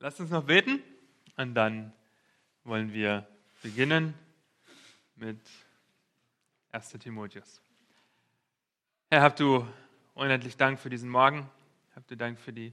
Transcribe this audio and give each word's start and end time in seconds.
Lasst 0.00 0.20
uns 0.20 0.30
noch 0.30 0.44
beten 0.44 0.80
und 1.36 1.56
dann 1.56 1.92
wollen 2.62 2.92
wir 2.92 3.26
beginnen 3.62 4.14
mit 5.16 5.40
1. 6.70 6.90
Timotheus. 7.00 7.60
Herr, 9.10 9.22
habt 9.22 9.40
du 9.40 9.66
unendlich 10.14 10.56
Dank 10.56 10.78
für 10.78 10.88
diesen 10.88 11.10
Morgen. 11.10 11.50
Habt 11.96 12.12
du 12.12 12.16
Dank 12.16 12.38
für 12.38 12.52
die 12.52 12.72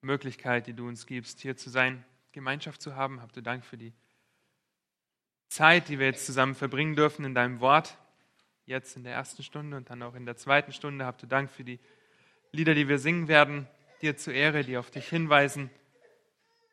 Möglichkeit, 0.00 0.68
die 0.68 0.72
du 0.72 0.88
uns 0.88 1.04
gibst, 1.04 1.40
hier 1.40 1.58
zu 1.58 1.68
sein, 1.68 2.02
Gemeinschaft 2.32 2.80
zu 2.80 2.96
haben. 2.96 3.20
Habt 3.20 3.36
du 3.36 3.42
Dank 3.42 3.66
für 3.66 3.76
die 3.76 3.92
Zeit, 5.48 5.90
die 5.90 5.98
wir 5.98 6.06
jetzt 6.06 6.24
zusammen 6.24 6.54
verbringen 6.54 6.96
dürfen 6.96 7.26
in 7.26 7.34
deinem 7.34 7.60
Wort. 7.60 7.98
Jetzt 8.64 8.96
in 8.96 9.04
der 9.04 9.12
ersten 9.12 9.42
Stunde 9.42 9.76
und 9.76 9.90
dann 9.90 10.02
auch 10.02 10.14
in 10.14 10.24
der 10.24 10.38
zweiten 10.38 10.72
Stunde. 10.72 11.04
Habt 11.04 11.22
du 11.22 11.26
Dank 11.26 11.50
für 11.50 11.64
die 11.64 11.78
Lieder, 12.52 12.72
die 12.72 12.88
wir 12.88 12.98
singen 12.98 13.28
werden, 13.28 13.68
dir 14.00 14.16
zur 14.16 14.32
Ehre, 14.32 14.64
die 14.64 14.78
auf 14.78 14.90
dich 14.90 15.06
hinweisen 15.06 15.68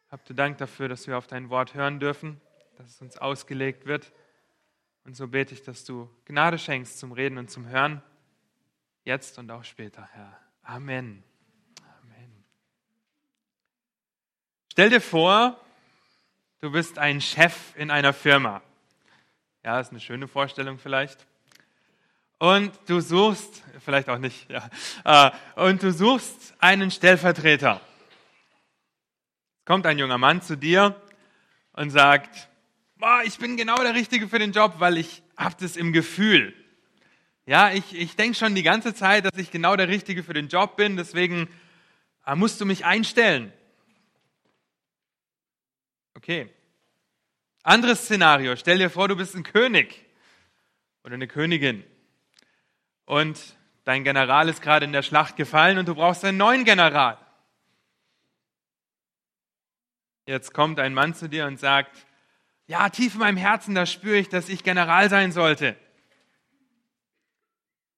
Habt 0.10 0.30
du 0.30 0.34
Dank 0.34 0.58
dafür, 0.58 0.88
dass 0.88 1.06
wir 1.08 1.18
auf 1.18 1.28
dein 1.28 1.50
Wort 1.50 1.74
hören 1.74 2.00
dürfen, 2.00 2.40
dass 2.78 2.88
es 2.88 3.02
uns 3.02 3.18
ausgelegt 3.18 3.86
wird. 3.86 4.14
Und 5.04 5.16
so 5.16 5.28
bete 5.28 5.54
ich, 5.54 5.64
dass 5.64 5.84
du 5.84 6.10
Gnade 6.26 6.58
schenkst 6.58 6.98
zum 7.00 7.12
Reden 7.12 7.38
und 7.38 7.52
zum 7.52 7.68
Hören, 7.68 8.02
jetzt 9.04 9.38
und 9.38 9.52
auch 9.52 9.66
später, 9.66 10.08
Herr. 10.14 10.40
Amen. 10.64 11.24
Amen. 12.02 12.44
Stell 14.72 14.90
dir 14.90 15.02
vor, 15.02 15.60
du 16.60 16.72
bist 16.72 17.00
ein 17.00 17.20
Chef 17.20 17.76
in 17.76 17.92
einer 17.92 18.14
Firma. 18.14 18.62
Ja, 19.64 19.80
ist 19.82 19.92
eine 19.92 20.00
schöne 20.00 20.30
Vorstellung 20.30 20.78
vielleicht. 20.78 21.28
Und 22.40 22.72
du 22.86 23.02
suchst, 23.02 23.64
vielleicht 23.80 24.08
auch 24.08 24.20
nicht, 24.20 24.50
ja, 24.50 24.70
äh, 25.04 25.32
und 25.68 25.84
du 25.84 25.92
suchst 25.92 26.54
einen 26.60 26.92
Stellvertreter 26.92 27.82
kommt 29.68 29.86
ein 29.86 30.00
junger 30.00 30.18
Mann 30.18 30.42
zu 30.42 30.56
dir 30.56 30.96
und 31.74 31.90
sagt, 31.90 32.48
boah, 32.96 33.22
ich 33.26 33.38
bin 33.38 33.58
genau 33.58 33.76
der 33.76 33.96
Richtige 33.96 34.30
für 34.30 34.40
den 34.40 34.54
Job, 34.54 34.76
weil 34.80 34.98
ich 34.98 35.22
habe 35.36 35.56
das 35.60 35.76
im 35.76 35.92
Gefühl. 35.92 36.54
Ja, 37.46 37.72
ich, 37.74 37.94
ich 37.94 38.16
denke 38.16 38.38
schon 38.38 38.56
die 38.56 38.64
ganze 38.64 38.94
Zeit, 38.94 39.26
dass 39.26 39.38
ich 39.38 39.52
genau 39.52 39.76
der 39.76 39.90
Richtige 39.90 40.24
für 40.24 40.34
den 40.34 40.48
Job 40.48 40.78
bin, 40.78 40.96
deswegen 40.96 41.50
äh, 42.26 42.34
musst 42.34 42.62
du 42.62 42.66
mich 42.66 42.86
einstellen. 42.86 43.52
Okay. 46.16 46.50
Anderes 47.62 48.06
Szenario. 48.06 48.56
Stell 48.56 48.78
dir 48.78 48.90
vor, 48.90 49.10
du 49.10 49.18
bist 49.18 49.36
ein 49.36 49.44
König 49.44 50.06
oder 51.04 51.16
eine 51.16 51.28
Königin 51.28 51.84
und 53.04 53.38
dein 53.84 54.06
General 54.06 54.48
ist 54.48 54.62
gerade 54.62 54.86
in 54.86 54.94
der 54.94 55.04
Schlacht 55.04 55.36
gefallen 55.36 55.78
und 55.78 55.90
du 55.90 55.96
brauchst 55.96 56.24
einen 56.24 56.38
neuen 56.38 56.64
General. 56.64 57.18
Jetzt 60.28 60.54
kommt 60.54 60.78
ein 60.82 60.94
Mann 60.94 61.16
zu 61.16 61.30
dir 61.30 61.46
und 61.46 61.58
sagt, 61.58 62.06
ja, 62.68 62.90
tief 62.90 63.14
in 63.14 63.22
meinem 63.22 63.38
Herzen, 63.38 63.74
da 63.74 63.86
spüre 63.86 64.18
ich, 64.18 64.28
dass 64.28 64.50
ich 64.50 64.62
General 64.62 65.10
sein 65.10 65.32
sollte. 65.32 65.78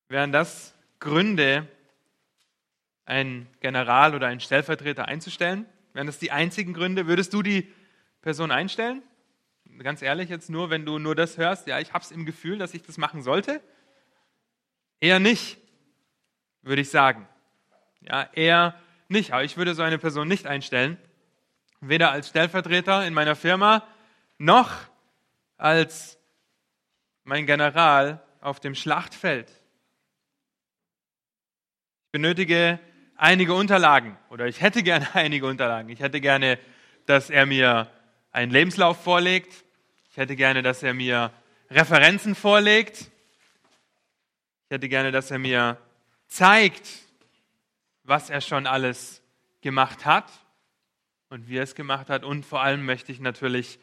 Wären 0.10 0.32
das 0.32 0.76
Gründe, 1.00 1.68
einen 3.04 3.48
General 3.62 4.14
oder 4.14 4.28
einen 4.28 4.42
Stellvertreter 4.42 5.08
einzustellen? 5.08 5.66
Wären 5.94 6.06
das 6.06 6.20
die 6.20 6.30
einzigen 6.30 6.74
Gründe? 6.74 7.08
Würdest 7.08 7.34
du 7.34 7.42
die 7.42 7.74
Person 8.22 8.52
einstellen? 8.52 9.02
Ganz 9.80 10.04
ehrlich 10.04 10.30
jetzt 10.30 10.52
nur, 10.52 10.70
wenn 10.70 10.86
du 10.86 11.00
nur 11.00 11.16
das 11.16 11.40
hörst, 11.40 11.66
ja, 11.66 11.80
ich 11.80 11.94
habe 11.94 12.04
es 12.04 12.12
im 12.12 12.28
Gefühl, 12.28 12.60
dass 12.60 12.76
ich 12.76 12.84
das 12.84 13.00
machen 13.00 13.24
sollte? 13.24 13.60
Eher 15.00 15.18
nicht, 15.18 15.58
würde 16.62 16.84
ich 16.84 16.92
sagen. 16.92 17.28
Ja, 18.02 18.30
eher 18.34 18.76
nicht. 19.08 19.34
Aber 19.34 19.44
ich 19.44 19.58
würde 19.58 19.74
so 19.74 19.82
eine 19.82 19.98
Person 19.98 20.28
nicht 20.28 20.46
einstellen 20.46 21.00
weder 21.82 22.12
als 22.12 22.30
Stellvertreter 22.30 23.06
in 23.06 23.14
meiner 23.14 23.36
Firma 23.36 23.88
noch 24.38 24.72
als 25.58 26.18
mein 27.24 27.46
General 27.46 28.24
auf 28.42 28.60
dem 28.60 28.76
Schlachtfeld. 28.76 29.50
Ich 32.06 32.12
benötige 32.12 32.80
einige 33.16 33.54
Unterlagen 33.54 34.18
oder 34.30 34.48
ich 34.48 34.62
hätte 34.62 34.84
gerne 34.84 35.08
einige 35.14 35.46
Unterlagen. 35.46 35.90
Ich 35.90 36.00
hätte 36.00 36.22
gerne, 36.22 36.60
dass 37.06 37.30
er 37.30 37.46
mir 37.46 37.90
einen 38.32 38.52
Lebenslauf 38.52 39.02
vorlegt. 39.04 39.54
Ich 40.12 40.18
hätte 40.18 40.36
gerne, 40.36 40.64
dass 40.64 40.84
er 40.84 40.94
mir 40.94 41.32
Referenzen 41.70 42.36
vorlegt. 42.36 42.98
Ich 44.66 44.72
hätte 44.72 44.90
gerne, 44.90 45.12
dass 45.12 45.32
er 45.32 45.40
mir 45.40 45.78
zeigt, 46.28 46.88
was 48.04 48.30
er 48.30 48.42
schon 48.42 48.68
alles 48.68 49.22
gemacht 49.62 50.06
hat 50.06 50.32
und 51.30 51.48
wie 51.48 51.58
er 51.58 51.64
es 51.64 51.76
gemacht 51.76 52.10
hat. 52.10 52.24
Und 52.24 52.46
vor 52.46 52.62
allem 52.62 52.86
möchte 52.86 53.12
ich 53.12 53.20
natürlich 53.20 53.80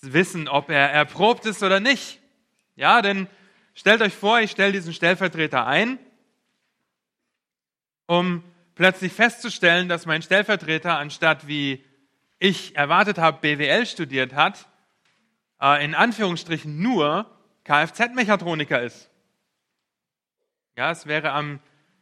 wissen, 0.00 0.48
ob 0.48 0.70
er 0.70 0.90
erprobt 0.90 1.46
ist 1.46 1.62
oder 1.62 1.80
nicht. 1.80 2.20
Ja, 2.74 3.02
denn 3.02 3.28
stellt 3.74 4.02
euch 4.02 4.14
vor, 4.14 4.40
ich 4.40 4.50
stelle 4.50 4.72
diesen 4.72 4.92
Stellvertreter 4.92 5.66
ein, 5.66 5.98
um 8.06 8.42
plötzlich 8.74 9.12
festzustellen, 9.12 9.88
dass 9.88 10.06
mein 10.06 10.22
Stellvertreter, 10.22 10.98
anstatt 10.98 11.46
wie 11.46 11.84
ich 12.38 12.76
erwartet 12.76 13.18
habe, 13.18 13.40
BWL 13.40 13.86
studiert 13.86 14.34
hat, 14.34 14.68
äh, 15.60 15.84
in 15.84 15.94
Anführungsstrichen 15.94 16.80
nur 16.80 17.30
Kfz-Mechatroniker 17.64 18.82
ist. 18.82 19.10
Ja, 20.76 20.90
es 20.90 21.06
wäre 21.06 21.32
am, 21.32 21.60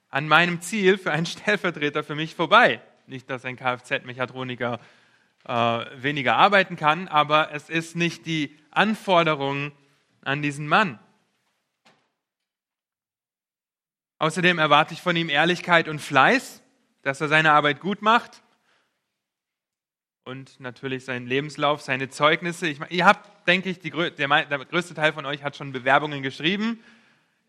an 0.09 0.27
meinem 0.27 0.61
Ziel 0.61 0.99
für 0.99 1.13
einen 1.13 1.27
Stellvertreter 1.27 2.03
für 2.03 2.17
mich 2.17 2.35
vorbei. 2.35 2.83
Nicht, 3.07 3.29
dass 3.29 3.45
ein 3.45 3.57
Kfz-Mechatroniker 3.57 4.81
äh, 5.45 5.53
weniger 5.97 6.37
arbeiten 6.37 6.77
kann, 6.77 7.09
aber 7.09 7.53
es 7.53 7.69
ist 7.69 7.97
nicht 7.97 8.27
die 8.27 8.57
Anforderung 8.71 9.73
an 10.23 10.43
diesen 10.43 10.67
Mann. 10.67 10.99
Außerdem 14.19 14.59
erwarte 14.59 14.95
ich 14.95 15.03
von 15.03 15.17
ihm 15.17 15.29
Ehrlichkeit 15.29 15.89
und 15.89 16.01
Fleiß, 16.01 16.63
dass 17.03 17.21
er 17.21 17.29
seine 17.29 17.53
Arbeit 17.53 17.81
gut 17.81 18.01
macht 18.01 18.43
und 20.25 20.59
natürlich 20.61 21.05
seinen 21.05 21.27
Lebenslauf, 21.27 21.83
seine 21.83 22.09
Zeugnisse. 22.09 22.67
Ich, 22.67 22.81
ihr 22.89 23.05
habt, 23.05 23.47
denke 23.47 23.69
ich, 23.69 23.81
die, 23.81 23.91
der, 23.91 24.13
der 24.13 24.59
größte 24.65 24.95
Teil 24.95 25.13
von 25.13 25.27
euch 25.27 25.43
hat 25.43 25.57
schon 25.57 25.73
Bewerbungen 25.73 26.23
geschrieben. 26.23 26.83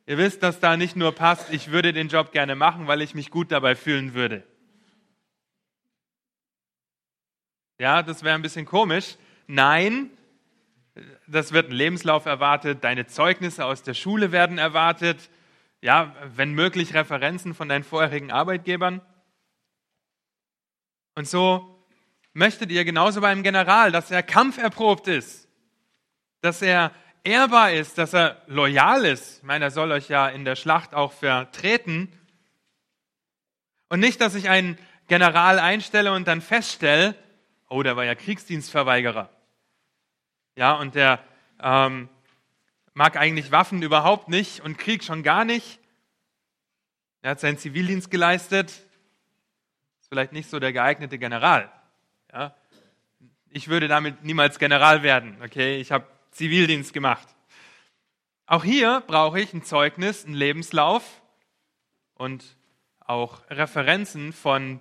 Ihr 0.05 0.17
wisst, 0.17 0.43
dass 0.43 0.59
da 0.59 0.75
nicht 0.75 0.97
nur 0.97 1.13
passt, 1.13 1.51
ich 1.53 1.71
würde 1.71 1.93
den 1.93 2.09
Job 2.09 2.33
gerne 2.33 2.55
machen, 2.55 2.87
weil 2.87 3.01
ich 3.01 3.15
mich 3.15 3.31
gut 3.31 3.51
dabei 3.51 3.75
fühlen 3.75 4.13
würde. 4.13 4.43
Ja, 7.77 8.03
das 8.03 8.23
wäre 8.23 8.35
ein 8.35 8.41
bisschen 8.41 8.65
komisch. 8.65 9.17
Nein, 9.47 10.09
das 11.27 11.51
wird 11.51 11.69
ein 11.69 11.73
Lebenslauf 11.73 12.25
erwartet, 12.25 12.83
deine 12.83 13.05
Zeugnisse 13.05 13.65
aus 13.65 13.83
der 13.83 13.93
Schule 13.93 14.31
werden 14.31 14.57
erwartet, 14.57 15.29
ja, 15.81 16.15
wenn 16.35 16.53
möglich 16.53 16.93
Referenzen 16.93 17.53
von 17.53 17.67
deinen 17.67 17.83
vorherigen 17.83 18.31
Arbeitgebern. 18.31 19.01
Und 21.15 21.27
so 21.27 21.85
möchtet 22.33 22.71
ihr 22.71 22.85
genauso 22.85 23.21
beim 23.21 23.43
General, 23.43 23.91
dass 23.91 24.09
er 24.09 24.23
kampferprobt 24.23 25.07
ist, 25.07 25.49
dass 26.41 26.61
er 26.61 26.91
ehrbar 27.23 27.73
ist, 27.73 27.97
dass 27.97 28.13
er 28.13 28.41
loyal 28.47 29.03
ist. 29.03 29.39
Ich 29.39 29.43
meine, 29.43 29.65
er 29.65 29.71
soll 29.71 29.91
euch 29.91 30.07
ja 30.07 30.29
in 30.29 30.45
der 30.45 30.55
Schlacht 30.55 30.93
auch 30.93 31.11
vertreten. 31.11 32.11
Und 33.89 33.99
nicht, 33.99 34.21
dass 34.21 34.35
ich 34.35 34.47
einen 34.47 34.77
General 35.07 35.59
einstelle 35.59 36.13
und 36.13 36.27
dann 36.27 36.41
feststelle, 36.41 37.15
oh, 37.69 37.83
der 37.83 37.95
war 37.95 38.05
ja 38.05 38.15
Kriegsdienstverweigerer. 38.15 39.29
Ja, 40.55 40.73
und 40.73 40.95
der 40.95 41.23
ähm, 41.61 42.09
mag 42.93 43.17
eigentlich 43.17 43.51
Waffen 43.51 43.81
überhaupt 43.81 44.29
nicht 44.29 44.61
und 44.61 44.77
Krieg 44.77 45.03
schon 45.03 45.23
gar 45.23 45.45
nicht. 45.45 45.79
Er 47.21 47.31
hat 47.31 47.39
seinen 47.39 47.57
Zivildienst 47.57 48.09
geleistet. 48.09 48.69
Ist 48.69 50.09
vielleicht 50.09 50.31
nicht 50.31 50.49
so 50.49 50.59
der 50.59 50.71
geeignete 50.71 51.17
General. 51.17 51.71
Ja? 52.31 52.55
Ich 53.49 53.67
würde 53.67 53.87
damit 53.87 54.23
niemals 54.23 54.59
General 54.59 55.03
werden. 55.03 55.41
Okay, 55.43 55.77
ich 55.77 55.91
habe 55.91 56.07
Zivildienst 56.31 56.93
gemacht. 56.93 57.27
Auch 58.45 58.63
hier 58.63 59.01
brauche 59.07 59.39
ich 59.39 59.53
ein 59.53 59.63
Zeugnis, 59.63 60.23
einen 60.23 60.35
Lebenslauf 60.35 61.21
und 62.13 62.43
auch 62.99 63.41
Referenzen 63.49 64.33
von 64.33 64.79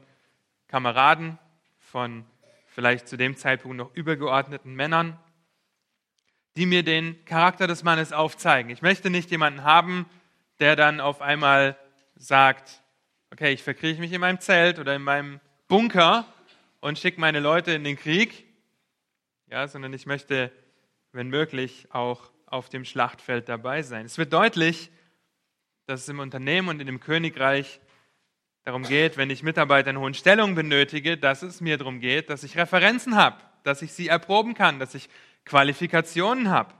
Kameraden, 0.69 1.39
von 1.79 2.27
vielleicht 2.75 3.07
zu 3.07 3.17
dem 3.17 3.37
Zeitpunkt 3.37 3.77
noch 3.77 3.95
übergeordneten 3.95 4.75
Männern, 4.75 5.17
die 6.57 6.67
mir 6.67 6.83
den 6.83 7.25
Charakter 7.25 7.69
des 7.69 7.85
Mannes 7.85 8.13
aufzeigen. 8.13 8.71
Ich 8.71 8.83
möchte 8.83 9.11
nicht 9.11 9.31
jemanden 9.31 9.63
haben, 9.63 10.07
der 10.59 10.75
dann 10.75 11.01
auf 11.01 11.23
einmal 11.23 11.79
sagt, 12.17 12.83
okay, 13.31 13.53
ich 13.53 13.63
verkrieche 13.63 14.01
mich 14.01 14.13
in 14.13 14.21
meinem 14.21 14.41
Zelt 14.41 14.81
oder 14.81 14.95
in 14.97 15.03
meinem 15.03 15.41
Bunker 15.69 16.27
und 16.81 16.99
schicke 16.99 17.21
meine 17.21 17.39
Leute 17.39 17.73
in 17.73 17.85
den 17.85 17.97
Krieg, 17.97 18.45
ja, 19.49 19.69
sondern 19.69 19.93
ich 19.93 20.07
möchte, 20.07 20.51
wenn 21.13 21.29
möglich, 21.29 21.87
auch 21.91 22.33
auf 22.47 22.69
dem 22.69 22.85
Schlachtfeld 22.85 23.49
dabei 23.49 23.83
sein. 23.83 24.05
Es 24.05 24.19
wird 24.19 24.33
deutlich, 24.33 24.91
dass 25.87 26.03
es 26.03 26.09
im 26.09 26.19
Unternehmen 26.19 26.69
und 26.69 26.81
in 26.81 26.87
dem 26.87 26.99
Königreich 26.99 27.81
darum 28.65 28.83
geht, 28.83 29.17
wenn 29.17 29.31
ich 29.31 29.43
Mitarbeiter 29.43 29.91
in 29.91 29.99
hohen 29.99 30.15
Stellungen 30.15 30.55
benötige, 30.55 31.17
dass 31.17 31.43
es 31.43 31.61
mir 31.61 31.77
darum 31.77 32.01
geht, 32.01 32.31
dass 32.31 32.43
ich 32.43 32.57
Referenzen 32.57 33.15
habe, 33.15 33.37
dass 33.63 33.83
ich 33.83 33.93
sie 33.93 34.09
erproben 34.09 34.55
kann, 34.55 34.79
dass 34.79 34.95
ich 34.95 35.09
Qualifikationen 35.45 36.51
habe. 36.51 36.73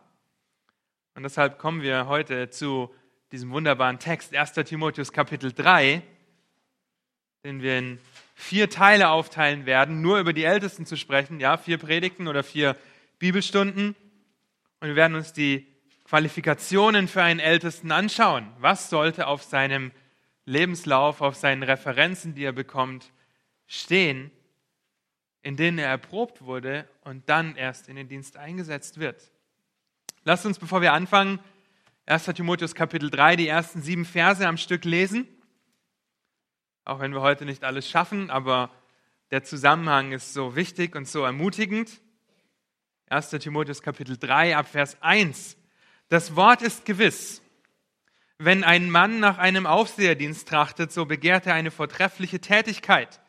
Und 1.15 1.23
deshalb 1.23 1.59
kommen 1.59 1.83
wir 1.83 2.07
heute 2.09 2.51
zu 2.51 2.93
diesem 3.31 3.51
wunderbaren 3.51 3.99
Text 3.99 4.35
1. 4.35 4.53
Timotheus 4.53 5.13
Kapitel 5.13 5.53
3, 5.53 6.03
den 7.45 7.63
wir 7.63 7.79
in 7.79 7.99
vier 8.35 8.71
Teile 8.71 9.11
aufteilen 9.11 9.67
werden, 9.67 10.01
nur 10.01 10.19
über 10.19 10.33
die 10.33 10.45
Ältesten 10.45 10.87
zu 10.87 10.97
sprechen, 10.97 11.39
ja, 11.39 11.57
vier 11.57 11.79
Predigten 11.79 12.27
oder 12.27 12.43
vier 12.43 12.77
Bibelstunden. 13.19 13.95
Und 14.81 14.89
wir 14.89 14.97
werden 14.97 15.15
uns 15.15 15.33
die 15.33 15.67
Qualifikationen 16.05 17.07
für 17.07 17.23
einen 17.23 17.41
Ältesten 17.41 17.93
anschauen. 17.93 18.51
Was 18.59 18.91
sollte 18.91 19.27
auf 19.27 19.43
seinem 19.43 19.93
Lebenslauf, 20.45 21.21
auf 21.21 21.37
seinen 21.37 21.63
Referenzen, 21.63 22.35
die 22.35 22.45
er 22.45 22.53
bekommt, 22.53 23.13
stehen, 23.67 24.31
in 25.43 25.57
denen 25.57 25.79
er 25.79 25.89
erprobt 25.89 26.43
wurde 26.43 26.89
und 27.03 27.29
dann 27.29 27.57
erst 27.57 27.89
in 27.89 27.97
den 27.97 28.09
Dienst 28.09 28.37
eingesetzt 28.37 28.99
wird. 28.99 29.31
Lasst 30.25 30.47
uns, 30.47 30.59
bevor 30.59 30.81
wir 30.81 30.93
anfangen, 30.93 31.39
1. 32.07 32.25
Timotheus 32.27 32.75
Kapitel 32.75 33.11
3, 33.11 33.37
die 33.37 33.49
ersten 33.49 33.83
sieben 33.83 34.05
Verse 34.05 34.47
am 34.47 34.57
Stück 34.57 34.85
lesen. 34.85 35.27
Auch 36.85 37.01
wenn 37.01 37.13
wir 37.13 37.23
heute 37.23 37.47
nicht 37.47 37.65
alles 37.65 37.89
schaffen, 37.89 38.31
aber 38.31 38.71
der 39.31 39.43
Zusammenhang 39.43 40.13
ist 40.13 40.35
so 40.35 40.55
wichtig 40.55 40.97
und 40.97 41.09
so 41.09 41.25
ermutigend. 41.25 42.01
1. 43.09 43.31
Timotheus 43.31 43.83
Kapitel 43.83 44.19
3 44.19 44.57
ab 44.57 44.69
Vers 44.69 45.01
1. 45.01 45.57
Das 46.09 46.37
Wort 46.37 46.63
ist 46.63 46.85
gewiss. 46.85 47.43
Wenn 48.45 48.63
ein 48.63 48.91
Mann 48.91 49.21
nach 49.21 49.39
einem 49.39 49.65
Aufseherdienst 49.65 50.47
trachtet, 50.47 50.93
so 50.93 51.07
begehrt 51.07 51.47
er 51.47 51.55
eine 51.55 51.71
vortreffliche 51.71 52.41
Tätigkeit. 52.43 53.23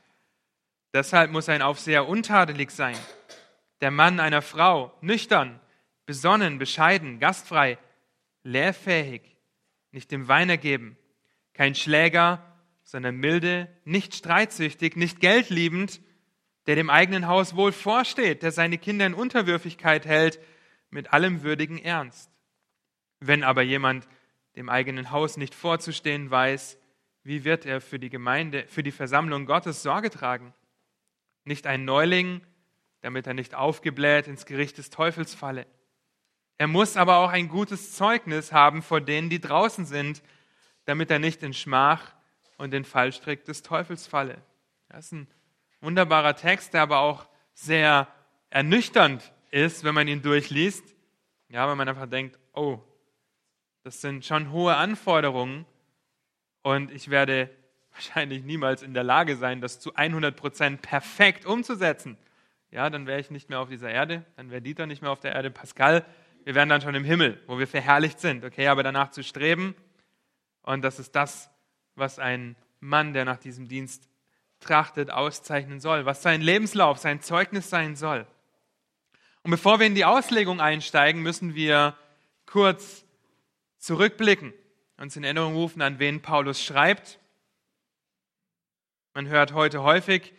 Deshalb 0.93 1.31
muss 1.31 1.47
ein 1.47 1.61
Aufseher 1.61 2.09
untadelig 2.09 2.69
sein. 2.71 2.97
Der 3.79 3.91
Mann 3.91 4.19
einer 4.19 4.41
Frau, 4.41 4.93
nüchtern, 4.99 5.61
besonnen, 6.05 6.57
bescheiden, 6.59 7.21
gastfrei, 7.21 7.77
lehrfähig, 8.43 9.21
nicht 9.93 10.11
dem 10.11 10.27
Wein 10.27 10.49
ergeben, 10.49 10.97
kein 11.53 11.75
Schläger, 11.75 12.43
sondern 12.83 13.15
milde, 13.15 13.69
nicht 13.85 14.15
streitsüchtig, 14.15 14.97
nicht 14.97 15.21
geldliebend, 15.21 16.01
der 16.67 16.75
dem 16.75 16.89
eigenen 16.89 17.27
Haus 17.27 17.55
wohl 17.55 17.71
vorsteht, 17.71 18.43
der 18.43 18.51
seine 18.51 18.77
Kinder 18.77 19.05
in 19.05 19.13
Unterwürfigkeit 19.13 20.05
hält, 20.05 20.41
mit 20.89 21.13
allem 21.13 21.41
würdigen 21.41 21.77
Ernst. 21.77 22.29
Wenn 23.21 23.45
aber 23.45 23.61
jemand 23.61 24.09
dem 24.55 24.69
eigenen 24.69 25.11
Haus 25.11 25.37
nicht 25.37 25.53
vorzustehen 25.53 26.31
weiß, 26.31 26.77
wie 27.23 27.43
wird 27.43 27.65
er 27.65 27.81
für 27.81 27.99
die 27.99 28.09
Gemeinde, 28.09 28.65
für 28.67 28.83
die 28.83 28.91
Versammlung 28.91 29.45
Gottes 29.45 29.81
Sorge 29.81 30.09
tragen? 30.09 30.53
Nicht 31.43 31.67
ein 31.67 31.85
Neuling, 31.85 32.41
damit 33.01 33.27
er 33.27 33.33
nicht 33.33 33.55
aufgebläht 33.55 34.27
ins 34.27 34.45
Gericht 34.45 34.77
des 34.77 34.89
Teufels 34.89 35.33
falle. 35.33 35.67
Er 36.57 36.67
muss 36.67 36.95
aber 36.97 37.17
auch 37.17 37.31
ein 37.31 37.49
gutes 37.49 37.93
Zeugnis 37.93 38.53
haben 38.53 38.81
vor 38.81 39.01
denen, 39.01 39.29
die 39.29 39.41
draußen 39.41 39.85
sind, 39.85 40.23
damit 40.85 41.11
er 41.11 41.19
nicht 41.19 41.43
in 41.43 41.53
Schmach 41.53 42.13
und 42.57 42.71
den 42.71 42.85
Fallstrick 42.85 43.43
des 43.45 43.61
Teufels 43.61 44.07
falle. 44.07 44.41
Das 44.87 45.05
ist 45.07 45.11
ein 45.11 45.27
wunderbarer 45.81 46.35
Text, 46.35 46.73
der 46.73 46.83
aber 46.83 46.99
auch 46.99 47.27
sehr 47.53 48.07
ernüchternd 48.49 49.33
ist, 49.51 49.83
wenn 49.83 49.95
man 49.95 50.07
ihn 50.07 50.21
durchliest. 50.21 50.95
Ja, 51.49 51.69
wenn 51.69 51.77
man 51.77 51.89
einfach 51.89 52.09
denkt, 52.09 52.39
oh, 52.53 52.81
das 53.85 54.01
sind 54.01 54.25
schon 54.25 54.51
hohe 54.51 54.75
Anforderungen 54.75 55.63
und 56.63 56.91
ich 56.91 57.11
werde 57.11 57.51
wahrscheinlich 57.91 58.43
niemals 58.43 58.81
in 58.81 58.95
der 58.95 59.03
Lage 59.03 59.37
sein, 59.37 59.61
das 59.61 59.79
zu 59.79 59.93
100 59.93 60.35
Prozent 60.35 60.81
perfekt 60.81 61.45
umzusetzen. 61.45 62.17
Ja, 62.71 62.89
dann 62.89 63.05
wäre 63.05 63.19
ich 63.19 63.29
nicht 63.29 63.47
mehr 63.47 63.59
auf 63.59 63.69
dieser 63.69 63.91
Erde, 63.91 64.25
dann 64.37 64.49
wäre 64.49 64.63
Dieter 64.63 64.87
nicht 64.87 65.03
mehr 65.03 65.11
auf 65.11 65.19
der 65.19 65.33
Erde, 65.33 65.51
Pascal, 65.51 66.03
wir 66.45 66.55
wären 66.55 66.67
dann 66.67 66.81
schon 66.81 66.95
im 66.95 67.03
Himmel, 67.03 67.39
wo 67.45 67.59
wir 67.59 67.67
verherrlicht 67.67 68.19
sind. 68.19 68.43
Okay, 68.43 68.67
aber 68.67 68.81
danach 68.81 69.11
zu 69.11 69.23
streben 69.23 69.75
und 70.63 70.81
das 70.81 70.97
ist 70.97 71.15
das, 71.15 71.51
was 71.93 72.17
ein 72.17 72.55
Mann, 72.79 73.13
der 73.13 73.23
nach 73.23 73.37
diesem 73.37 73.67
Dienst 73.67 74.09
trachtet, 74.61 75.11
auszeichnen 75.11 75.79
soll, 75.79 76.07
was 76.07 76.23
sein 76.23 76.41
Lebenslauf, 76.41 76.97
sein 76.97 77.21
Zeugnis 77.21 77.69
sein 77.69 77.95
soll. 77.95 78.25
Und 79.43 79.51
bevor 79.51 79.79
wir 79.79 79.85
in 79.85 79.93
die 79.93 80.05
Auslegung 80.05 80.59
einsteigen, 80.59 81.21
müssen 81.21 81.53
wir 81.53 81.95
kurz 82.47 83.04
zurückblicken, 83.85 84.51
uns 84.97 85.15
in 85.15 85.23
Erinnerung 85.23 85.53
rufen, 85.53 85.83
an 85.83 85.99
wen 85.99 86.19
Paulus 86.21 86.63
schreibt. 86.63 87.19
Man 89.13 89.27
hört 89.27 89.53
heute 89.53 89.83
häufig, 89.83 90.33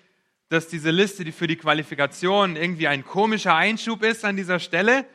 dass 0.48 0.66
diese 0.66 0.90
Liste, 0.90 1.22
die 1.22 1.30
für 1.30 1.46
die 1.46 1.56
Qualifikation 1.56 2.56
irgendwie 2.56 2.88
ein 2.88 3.04
komischer 3.04 3.54
Einschub 3.54 4.02
ist 4.02 4.24
an 4.24 4.36
dieser 4.36 4.58
Stelle. 4.58 5.06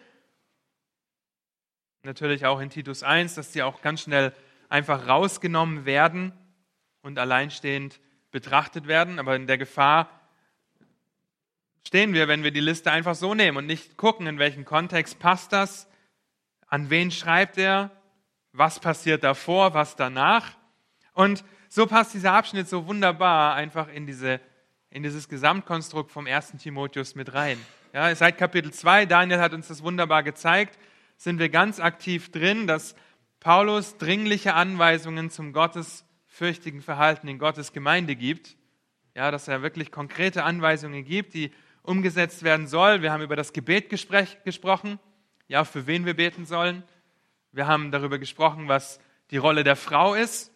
Natürlich 2.03 2.45
auch 2.45 2.61
in 2.61 2.69
Titus 2.69 3.03
1, 3.03 3.35
dass 3.35 3.51
die 3.51 3.63
auch 3.63 3.81
ganz 3.81 4.01
schnell 4.01 4.33
einfach 4.69 5.09
rausgenommen 5.09 5.83
werden 5.85 6.31
und 7.01 7.19
alleinstehend 7.19 7.99
betrachtet 8.31 8.87
werden. 8.87 9.19
Aber 9.19 9.35
in 9.35 9.45
der 9.45 9.57
Gefahr 9.57 10.09
stehen 11.85 12.13
wir, 12.13 12.29
wenn 12.29 12.43
wir 12.43 12.51
die 12.51 12.61
Liste 12.61 12.91
einfach 12.91 13.15
so 13.15 13.35
nehmen 13.35 13.57
und 13.57 13.65
nicht 13.65 13.97
gucken, 13.97 14.25
in 14.25 14.39
welchem 14.39 14.63
Kontext 14.63 15.19
passt 15.19 15.51
das, 15.51 15.89
an 16.67 16.89
wen 16.89 17.11
schreibt 17.11 17.57
er, 17.57 17.91
was 18.53 18.79
passiert 18.79 19.23
davor, 19.23 19.73
was 19.73 19.95
danach. 19.95 20.51
Und 21.13 21.43
so 21.69 21.87
passt 21.87 22.13
dieser 22.13 22.33
Abschnitt 22.33 22.67
so 22.67 22.87
wunderbar 22.87 23.55
einfach 23.55 23.87
in, 23.87 24.05
diese, 24.05 24.41
in 24.89 25.03
dieses 25.03 25.29
Gesamtkonstrukt 25.29 26.11
vom 26.11 26.27
1. 26.27 26.53
Timotheus 26.57 27.15
mit 27.15 27.33
rein. 27.33 27.57
Ja, 27.93 28.13
seit 28.15 28.37
Kapitel 28.37 28.71
2, 28.71 29.05
Daniel 29.05 29.39
hat 29.39 29.53
uns 29.53 29.67
das 29.67 29.83
wunderbar 29.83 30.23
gezeigt, 30.23 30.77
sind 31.17 31.39
wir 31.39 31.49
ganz 31.49 31.79
aktiv 31.79 32.31
drin, 32.31 32.67
dass 32.67 32.95
Paulus 33.39 33.97
dringliche 33.97 34.53
Anweisungen 34.53 35.29
zum 35.29 35.51
gottesfürchtigen 35.51 36.81
Verhalten 36.81 37.27
in 37.27 37.39
Gottes 37.39 37.73
Gemeinde 37.73 38.15
gibt. 38.15 38.55
Ja, 39.15 39.29
dass 39.29 39.47
er 39.47 39.61
wirklich 39.61 39.91
konkrete 39.91 40.43
Anweisungen 40.43 41.03
gibt, 41.03 41.33
die 41.33 41.51
umgesetzt 41.83 42.43
werden 42.43 42.67
sollen. 42.67 43.01
Wir 43.01 43.11
haben 43.11 43.23
über 43.23 43.35
das 43.35 43.51
Gebet 43.51 43.89
gesprochen, 43.89 44.99
ja, 45.47 45.65
für 45.65 45.85
wen 45.85 46.05
wir 46.05 46.13
beten 46.13 46.45
sollen. 46.45 46.83
Wir 47.51 47.67
haben 47.67 47.91
darüber 47.91 48.17
gesprochen, 48.17 48.67
was 48.67 48.99
die 49.29 49.37
Rolle 49.37 49.63
der 49.63 49.75
Frau 49.75 50.13
ist, 50.13 50.51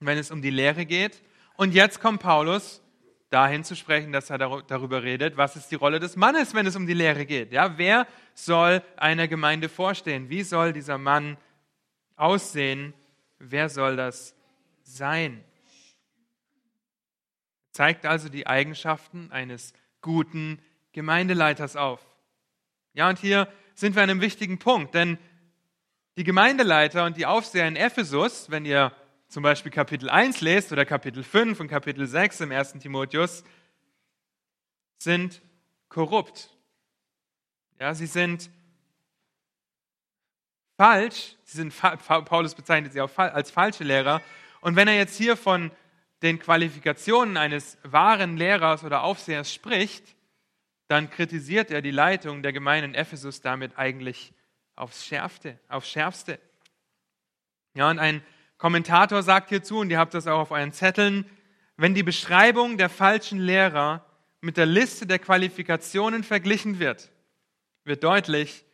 wenn 0.00 0.16
es 0.16 0.30
um 0.30 0.40
die 0.40 0.50
Lehre 0.50 0.86
geht. 0.86 1.22
Und 1.56 1.74
jetzt 1.74 2.00
kommt 2.00 2.22
Paulus 2.22 2.82
dahin 3.28 3.64
zu 3.64 3.76
sprechen, 3.76 4.12
dass 4.12 4.30
er 4.30 4.38
darüber 4.38 5.02
redet, 5.02 5.36
was 5.36 5.56
ist 5.56 5.70
die 5.70 5.74
Rolle 5.74 6.00
des 6.00 6.16
Mannes, 6.16 6.54
wenn 6.54 6.66
es 6.66 6.76
um 6.76 6.86
die 6.86 6.94
Lehre 6.94 7.26
geht. 7.26 7.52
Ja, 7.52 7.76
wer 7.76 8.06
soll 8.34 8.82
einer 8.96 9.28
Gemeinde 9.28 9.68
vorstehen? 9.68 10.30
Wie 10.30 10.42
soll 10.42 10.72
dieser 10.72 10.96
Mann 10.96 11.36
aussehen? 12.14 12.94
Wer 13.38 13.68
soll 13.68 13.96
das 13.96 14.34
sein? 14.82 15.44
Zeigt 17.72 18.06
also 18.06 18.30
die 18.30 18.46
Eigenschaften 18.46 19.30
eines 19.32 19.74
guten 20.00 20.62
Gemeindeleiters 20.92 21.76
auf. 21.76 22.00
Ja, 22.94 23.10
und 23.10 23.18
hier 23.18 23.48
sind 23.74 23.94
wir 23.96 24.02
an 24.02 24.08
einem 24.08 24.22
wichtigen 24.22 24.58
Punkt, 24.58 24.94
denn 24.94 25.18
die 26.16 26.24
Gemeindeleiter 26.24 27.04
und 27.04 27.16
die 27.16 27.26
Aufseher 27.26 27.68
in 27.68 27.76
Ephesus, 27.76 28.50
wenn 28.50 28.64
ihr 28.64 28.92
zum 29.28 29.42
Beispiel 29.42 29.70
Kapitel 29.70 30.08
1 30.08 30.40
lest 30.40 30.72
oder 30.72 30.86
Kapitel 30.86 31.22
5 31.22 31.60
und 31.60 31.68
Kapitel 31.68 32.06
6 32.06 32.40
im 32.40 32.52
1. 32.52 32.74
Timotheus, 32.74 33.44
sind 34.98 35.42
korrupt. 35.88 36.50
Ja, 37.78 37.94
sie 37.94 38.06
sind 38.06 38.50
falsch. 40.78 41.36
Sie 41.44 41.58
sind, 41.58 41.74
Paulus 42.06 42.54
bezeichnet 42.54 42.92
sie 42.92 43.00
auch 43.00 43.10
als 43.18 43.50
falsche 43.50 43.84
Lehrer. 43.84 44.22
Und 44.60 44.76
wenn 44.76 44.88
er 44.88 44.96
jetzt 44.96 45.16
hier 45.16 45.36
von 45.36 45.70
den 46.22 46.38
Qualifikationen 46.38 47.36
eines 47.36 47.76
wahren 47.82 48.38
Lehrers 48.38 48.84
oder 48.84 49.02
Aufsehers 49.02 49.52
spricht, 49.52 50.16
dann 50.88 51.10
kritisiert 51.10 51.70
er 51.70 51.82
die 51.82 51.90
Leitung 51.90 52.42
der 52.42 52.52
Gemeinde 52.52 52.88
in 52.88 52.94
Ephesus 52.94 53.42
damit 53.42 53.76
eigentlich 53.76 54.32
aufs 54.76 55.04
Schärfste, 55.04 55.58
aufs 55.68 55.90
Schärfste. 55.90 56.38
Ja, 57.74 57.90
und 57.90 57.98
ein 57.98 58.22
Kommentator 58.58 59.22
sagt 59.22 59.48
hierzu, 59.48 59.80
und 59.80 59.90
ihr 59.90 59.98
habt 59.98 60.14
das 60.14 60.26
auch 60.26 60.38
auf 60.38 60.50
euren 60.50 60.72
Zetteln, 60.72 61.28
wenn 61.76 61.94
die 61.94 62.02
Beschreibung 62.02 62.78
der 62.78 62.88
falschen 62.88 63.38
Lehrer 63.38 64.04
mit 64.40 64.56
der 64.56 64.66
Liste 64.66 65.06
der 65.06 65.18
Qualifikationen 65.18 66.24
verglichen 66.24 66.78
wird, 66.78 67.10
wird 67.84 68.02
deutlich, 68.04 68.64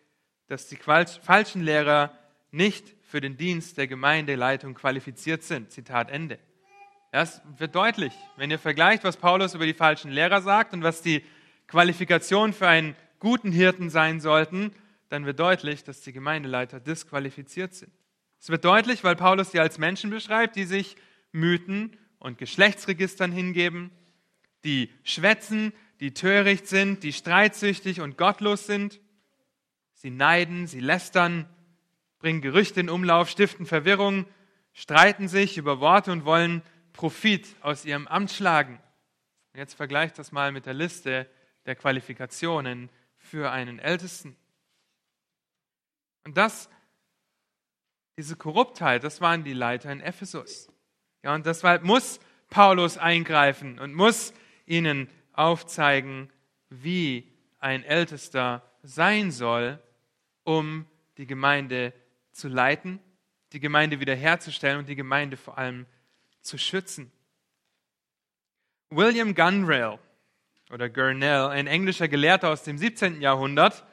dass 0.47 0.69
die 0.69 0.77
falschen 0.77 1.63
Lehrer 1.63 2.17
nicht 2.51 2.95
für 3.03 3.21
den 3.21 3.37
Dienst 3.37 3.79
der 3.79 3.87
Gemeindeleitung 3.87 4.75
qualifiziert 4.75 5.43
sind. 5.43 5.73
Zitat 5.73 6.11
Ende. 6.11 6.39
Das 7.11 7.43
wird 7.59 7.75
deutlich, 7.75 8.13
wenn 8.37 8.51
ihr 8.51 8.59
vergleicht, 8.59 9.05
was 9.05 9.17
Paulus 9.17 9.55
über 9.55 9.67
die 9.67 9.75
falschen 9.75 10.11
Lehrer 10.11 10.41
sagt 10.41 10.73
und 10.73 10.83
was 10.83 11.03
die 11.03 11.25
Qualifikationen 11.67 12.55
für 12.55 12.69
einen 12.69 12.97
guten 13.19 13.53
Hirten 13.53 13.91
sein 13.91 14.21
sollten, 14.21 14.73
dann 15.12 15.26
wird 15.26 15.40
deutlich, 15.40 15.85
dass 15.85 16.00
die 16.00 16.14
Gemeindeleiter 16.14 16.81
disqualifiziert 16.81 17.75
sind. 17.75 17.92
Es 18.40 18.49
wird 18.49 18.64
deutlich, 18.64 19.04
weil 19.04 19.14
Paulus 19.14 19.50
sie 19.52 19.61
als 19.61 19.76
Menschen 19.76 20.09
beschreibt, 20.09 20.57
die 20.57 20.64
sich 20.64 20.97
mühten 21.33 21.99
und 22.19 22.38
Geschlechtsregistern 22.38 23.31
hingeben, 23.31 23.90
die 24.64 24.90
schwätzen, 25.04 25.75
die 26.00 26.14
töricht 26.14 26.66
sind, 26.66 27.02
die 27.02 27.12
streitsüchtig 27.12 28.00
und 28.00 28.16
gottlos 28.16 28.66
sind. 28.66 29.00
Sie 29.92 30.09
neiden, 30.09 30.66
sie 30.66 30.81
lästern, 30.81 31.47
bringen 32.19 32.40
Gerüchte 32.40 32.81
in 32.81 32.88
Umlauf, 32.88 33.28
stiften 33.28 33.66
Verwirrung, 33.66 34.25
streiten 34.73 35.28
sich 35.28 35.59
über 35.59 35.78
Worte 35.78 36.11
und 36.11 36.25
wollen 36.25 36.62
Profit 36.95 37.54
aus 37.61 37.85
ihrem 37.85 38.09
Amt 38.09 38.31
schlagen. 38.31 38.81
Jetzt 39.54 39.75
vergleicht 39.75 40.19
das 40.19 40.33
mal 40.33 40.52
mit 40.52 40.64
der 40.64 40.75
Liste 40.75 41.28
der 41.66 41.76
Qualifikationen 41.76 42.88
für 43.19 43.50
einen 43.50 43.78
Ältesten. 43.78 44.37
Und 46.25 46.37
das, 46.37 46.69
diese 48.17 48.37
Korruptheit, 48.37 49.05
das 49.05 49.21
waren 49.21 49.45
die 49.45 49.52
Leiter 49.52 49.91
in 49.91 50.00
Ephesus. 50.00 50.69
Ja, 51.23 51.35
und 51.35 51.47
deshalb 51.47 51.83
muss 51.83 52.21
Paulus 52.50 52.99
eingreifen 52.99 53.79
und 53.79 53.95
muss 53.95 54.33
ihnen 54.67 55.09
aufzeigen, 55.33 56.31
wie 56.69 57.31
ein 57.59 57.85
Ältester 57.85 58.62
sein 58.83 59.31
soll, 59.31 59.79
um 60.45 60.87
die 61.17 61.26
Gemeinde 61.26 61.93
zu 62.33 62.49
leiten, 62.49 63.00
die 63.52 63.61
Gemeinde 63.61 64.00
wiederherzustellen 64.00 64.79
und 64.79 64.88
die 64.88 64.97
Gemeinde 64.97 65.37
vor 65.37 65.59
allem 65.59 65.87
zu 66.41 66.59
schützen. 66.59 67.12
William 68.91 69.35
Gunrail 69.35 69.99
oder 70.71 70.88
Gurnell, 70.88 71.49
ein 71.49 71.67
englischer 71.67 72.09
Gelehrter 72.09 72.50
aus 72.50 72.62
dem 72.64 72.76
17. 72.76 73.21
Jahrhundert, 73.21 73.87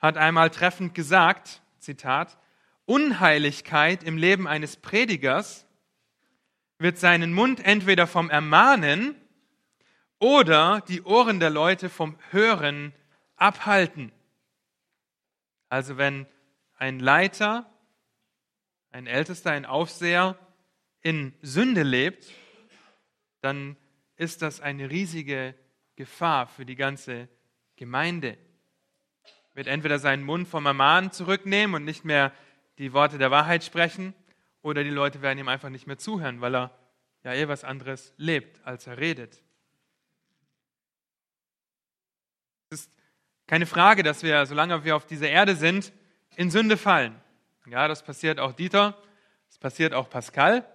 hat 0.00 0.16
einmal 0.16 0.50
treffend 0.50 0.94
gesagt, 0.94 1.62
Zitat, 1.78 2.38
Unheiligkeit 2.86 4.02
im 4.02 4.16
Leben 4.16 4.48
eines 4.48 4.76
Predigers 4.76 5.66
wird 6.78 6.98
seinen 6.98 7.32
Mund 7.32 7.64
entweder 7.64 8.06
vom 8.06 8.30
Ermahnen 8.30 9.14
oder 10.18 10.82
die 10.88 11.02
Ohren 11.02 11.38
der 11.38 11.50
Leute 11.50 11.88
vom 11.88 12.18
Hören 12.30 12.94
abhalten. 13.36 14.12
Also 15.68 15.98
wenn 15.98 16.26
ein 16.78 16.98
Leiter, 16.98 17.70
ein 18.90 19.06
Ältester, 19.06 19.52
ein 19.52 19.66
Aufseher 19.66 20.38
in 21.02 21.34
Sünde 21.42 21.82
lebt, 21.82 22.30
dann 23.40 23.76
ist 24.16 24.42
das 24.42 24.60
eine 24.60 24.90
riesige 24.90 25.54
Gefahr 25.96 26.46
für 26.46 26.66
die 26.66 26.76
ganze 26.76 27.28
Gemeinde. 27.76 28.36
Wird 29.60 29.68
entweder 29.68 29.98
seinen 29.98 30.24
Mund 30.24 30.48
vom 30.48 30.64
Ermahnen 30.64 31.12
zurücknehmen 31.12 31.76
und 31.76 31.84
nicht 31.84 32.02
mehr 32.02 32.32
die 32.78 32.94
Worte 32.94 33.18
der 33.18 33.30
Wahrheit 33.30 33.62
sprechen, 33.62 34.14
oder 34.62 34.82
die 34.82 34.88
Leute 34.88 35.20
werden 35.20 35.38
ihm 35.38 35.48
einfach 35.48 35.68
nicht 35.68 35.86
mehr 35.86 35.98
zuhören, 35.98 36.40
weil 36.40 36.56
er 36.56 36.70
ja 37.24 37.34
eh 37.34 37.46
was 37.46 37.62
anderes 37.62 38.14
lebt, 38.16 38.66
als 38.66 38.86
er 38.86 38.96
redet. 38.96 39.42
Es 42.70 42.80
ist 42.80 42.90
keine 43.46 43.66
Frage, 43.66 44.02
dass 44.02 44.22
wir, 44.22 44.46
solange 44.46 44.82
wir 44.82 44.96
auf 44.96 45.04
dieser 45.04 45.28
Erde 45.28 45.54
sind, 45.54 45.92
in 46.36 46.50
Sünde 46.50 46.78
fallen. 46.78 47.20
Ja, 47.66 47.86
das 47.86 48.02
passiert 48.02 48.40
auch 48.40 48.54
Dieter, 48.54 48.96
das 49.48 49.58
passiert 49.58 49.92
auch 49.92 50.08
Pascal. 50.08 50.66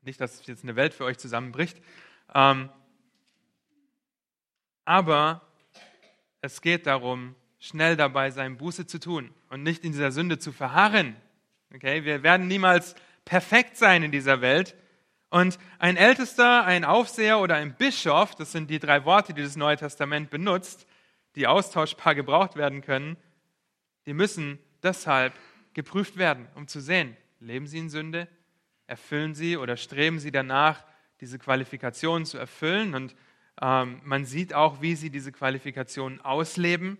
Nicht, 0.00 0.22
dass 0.22 0.46
jetzt 0.46 0.62
eine 0.62 0.74
Welt 0.74 0.94
für 0.94 1.04
euch 1.04 1.18
zusammenbricht. 1.18 1.82
Ähm, 2.34 2.70
aber 4.86 5.42
es 6.40 6.62
geht 6.62 6.86
darum, 6.86 7.36
schnell 7.64 7.96
dabei 7.96 8.30
sein, 8.30 8.58
Buße 8.58 8.86
zu 8.86 9.00
tun 9.00 9.30
und 9.48 9.62
nicht 9.62 9.84
in 9.84 9.92
dieser 9.92 10.12
Sünde 10.12 10.38
zu 10.38 10.52
verharren. 10.52 11.16
Okay, 11.74 12.04
wir 12.04 12.22
werden 12.22 12.46
niemals 12.46 12.94
perfekt 13.24 13.78
sein 13.78 14.02
in 14.02 14.12
dieser 14.12 14.42
Welt. 14.42 14.76
Und 15.30 15.58
ein 15.78 15.96
Ältester, 15.96 16.64
ein 16.64 16.84
Aufseher 16.84 17.40
oder 17.40 17.54
ein 17.56 17.74
Bischof, 17.74 18.34
das 18.34 18.52
sind 18.52 18.68
die 18.68 18.78
drei 18.78 19.06
Worte, 19.06 19.32
die 19.32 19.42
das 19.42 19.56
Neue 19.56 19.78
Testament 19.78 20.28
benutzt, 20.28 20.86
die 21.36 21.46
austauschbar 21.46 22.14
gebraucht 22.14 22.54
werden 22.54 22.82
können, 22.82 23.16
die 24.04 24.12
müssen 24.12 24.58
deshalb 24.82 25.32
geprüft 25.72 26.18
werden, 26.18 26.46
um 26.56 26.68
zu 26.68 26.80
sehen, 26.80 27.16
leben 27.40 27.66
sie 27.66 27.78
in 27.78 27.88
Sünde, 27.88 28.28
erfüllen 28.86 29.34
sie 29.34 29.56
oder 29.56 29.78
streben 29.78 30.18
sie 30.18 30.30
danach, 30.30 30.84
diese 31.22 31.38
Qualifikationen 31.38 32.26
zu 32.26 32.36
erfüllen. 32.36 32.94
Und 32.94 33.16
ähm, 33.62 34.02
man 34.04 34.26
sieht 34.26 34.52
auch, 34.52 34.82
wie 34.82 34.96
sie 34.96 35.08
diese 35.08 35.32
Qualifikationen 35.32 36.20
ausleben. 36.20 36.98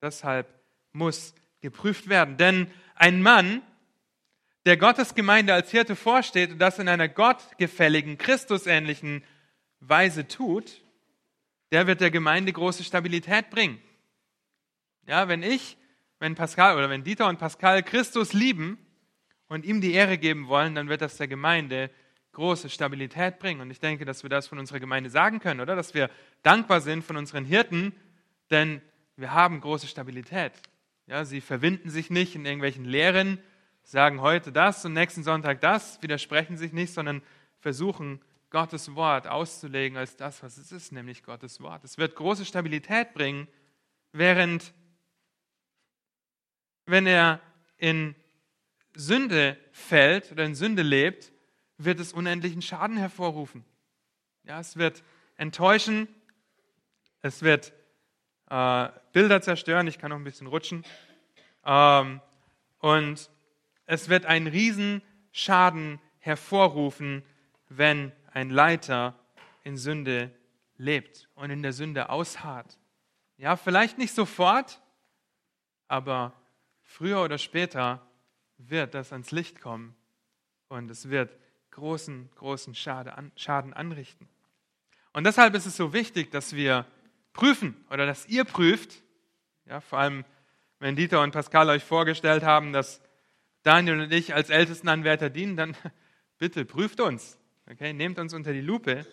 Deshalb 0.00 0.48
muss 0.92 1.34
geprüft 1.60 2.08
werden. 2.08 2.36
Denn 2.36 2.70
ein 2.94 3.22
Mann, 3.22 3.62
der 4.64 4.76
Gottes 4.76 5.14
Gemeinde 5.14 5.54
als 5.54 5.70
Hirte 5.70 5.96
vorsteht 5.96 6.52
und 6.52 6.58
das 6.58 6.78
in 6.78 6.88
einer 6.88 7.08
gottgefälligen, 7.08 8.18
christusähnlichen 8.18 9.22
Weise 9.80 10.26
tut, 10.26 10.82
der 11.72 11.86
wird 11.86 12.00
der 12.00 12.10
Gemeinde 12.10 12.52
große 12.52 12.84
Stabilität 12.84 13.50
bringen. 13.50 13.80
Ja, 15.06 15.28
wenn 15.28 15.42
ich, 15.42 15.76
wenn 16.18 16.34
Pascal 16.34 16.76
oder 16.76 16.90
wenn 16.90 17.04
Dieter 17.04 17.28
und 17.28 17.38
Pascal 17.38 17.82
Christus 17.82 18.32
lieben 18.32 18.78
und 19.48 19.64
ihm 19.64 19.80
die 19.80 19.92
Ehre 19.92 20.18
geben 20.18 20.48
wollen, 20.48 20.74
dann 20.74 20.88
wird 20.88 21.02
das 21.02 21.16
der 21.16 21.28
Gemeinde 21.28 21.90
große 22.32 22.68
Stabilität 22.68 23.38
bringen. 23.38 23.60
Und 23.60 23.70
ich 23.70 23.80
denke, 23.80 24.04
dass 24.04 24.22
wir 24.22 24.30
das 24.30 24.48
von 24.48 24.58
unserer 24.58 24.80
Gemeinde 24.80 25.10
sagen 25.10 25.40
können, 25.40 25.60
oder? 25.60 25.76
Dass 25.76 25.94
wir 25.94 26.10
dankbar 26.42 26.80
sind 26.80 27.04
von 27.04 27.16
unseren 27.16 27.44
Hirten, 27.44 27.94
denn 28.50 28.82
wir 29.16 29.32
haben 29.32 29.60
große 29.60 29.86
Stabilität. 29.86 30.52
Ja, 31.06 31.24
sie 31.24 31.40
verwinden 31.40 31.90
sich 31.90 32.10
nicht 32.10 32.34
in 32.34 32.44
irgendwelchen 32.44 32.84
Lehren, 32.84 33.38
sagen 33.82 34.20
heute 34.20 34.52
das 34.52 34.84
und 34.84 34.92
nächsten 34.92 35.22
Sonntag 35.22 35.60
das, 35.60 36.02
widersprechen 36.02 36.56
sich 36.56 36.72
nicht, 36.72 36.92
sondern 36.92 37.22
versuchen, 37.58 38.20
Gottes 38.50 38.94
Wort 38.94 39.26
auszulegen 39.26 39.98
als 39.98 40.16
das, 40.16 40.42
was 40.42 40.56
es 40.56 40.72
ist, 40.72 40.92
nämlich 40.92 41.22
Gottes 41.22 41.60
Wort. 41.60 41.84
Es 41.84 41.98
wird 41.98 42.14
große 42.14 42.44
Stabilität 42.44 43.12
bringen, 43.12 43.48
während 44.12 44.72
wenn 46.86 47.06
er 47.06 47.40
in 47.76 48.14
Sünde 48.94 49.58
fällt 49.72 50.32
oder 50.32 50.44
in 50.44 50.54
Sünde 50.54 50.82
lebt, 50.82 51.32
wird 51.76 52.00
es 52.00 52.12
unendlichen 52.12 52.62
Schaden 52.62 52.96
hervorrufen. 52.96 53.64
Ja, 54.44 54.60
es 54.60 54.76
wird 54.76 55.02
enttäuschen, 55.36 56.08
es 57.20 57.42
wird 57.42 57.72
äh, 58.50 58.88
Bilder 59.12 59.40
zerstören, 59.40 59.86
ich 59.86 59.98
kann 59.98 60.10
noch 60.10 60.18
ein 60.18 60.24
bisschen 60.24 60.46
rutschen, 60.46 60.84
ähm, 61.64 62.20
und 62.78 63.30
es 63.86 64.08
wird 64.08 64.26
einen 64.26 64.46
Riesenschaden 64.46 66.00
hervorrufen, 66.18 67.24
wenn 67.68 68.12
ein 68.32 68.50
Leiter 68.50 69.18
in 69.64 69.76
Sünde 69.76 70.30
lebt 70.76 71.28
und 71.34 71.50
in 71.50 71.62
der 71.62 71.72
Sünde 71.72 72.10
ausharrt. 72.10 72.78
Ja, 73.38 73.56
vielleicht 73.56 73.98
nicht 73.98 74.14
sofort, 74.14 74.80
aber 75.88 76.32
früher 76.82 77.22
oder 77.22 77.38
später 77.38 78.06
wird 78.58 78.94
das 78.94 79.12
ans 79.12 79.30
Licht 79.30 79.60
kommen 79.60 79.96
und 80.68 80.90
es 80.90 81.10
wird 81.10 81.36
großen, 81.70 82.30
großen 82.36 82.74
Schaden 82.74 83.74
anrichten. 83.74 84.28
Und 85.12 85.24
deshalb 85.24 85.54
ist 85.54 85.66
es 85.66 85.76
so 85.76 85.92
wichtig, 85.92 86.30
dass 86.30 86.54
wir 86.54 86.86
prüfen 87.36 87.76
oder 87.90 88.06
dass 88.06 88.26
ihr 88.26 88.44
prüft, 88.44 89.02
ja, 89.66 89.80
vor 89.80 89.98
allem 89.98 90.24
wenn 90.78 90.96
Dieter 90.96 91.22
und 91.22 91.30
Pascal 91.30 91.70
euch 91.70 91.84
vorgestellt 91.84 92.42
haben, 92.42 92.72
dass 92.72 93.00
Daniel 93.62 94.00
und 94.00 94.12
ich 94.12 94.34
als 94.34 94.50
Ältestenanwärter 94.50 95.30
dienen, 95.30 95.56
dann 95.56 95.76
bitte 96.38 96.64
prüft 96.64 97.00
uns. 97.00 97.38
Okay, 97.70 97.92
nehmt 97.92 98.18
uns 98.18 98.32
unter 98.32 98.52
die 98.52 98.60
Lupe. 98.60 99.06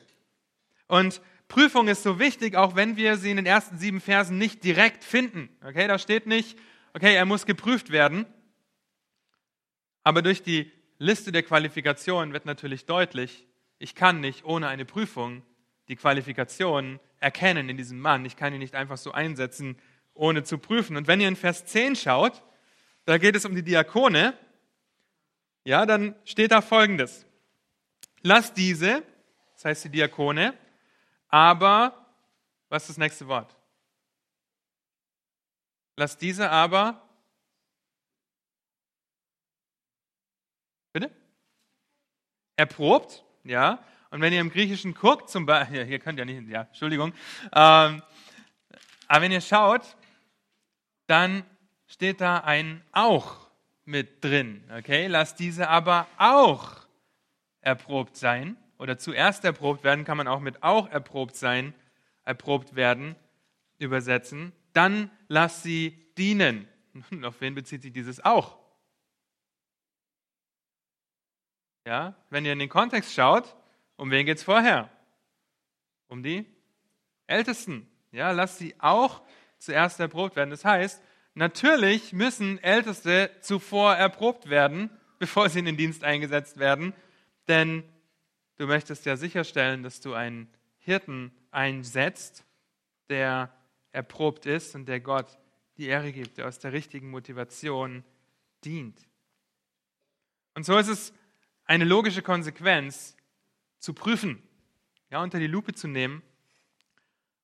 Und 0.88 1.22
Prüfung 1.48 1.88
ist 1.88 2.04
so 2.04 2.20
wichtig, 2.20 2.56
auch 2.56 2.76
wenn 2.76 2.98
wir 2.98 3.18
sie 3.18 3.32
in 3.32 3.38
den 3.38 3.46
ersten 3.46 3.78
sieben 3.78 4.00
Versen 4.00 4.38
nicht 4.38 4.64
direkt 4.64 5.04
finden. 5.04 5.50
Okay, 5.64 5.88
da 5.88 5.98
steht 5.98 6.26
nicht, 6.28 6.58
okay, 6.94 7.16
er 7.16 7.26
muss 7.26 7.46
geprüft 7.46 7.92
werden. 7.92 8.26
Aber 10.04 10.22
durch 10.22 10.44
die 10.44 10.72
Liste 10.98 11.32
der 11.32 11.44
Qualifikationen 11.44 12.34
wird 12.34 12.46
natürlich 12.46 12.86
deutlich, 12.86 13.48
ich 13.80 13.96
kann 13.96 14.20
nicht 14.20 14.46
ohne 14.46 14.68
eine 14.68 14.86
Prüfung 14.86 15.44
die 15.88 15.96
Qualifikationen 15.96 17.00
erkennen 17.24 17.70
in 17.70 17.78
diesem 17.78 18.00
Mann. 18.00 18.26
Ich 18.26 18.36
kann 18.36 18.54
ihn 18.54 18.60
nicht 18.60 18.76
einfach 18.76 18.98
so 18.98 19.12
einsetzen, 19.12 19.78
ohne 20.14 20.44
zu 20.44 20.58
prüfen. 20.58 20.98
Und 20.98 21.08
wenn 21.08 21.22
ihr 21.22 21.28
in 21.28 21.36
Vers 21.36 21.66
10 21.66 21.96
schaut, 21.96 22.44
da 23.06 23.18
geht 23.18 23.36
es 23.36 23.46
um 23.46 23.56
die 23.56 23.64
Diakone, 23.64 24.38
ja, 25.64 25.86
dann 25.86 26.16
steht 26.26 26.52
da 26.52 26.62
folgendes. 26.62 27.26
Lass 28.22 28.54
diese, 28.54 29.04
das 29.54 29.66
heißt 29.66 29.86
die 29.86 29.90
Diakone, 29.90 30.54
aber, 31.30 32.06
was 32.70 32.84
ist 32.84 32.90
das 32.90 32.98
nächste 32.98 33.28
Wort? 33.28 33.56
Lass 35.96 36.18
diese 36.18 36.50
aber 36.50 37.04
Bitte? 40.94 41.10
Erprobt, 42.56 43.26
ja. 43.44 43.84
Und 44.14 44.22
wenn 44.22 44.32
ihr 44.32 44.42
im 44.42 44.52
Griechischen 44.52 44.94
guckt, 44.94 45.32
zum 45.32 45.48
Beispiel, 45.48 45.84
hier 45.88 45.98
könnt 45.98 46.20
ihr 46.20 46.26
nicht, 46.26 46.48
ja, 46.48 46.62
Entschuldigung. 46.62 47.14
Ähm, 47.52 48.04
aber 49.08 49.22
wenn 49.22 49.32
ihr 49.32 49.42
schaut, 49.42 49.82
dann 51.08 51.44
steht 51.88 52.22
da 52.22 52.38
ein 52.38 52.84
auch 52.92 53.50
mit 53.86 54.24
drin. 54.24 54.64
Okay, 54.78 55.08
lasst 55.08 55.40
diese 55.40 55.68
aber 55.68 56.06
auch 56.20 56.86
erprobt 57.62 58.16
sein. 58.16 58.56
Oder 58.78 59.00
zuerst 59.00 59.46
erprobt 59.46 59.84
werden 59.84 60.06
kann 60.06 60.18
man 60.18 60.28
auch 60.28 60.42
mit 60.42 60.62
auch 60.62 60.88
erprobt 60.92 61.36
sein, 61.36 61.74
erprobt 62.24 62.76
werden 62.76 63.16
übersetzen. 63.80 64.54
Dann 64.74 65.10
lass 65.28 65.64
sie 65.64 65.98
dienen. 66.20 66.68
Nun, 67.10 67.26
auf 67.26 67.42
wen 67.42 67.56
bezieht 67.56 67.82
sich 67.82 67.94
dieses 67.94 68.24
auch? 68.24 68.60
Ja, 71.88 72.14
wenn 72.30 72.46
ihr 72.46 72.54
in 72.54 72.60
den 72.60 72.70
Kontext 72.70 73.12
schaut, 73.12 73.56
um 73.98 74.12
wen 74.12 74.26
geht 74.26 74.38
es 74.38 74.44
vorher? 74.44 74.90
Um 76.08 76.24
die 76.24 76.46
Ältesten. 77.28 77.88
Ja, 78.12 78.32
lasst 78.32 78.58
sie 78.58 78.76
auch 78.80 79.22
zuerst 79.58 80.00
erprobt 80.00 80.36
werden. 80.36 80.50
Das 80.50 80.66
heißt, 80.66 81.02
natürlich 81.34 82.14
müssen 82.14 82.62
Älteste 82.62 83.32
zuvor 83.42 83.96
erprobt 83.96 84.50
werden, 84.50 84.90
bevor 85.20 85.50
sie 85.50 85.60
in 85.60 85.66
den 85.66 85.78
Dienst 85.78 86.04
eingesetzt 86.04 86.60
werden, 86.60 86.94
denn 87.48 87.84
du 88.58 88.68
möchtest 88.68 89.06
ja 89.06 89.16
sicherstellen, 89.16 89.84
dass 89.84 90.02
du 90.02 90.14
einen 90.14 90.50
Hirten 90.78 91.32
einsetzt, 91.52 92.46
der 93.10 93.54
erprobt 93.92 94.46
ist 94.46 94.76
und 94.76 94.86
der 94.88 95.00
Gott 95.00 95.38
die 95.78 95.88
Ehre 95.88 96.12
gibt, 96.12 96.38
der 96.38 96.48
aus 96.48 96.60
der 96.60 96.74
richtigen 96.74 97.10
Motivation 97.10 98.04
dient. 98.64 99.00
Und 100.56 100.66
so 100.66 100.78
ist 100.78 100.88
es 100.88 101.14
eine 101.66 101.86
logische 101.86 102.22
Konsequenz, 102.22 103.16
zu 103.84 103.94
prüfen, 103.94 104.42
ja, 105.12 105.22
unter 105.22 105.40
die 105.40 105.48
Lupe 105.48 105.74
zu 105.74 105.90
nehmen 105.90 106.22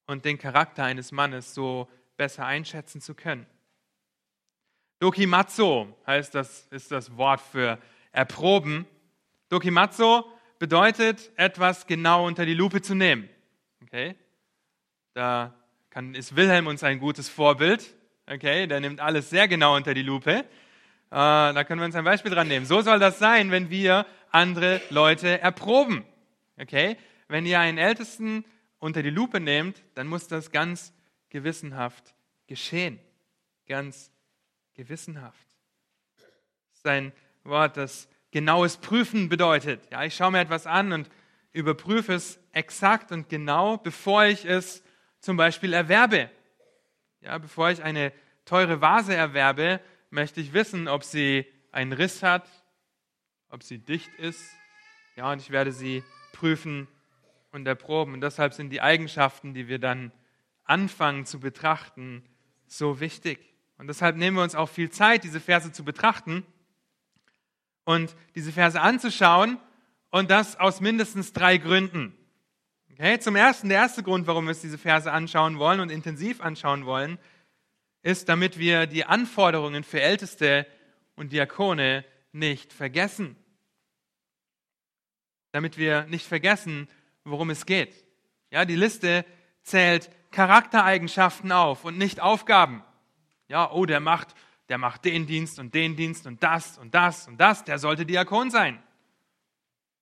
und 0.05 0.23
den 0.23 0.37
Charakter 0.37 0.85
eines 0.85 1.11
Mannes 1.11 1.53
so 1.53 1.89
besser 2.15 2.45
einschätzen 2.45 3.01
zu 3.01 3.13
können. 3.13 3.45
Dokimatsu 4.99 5.93
heißt 6.07 6.33
das, 6.33 6.65
ist 6.67 6.93
das 6.93 7.17
Wort 7.17 7.41
für 7.41 7.77
erproben. 8.13 8.87
Dokimatsu 9.49 10.23
bedeutet, 10.59 11.29
etwas 11.35 11.85
genau 11.87 12.25
unter 12.25 12.45
die 12.45 12.53
Lupe 12.53 12.81
zu 12.81 12.95
nehmen. 12.95 13.27
Okay? 13.83 14.15
Da 15.15 15.53
kann, 15.89 16.15
ist 16.15 16.37
Wilhelm 16.37 16.67
uns 16.67 16.83
ein 16.83 16.99
gutes 16.99 17.27
Vorbild. 17.27 17.93
Okay? 18.27 18.65
Der 18.65 18.79
nimmt 18.79 19.01
alles 19.01 19.29
sehr 19.29 19.49
genau 19.49 19.75
unter 19.75 19.93
die 19.93 20.03
Lupe. 20.03 20.31
Äh, 20.31 20.45
da 21.11 21.63
können 21.65 21.81
wir 21.81 21.85
uns 21.85 21.95
ein 21.95 22.05
Beispiel 22.05 22.31
dran 22.31 22.47
nehmen. 22.47 22.65
So 22.65 22.79
soll 22.79 22.99
das 22.99 23.19
sein, 23.19 23.51
wenn 23.51 23.69
wir 23.69 24.05
andere 24.31 24.79
Leute 24.89 25.41
erproben. 25.41 26.05
Okay? 26.59 26.97
Wenn 27.27 27.45
ihr 27.45 27.59
einen 27.59 27.77
Ältesten 27.77 28.45
unter 28.79 29.01
die 29.03 29.09
Lupe 29.09 29.39
nehmt, 29.39 29.81
dann 29.95 30.07
muss 30.07 30.27
das 30.27 30.51
ganz 30.51 30.93
gewissenhaft 31.29 32.13
geschehen. 32.47 32.99
Ganz 33.67 34.11
gewissenhaft. 34.73 35.47
Das 36.17 36.77
ist 36.77 36.87
ein 36.87 37.11
Wort, 37.43 37.77
das 37.77 38.07
genaues 38.31 38.77
Prüfen 38.77 39.29
bedeutet. 39.29 39.81
Ja, 39.91 40.03
ich 40.03 40.15
schaue 40.15 40.31
mir 40.31 40.39
etwas 40.39 40.67
an 40.67 40.91
und 40.91 41.09
überprüfe 41.51 42.13
es 42.13 42.39
exakt 42.51 43.11
und 43.11 43.29
genau, 43.29 43.77
bevor 43.77 44.25
ich 44.25 44.45
es 44.45 44.83
zum 45.19 45.37
Beispiel 45.37 45.73
erwerbe. 45.73 46.29
Ja, 47.21 47.37
bevor 47.37 47.69
ich 47.69 47.83
eine 47.83 48.13
teure 48.45 48.81
Vase 48.81 49.13
erwerbe, 49.13 49.81
möchte 50.09 50.41
ich 50.41 50.53
wissen, 50.53 50.87
ob 50.87 51.03
sie 51.03 51.45
einen 51.71 51.93
Riss 51.93 52.23
hat, 52.23 52.47
ob 53.49 53.63
sie 53.63 53.77
dicht 53.77 54.13
ist. 54.17 54.43
Ja, 55.15 55.31
und 55.31 55.41
ich 55.41 55.51
werde 55.51 55.71
sie 55.71 56.03
prüfen 56.39 56.87
und 57.51 57.67
erproben. 57.67 58.13
Und 58.13 58.21
deshalb 58.21 58.53
sind 58.53 58.69
die 58.69 58.81
Eigenschaften, 58.81 59.53
die 59.53 59.67
wir 59.67 59.79
dann 59.79 60.11
anfangen 60.63 61.25
zu 61.25 61.39
betrachten, 61.39 62.23
so 62.65 62.99
wichtig. 62.99 63.39
Und 63.77 63.87
deshalb 63.87 64.15
nehmen 64.15 64.37
wir 64.37 64.43
uns 64.43 64.55
auch 64.55 64.69
viel 64.69 64.89
Zeit, 64.89 65.23
diese 65.23 65.39
Verse 65.39 65.71
zu 65.71 65.83
betrachten 65.83 66.45
und 67.83 68.15
diese 68.35 68.51
Verse 68.51 68.79
anzuschauen. 68.79 69.57
Und 70.11 70.31
das 70.31 70.59
aus 70.59 70.81
mindestens 70.81 71.33
drei 71.33 71.57
Gründen. 71.57 72.15
Okay? 72.91 73.19
Zum 73.19 73.35
ersten, 73.35 73.69
der 73.69 73.79
erste 73.79 74.01
Grund, 74.01 74.25
warum 74.25 74.45
wir 74.45 74.49
uns 74.49 74.61
diese 74.61 74.77
Verse 74.77 75.11
anschauen 75.11 75.59
wollen 75.59 75.79
und 75.79 75.91
intensiv 75.91 76.41
anschauen 76.41 76.85
wollen, 76.85 77.19
ist, 78.01 78.29
damit 78.29 78.57
wir 78.57 78.87
die 78.87 79.05
Anforderungen 79.05 79.83
für 79.83 80.01
Älteste 80.01 80.65
und 81.15 81.31
Diakone 81.31 82.05
nicht 82.31 82.73
vergessen. 82.73 83.35
Damit 85.51 85.77
wir 85.77 86.03
nicht 86.05 86.25
vergessen, 86.25 86.87
worum 87.23 87.49
es 87.49 87.65
geht. 87.65 88.05
Ja, 88.51 88.65
die 88.65 88.75
Liste 88.75 89.25
zählt 89.63 90.09
Charaktereigenschaften 90.31 91.51
auf 91.51 91.85
und 91.85 91.97
nicht 91.97 92.19
Aufgaben. 92.19 92.83
Ja, 93.47 93.71
oh, 93.71 93.85
der 93.85 93.99
macht, 93.99 94.35
der 94.69 94.77
macht 94.77 95.05
den 95.05 95.25
Dienst 95.25 95.59
und 95.59 95.73
den 95.73 95.95
Dienst 95.95 96.27
und 96.27 96.43
das 96.43 96.77
und 96.77 96.93
das 96.93 97.27
und 97.27 97.37
das, 97.39 97.63
der 97.63 97.79
sollte 97.79 98.05
Diakon 98.05 98.51
sein. 98.51 98.81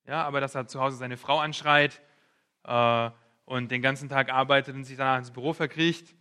Ja, 0.06 0.24
aber 0.24 0.40
dass 0.42 0.56
er 0.56 0.68
zu 0.68 0.80
Hause 0.80 0.98
seine 0.98 1.18
Frau 1.18 1.40
anschreit 1.40 2.02
äh, 2.64 3.10
und 3.46 3.72
den 3.72 3.82
ganzen 3.82 4.10
Tag 4.10 4.32
arbeitet 4.32 4.76
und 4.76 4.84
sich 4.84 4.98
danach 4.98 5.18
ins 5.18 5.32
Büro 5.32 5.54
verkriecht, 5.54 6.16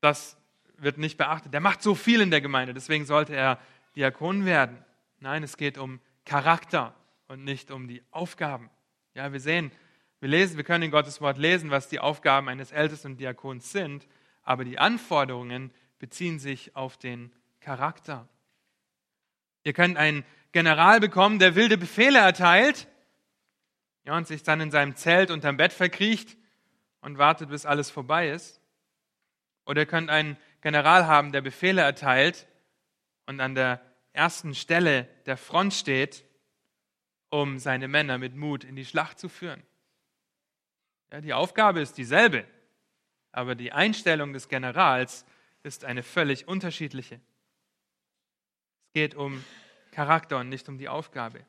das 0.00 0.36
wird 0.76 0.98
nicht 0.98 1.16
beachtet. 1.16 1.54
Der 1.54 1.60
macht 1.60 1.82
so 1.82 1.94
viel 1.94 2.20
in 2.20 2.30
der 2.30 2.40
Gemeinde, 2.40 2.74
deswegen 2.74 3.04
sollte 3.04 3.34
er 3.34 3.58
Diakon 3.94 4.44
werden. 4.44 4.84
Nein, 5.20 5.42
es 5.42 5.56
geht 5.56 5.78
um 5.78 6.00
Charakter 6.24 6.94
und 7.32 7.44
nicht 7.44 7.70
um 7.70 7.88
die 7.88 8.02
Aufgaben. 8.10 8.68
Ja, 9.14 9.32
wir 9.32 9.40
sehen, 9.40 9.72
wir 10.20 10.28
lesen, 10.28 10.58
wir 10.58 10.64
können 10.64 10.84
in 10.84 10.90
Gottes 10.90 11.22
Wort 11.22 11.38
lesen, 11.38 11.70
was 11.70 11.88
die 11.88 11.98
Aufgaben 11.98 12.50
eines 12.50 12.72
Ältesten 12.72 13.12
und 13.12 13.20
Diakons 13.20 13.72
sind, 13.72 14.06
aber 14.42 14.64
die 14.64 14.78
Anforderungen 14.78 15.72
beziehen 15.98 16.38
sich 16.38 16.76
auf 16.76 16.98
den 16.98 17.32
Charakter. 17.60 18.28
Ihr 19.64 19.72
könnt 19.72 19.96
einen 19.96 20.24
General 20.52 21.00
bekommen, 21.00 21.38
der 21.38 21.54
wilde 21.54 21.78
Befehle 21.78 22.18
erteilt 22.18 22.86
ja, 24.04 24.14
und 24.14 24.26
sich 24.26 24.42
dann 24.42 24.60
in 24.60 24.70
seinem 24.70 24.94
Zelt 24.94 25.30
unterm 25.30 25.56
Bett 25.56 25.72
verkriecht 25.72 26.36
und 27.00 27.16
wartet, 27.16 27.48
bis 27.48 27.64
alles 27.64 27.88
vorbei 27.88 28.28
ist. 28.28 28.60
Oder 29.64 29.82
ihr 29.82 29.86
könnt 29.86 30.10
einen 30.10 30.36
General 30.60 31.06
haben, 31.06 31.32
der 31.32 31.40
Befehle 31.40 31.80
erteilt 31.80 32.46
und 33.24 33.40
an 33.40 33.54
der 33.54 33.80
ersten 34.12 34.54
Stelle 34.54 35.08
der 35.24 35.38
Front 35.38 35.72
steht, 35.72 36.26
um 37.32 37.58
seine 37.58 37.88
Männer 37.88 38.18
mit 38.18 38.36
Mut 38.36 38.62
in 38.62 38.76
die 38.76 38.84
Schlacht 38.84 39.18
zu 39.18 39.30
führen. 39.30 39.62
Ja, 41.10 41.22
die 41.22 41.32
Aufgabe 41.32 41.80
ist 41.80 41.96
dieselbe, 41.96 42.44
aber 43.32 43.54
die 43.54 43.72
Einstellung 43.72 44.34
des 44.34 44.48
Generals 44.48 45.24
ist 45.62 45.86
eine 45.86 46.02
völlig 46.02 46.46
unterschiedliche. 46.46 47.20
Es 48.84 48.92
geht 48.92 49.14
um 49.14 49.42
Charakter 49.92 50.40
und 50.40 50.50
nicht 50.50 50.68
um 50.68 50.76
die 50.76 50.90
Aufgabe. 50.90 51.40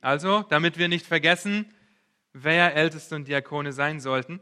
Also, 0.00 0.42
damit 0.42 0.76
wir 0.76 0.88
nicht 0.88 1.06
vergessen, 1.06 1.72
wer 2.32 2.74
Älteste 2.74 3.14
und 3.14 3.28
Diakone 3.28 3.72
sein 3.72 4.00
sollten. 4.00 4.40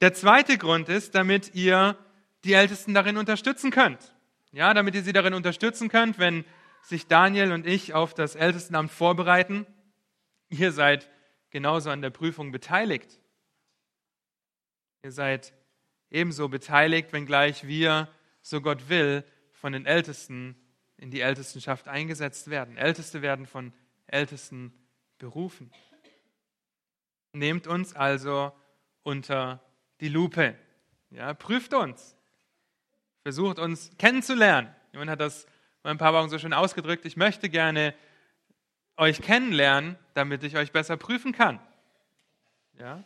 Der 0.00 0.12
zweite 0.12 0.58
Grund 0.58 0.88
ist, 0.88 1.14
damit 1.14 1.54
ihr 1.54 1.96
die 2.42 2.54
Ältesten 2.54 2.94
darin 2.94 3.16
unterstützen 3.16 3.70
könnt. 3.70 4.12
Ja, 4.50 4.74
damit 4.74 4.96
ihr 4.96 5.02
sie 5.02 5.12
darin 5.12 5.34
unterstützen 5.34 5.88
könnt, 5.88 6.18
wenn 6.18 6.44
sich 6.82 7.06
Daniel 7.06 7.52
und 7.52 7.64
ich 7.64 7.94
auf 7.94 8.12
das 8.12 8.34
Ältestenamt 8.34 8.90
vorbereiten. 8.90 9.66
Ihr 10.58 10.72
seid 10.72 11.10
genauso 11.50 11.90
an 11.90 12.02
der 12.02 12.10
Prüfung 12.10 12.52
beteiligt. 12.52 13.20
Ihr 15.02 15.12
seid 15.12 15.52
ebenso 16.10 16.48
beteiligt, 16.48 17.12
wenngleich 17.12 17.66
wir, 17.66 18.08
so 18.42 18.60
Gott 18.60 18.88
will, 18.88 19.24
von 19.52 19.72
den 19.72 19.86
Ältesten 19.86 20.56
in 20.96 21.10
die 21.10 21.20
Ältestenschaft 21.20 21.88
eingesetzt 21.88 22.50
werden. 22.50 22.76
Älteste 22.76 23.22
werden 23.22 23.46
von 23.46 23.72
Ältesten 24.06 24.72
berufen. 25.18 25.70
Nehmt 27.32 27.66
uns 27.66 27.94
also 27.94 28.52
unter 29.02 29.62
die 30.00 30.08
Lupe. 30.08 30.56
Ja, 31.10 31.34
prüft 31.34 31.74
uns 31.74 32.16
versucht 33.24 33.58
uns 33.58 33.90
kennenzulernen. 33.96 34.68
Jemand 34.92 35.10
hat 35.10 35.20
das 35.20 35.46
vor 35.80 35.90
ein 35.90 35.96
paar 35.96 36.12
Wochen 36.12 36.28
so 36.28 36.38
schön 36.38 36.52
ausgedrückt. 36.52 37.06
Ich 37.06 37.16
möchte 37.16 37.48
gerne 37.48 37.94
euch 38.96 39.20
kennenlernen, 39.20 39.96
damit 40.14 40.42
ich 40.44 40.56
euch 40.56 40.72
besser 40.72 40.96
prüfen 40.96 41.32
kann. 41.32 41.60
Ja? 42.78 43.02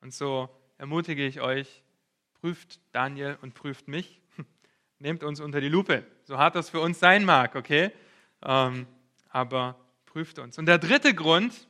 Und 0.00 0.12
so 0.12 0.48
ermutige 0.78 1.24
ich 1.26 1.40
euch, 1.40 1.82
prüft 2.40 2.80
Daniel 2.92 3.38
und 3.40 3.54
prüft 3.54 3.88
mich. 3.88 4.20
Nehmt 4.98 5.24
uns 5.24 5.40
unter 5.40 5.60
die 5.60 5.68
Lupe. 5.68 6.04
So 6.24 6.38
hart 6.38 6.54
das 6.56 6.70
für 6.70 6.80
uns 6.80 6.98
sein 6.98 7.24
mag, 7.24 7.54
okay? 7.54 7.90
Ähm, 8.42 8.86
aber 9.30 9.76
prüft 10.06 10.38
uns. 10.38 10.58
Und 10.58 10.66
der 10.66 10.78
dritte 10.78 11.14
Grund 11.14 11.68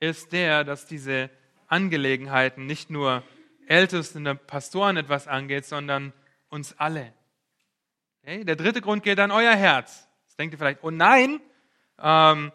ist 0.00 0.32
der, 0.32 0.64
dass 0.64 0.86
diese 0.86 1.30
Angelegenheiten 1.68 2.66
nicht 2.66 2.90
nur 2.90 3.22
Ältesten 3.66 4.26
und 4.26 4.46
Pastoren 4.46 4.96
etwas 4.96 5.28
angeht, 5.28 5.64
sondern 5.64 6.12
uns 6.48 6.76
alle. 6.78 7.12
Okay? 8.22 8.44
Der 8.44 8.56
dritte 8.56 8.80
Grund 8.80 9.02
geht 9.04 9.20
an 9.20 9.30
euer 9.30 9.54
Herz. 9.54 10.08
Jetzt 10.24 10.38
denkt 10.38 10.54
ihr 10.54 10.58
vielleicht, 10.58 10.82
oh 10.82 10.90
nein, 10.90 11.40
ähm, 12.00 12.52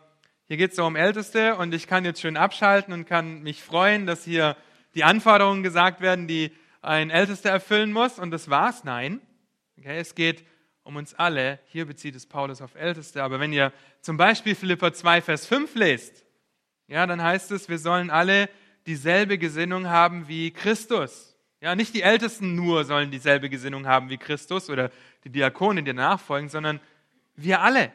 hier 0.47 0.57
geht 0.57 0.71
es 0.71 0.75
so 0.75 0.85
um 0.85 0.95
Älteste 0.95 1.55
und 1.55 1.73
ich 1.73 1.87
kann 1.87 2.05
jetzt 2.05 2.21
schön 2.21 2.37
abschalten 2.37 2.93
und 2.93 3.05
kann 3.05 3.41
mich 3.41 3.63
freuen, 3.63 4.05
dass 4.05 4.23
hier 4.23 4.55
die 4.93 5.03
Anforderungen 5.03 5.63
gesagt 5.63 6.01
werden, 6.01 6.27
die 6.27 6.51
ein 6.81 7.09
Ältester 7.09 7.49
erfüllen 7.49 7.91
muss 7.91 8.19
und 8.19 8.31
das 8.31 8.49
war's. 8.49 8.83
Nein. 8.83 9.21
Okay? 9.77 9.97
Es 9.99 10.15
geht 10.15 10.45
um 10.83 10.95
uns 10.95 11.15
alle. 11.15 11.59
Hier 11.65 11.85
bezieht 11.85 12.15
es 12.15 12.27
Paulus 12.27 12.61
auf 12.61 12.75
Älteste. 12.75 13.23
Aber 13.23 13.39
wenn 13.39 13.51
ihr 13.51 13.73
zum 14.01 14.17
Beispiel 14.17 14.53
Philippa 14.53 14.93
2, 14.93 15.21
Vers 15.21 15.47
5 15.47 15.73
lest, 15.75 16.23
ja, 16.87 17.07
dann 17.07 17.21
heißt 17.21 17.51
es, 17.51 17.67
wir 17.67 17.79
sollen 17.79 18.11
alle 18.11 18.49
dieselbe 18.85 19.39
Gesinnung 19.39 19.87
haben 19.87 20.27
wie 20.27 20.51
Christus. 20.51 21.35
Ja, 21.59 21.73
nicht 21.73 21.95
die 21.95 22.03
Ältesten 22.03 22.53
nur 22.53 22.85
sollen 22.85 23.09
dieselbe 23.09 23.49
Gesinnung 23.49 23.87
haben 23.87 24.09
wie 24.09 24.17
Christus 24.17 24.69
oder 24.69 24.91
die 25.23 25.31
Diakone, 25.31 25.81
die 25.81 25.93
nachfolgen, 25.93 26.49
sondern 26.49 26.79
wir 27.35 27.61
alle. 27.61 27.91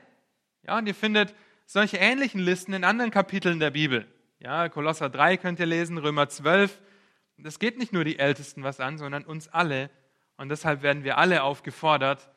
Ja, 0.62 0.78
und 0.78 0.86
ihr 0.86 0.94
findet 0.94 1.34
solche 1.66 1.96
ähnlichen 1.96 2.40
Listen 2.40 2.72
in 2.72 2.84
anderen 2.84 3.10
Kapiteln 3.10 3.60
der 3.60 3.70
Bibel. 3.70 4.06
Ja, 4.38 4.68
Kolosser 4.68 5.08
3 5.08 5.36
könnt 5.36 5.60
ihr 5.60 5.66
lesen, 5.66 5.98
Römer 5.98 6.28
12. 6.28 6.80
Das 7.38 7.58
geht 7.58 7.78
nicht 7.78 7.92
nur 7.92 8.04
die 8.04 8.18
Ältesten 8.18 8.62
was 8.62 8.80
an, 8.80 8.98
sondern 8.98 9.24
uns 9.24 9.48
alle. 9.48 9.90
Und 10.36 10.48
deshalb 10.48 10.82
werden 10.82 11.04
wir 11.04 11.18
alle 11.18 11.42
aufgefordert, 11.42 12.30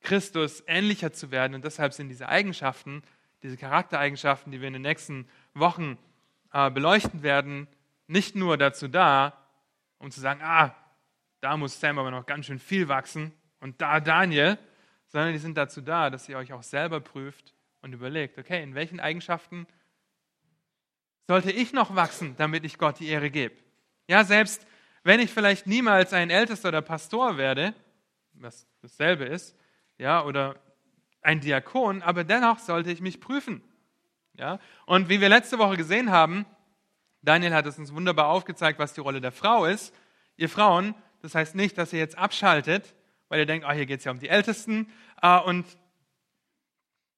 Christus 0.00 0.62
ähnlicher 0.66 1.12
zu 1.12 1.30
werden. 1.30 1.54
Und 1.54 1.64
deshalb 1.64 1.92
sind 1.92 2.08
diese 2.08 2.28
Eigenschaften, 2.28 3.02
diese 3.42 3.56
Charaktereigenschaften, 3.56 4.52
die 4.52 4.60
wir 4.60 4.68
in 4.68 4.74
den 4.74 4.82
nächsten 4.82 5.28
Wochen 5.54 5.98
äh, 6.52 6.70
beleuchten 6.70 7.22
werden, 7.22 7.68
nicht 8.06 8.36
nur 8.36 8.56
dazu 8.58 8.88
da, 8.88 9.32
um 9.98 10.10
zu 10.10 10.20
sagen, 10.20 10.40
ah, 10.42 10.74
da 11.40 11.56
muss 11.56 11.80
Sam 11.80 11.98
aber 11.98 12.10
noch 12.10 12.26
ganz 12.26 12.46
schön 12.46 12.58
viel 12.58 12.88
wachsen 12.88 13.32
und 13.60 13.80
da 13.80 14.00
Daniel, 14.00 14.58
sondern 15.14 15.32
die 15.32 15.38
sind 15.38 15.56
dazu 15.56 15.80
da, 15.80 16.10
dass 16.10 16.28
ihr 16.28 16.36
euch 16.36 16.52
auch 16.52 16.64
selber 16.64 16.98
prüft 16.98 17.54
und 17.82 17.92
überlegt, 17.92 18.36
okay, 18.36 18.60
in 18.64 18.74
welchen 18.74 18.98
Eigenschaften 18.98 19.64
sollte 21.28 21.52
ich 21.52 21.72
noch 21.72 21.94
wachsen, 21.94 22.34
damit 22.36 22.64
ich 22.64 22.78
Gott 22.78 22.98
die 22.98 23.06
Ehre 23.06 23.30
gebe? 23.30 23.54
Ja, 24.08 24.24
selbst 24.24 24.66
wenn 25.04 25.20
ich 25.20 25.30
vielleicht 25.30 25.68
niemals 25.68 26.12
ein 26.12 26.30
Ältester 26.30 26.70
oder 26.70 26.82
Pastor 26.82 27.36
werde, 27.36 27.74
was 28.32 28.66
dasselbe 28.82 29.22
ist, 29.26 29.56
ja, 29.98 30.24
oder 30.24 30.56
ein 31.22 31.38
Diakon, 31.38 32.02
aber 32.02 32.24
dennoch 32.24 32.58
sollte 32.58 32.90
ich 32.90 33.00
mich 33.00 33.20
prüfen. 33.20 33.62
Ja? 34.36 34.58
Und 34.84 35.08
wie 35.08 35.20
wir 35.20 35.28
letzte 35.28 35.60
Woche 35.60 35.76
gesehen 35.76 36.10
haben, 36.10 36.44
Daniel 37.22 37.54
hat 37.54 37.66
es 37.66 37.78
uns 37.78 37.94
wunderbar 37.94 38.26
aufgezeigt, 38.30 38.80
was 38.80 38.94
die 38.94 39.00
Rolle 39.00 39.20
der 39.20 39.30
Frau 39.30 39.64
ist. 39.64 39.94
Ihr 40.36 40.48
Frauen, 40.48 40.92
das 41.22 41.36
heißt 41.36 41.54
nicht, 41.54 41.78
dass 41.78 41.92
ihr 41.92 42.00
jetzt 42.00 42.18
abschaltet, 42.18 42.96
weil 43.28 43.40
ihr 43.40 43.46
denkt, 43.46 43.66
oh, 43.68 43.72
hier 43.72 43.86
geht 43.86 43.98
es 43.98 44.04
ja 44.04 44.12
um 44.12 44.18
die 44.18 44.28
Ältesten 44.28 44.90
äh, 45.22 45.38
und 45.38 45.66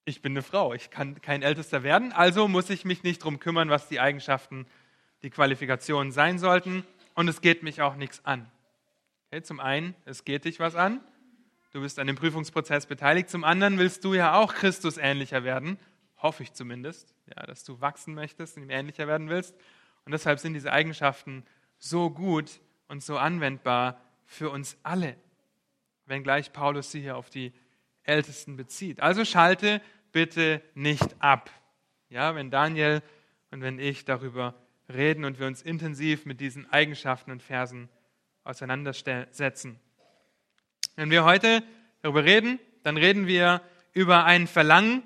ich 0.04 0.22
bin 0.22 0.32
eine 0.32 0.42
Frau, 0.42 0.72
ich 0.72 0.90
kann 0.90 1.20
kein 1.20 1.42
Ältester 1.42 1.82
werden, 1.82 2.12
also 2.12 2.46
muss 2.46 2.70
ich 2.70 2.84
mich 2.84 3.02
nicht 3.02 3.22
darum 3.22 3.40
kümmern, 3.40 3.70
was 3.70 3.88
die 3.88 3.98
Eigenschaften, 3.98 4.66
die 5.22 5.30
Qualifikationen 5.30 6.12
sein 6.12 6.38
sollten 6.38 6.84
und 7.14 7.28
es 7.28 7.40
geht 7.40 7.62
mich 7.62 7.82
auch 7.82 7.96
nichts 7.96 8.24
an. 8.24 8.50
Okay, 9.30 9.42
zum 9.42 9.58
einen, 9.58 9.94
es 10.04 10.24
geht 10.24 10.44
dich 10.44 10.60
was 10.60 10.76
an, 10.76 11.00
du 11.72 11.80
bist 11.80 11.98
an 11.98 12.06
dem 12.06 12.16
Prüfungsprozess 12.16 12.86
beteiligt, 12.86 13.28
zum 13.28 13.42
anderen 13.42 13.78
willst 13.78 14.04
du 14.04 14.14
ja 14.14 14.34
auch 14.34 14.54
Christus 14.54 14.96
ähnlicher 14.96 15.42
werden, 15.42 15.76
hoffe 16.18 16.44
ich 16.44 16.52
zumindest, 16.52 17.14
ja, 17.26 17.44
dass 17.44 17.64
du 17.64 17.80
wachsen 17.80 18.14
möchtest 18.14 18.56
und 18.56 18.62
ihm 18.62 18.70
ähnlicher 18.70 19.08
werden 19.08 19.28
willst 19.28 19.56
und 20.04 20.12
deshalb 20.12 20.38
sind 20.38 20.54
diese 20.54 20.72
Eigenschaften 20.72 21.44
so 21.78 22.10
gut 22.10 22.60
und 22.86 23.02
so 23.02 23.18
anwendbar 23.18 24.00
für 24.24 24.50
uns 24.50 24.78
alle, 24.84 25.16
wenngleich 26.06 26.52
Paulus 26.52 26.90
sie 26.90 27.00
hier 27.00 27.16
auf 27.16 27.30
die 27.30 27.52
Ältesten 28.02 28.56
bezieht. 28.56 29.00
Also 29.00 29.24
schalte 29.24 29.82
bitte 30.12 30.62
nicht 30.74 31.16
ab. 31.18 31.50
Ja, 32.08 32.34
wenn 32.34 32.50
Daniel 32.50 33.02
und 33.50 33.60
wenn 33.60 33.78
ich 33.78 34.04
darüber 34.04 34.54
reden 34.88 35.24
und 35.24 35.38
wir 35.38 35.46
uns 35.46 35.62
intensiv 35.62 36.24
mit 36.24 36.40
diesen 36.40 36.70
Eigenschaften 36.70 37.30
und 37.32 37.42
Versen 37.42 37.88
auseinandersetzen. 38.44 39.80
Wenn 40.94 41.10
wir 41.10 41.24
heute 41.24 41.62
darüber 42.02 42.24
reden, 42.24 42.60
dann 42.84 42.96
reden 42.96 43.26
wir 43.26 43.60
über 43.92 44.24
ein 44.24 44.46
Verlangen, 44.46 45.02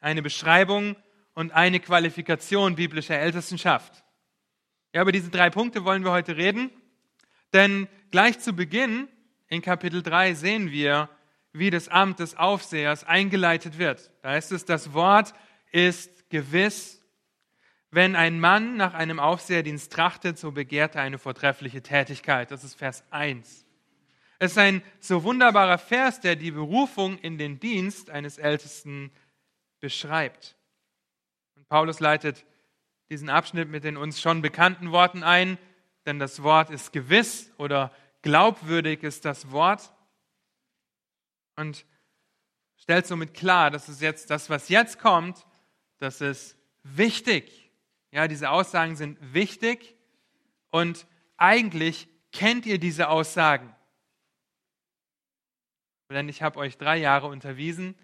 eine 0.00 0.22
Beschreibung 0.22 0.96
und 1.34 1.52
eine 1.52 1.80
Qualifikation 1.80 2.76
biblischer 2.76 3.18
Ältestenschaft. 3.18 4.04
Ja, 4.92 5.02
über 5.02 5.12
diese 5.12 5.30
drei 5.30 5.50
Punkte 5.50 5.84
wollen 5.84 6.04
wir 6.04 6.12
heute 6.12 6.36
reden, 6.36 6.70
denn 7.52 7.88
gleich 8.10 8.38
zu 8.38 8.52
Beginn 8.52 9.08
in 9.48 9.62
Kapitel 9.62 10.02
3 10.02 10.34
sehen 10.34 10.70
wir, 10.70 11.08
wie 11.52 11.70
das 11.70 11.88
Amt 11.88 12.18
des 12.20 12.36
Aufsehers 12.36 13.04
eingeleitet 13.04 13.78
wird. 13.78 14.10
Da 14.22 14.30
heißt 14.30 14.52
es, 14.52 14.64
das 14.64 14.92
Wort 14.92 15.32
ist 15.70 16.28
gewiss. 16.30 17.02
Wenn 17.90 18.16
ein 18.16 18.40
Mann 18.40 18.76
nach 18.76 18.94
einem 18.94 19.20
Aufseherdienst 19.20 19.92
trachtet, 19.92 20.38
so 20.38 20.52
begehrt 20.52 20.96
er 20.96 21.02
eine 21.02 21.18
vortreffliche 21.18 21.82
Tätigkeit. 21.82 22.50
Das 22.50 22.64
ist 22.64 22.74
Vers 22.74 23.04
1. 23.10 23.64
Es 24.38 24.52
ist 24.52 24.58
ein 24.58 24.82
so 25.00 25.22
wunderbarer 25.22 25.78
Vers, 25.78 26.20
der 26.20 26.36
die 26.36 26.50
Berufung 26.50 27.18
in 27.18 27.38
den 27.38 27.58
Dienst 27.58 28.10
eines 28.10 28.36
Ältesten 28.36 29.10
beschreibt. 29.80 30.56
Und 31.54 31.68
Paulus 31.68 32.00
leitet 32.00 32.44
diesen 33.08 33.30
Abschnitt 33.30 33.70
mit 33.70 33.84
den 33.84 33.96
uns 33.96 34.20
schon 34.20 34.42
bekannten 34.42 34.92
Worten 34.92 35.22
ein, 35.22 35.56
denn 36.04 36.18
das 36.18 36.42
Wort 36.42 36.70
ist 36.70 36.92
gewiss 36.92 37.50
oder 37.56 37.92
glaubwürdig 38.22 39.02
ist 39.02 39.24
das 39.24 39.50
Wort. 39.50 39.92
Und 41.56 41.86
stellt 42.76 43.06
somit 43.06 43.34
klar, 43.34 43.70
dass 43.70 43.88
es 43.88 44.00
jetzt 44.00 44.30
das, 44.30 44.50
was 44.50 44.68
jetzt 44.68 44.98
kommt, 44.98 45.46
das 45.98 46.20
ist 46.20 46.56
wichtig. 46.82 47.72
Ja, 48.10 48.28
diese 48.28 48.50
Aussagen 48.50 48.96
sind 48.96 49.18
wichtig 49.34 49.96
und 50.70 51.06
eigentlich 51.36 52.08
kennt 52.32 52.66
ihr 52.66 52.78
diese 52.78 53.08
Aussagen. 53.08 53.74
Denn 56.10 56.28
ich 56.28 56.42
habe 56.42 56.58
euch 56.58 56.78
drei 56.78 56.96
Jahre 56.98 57.26
unterwiesen 57.26 57.96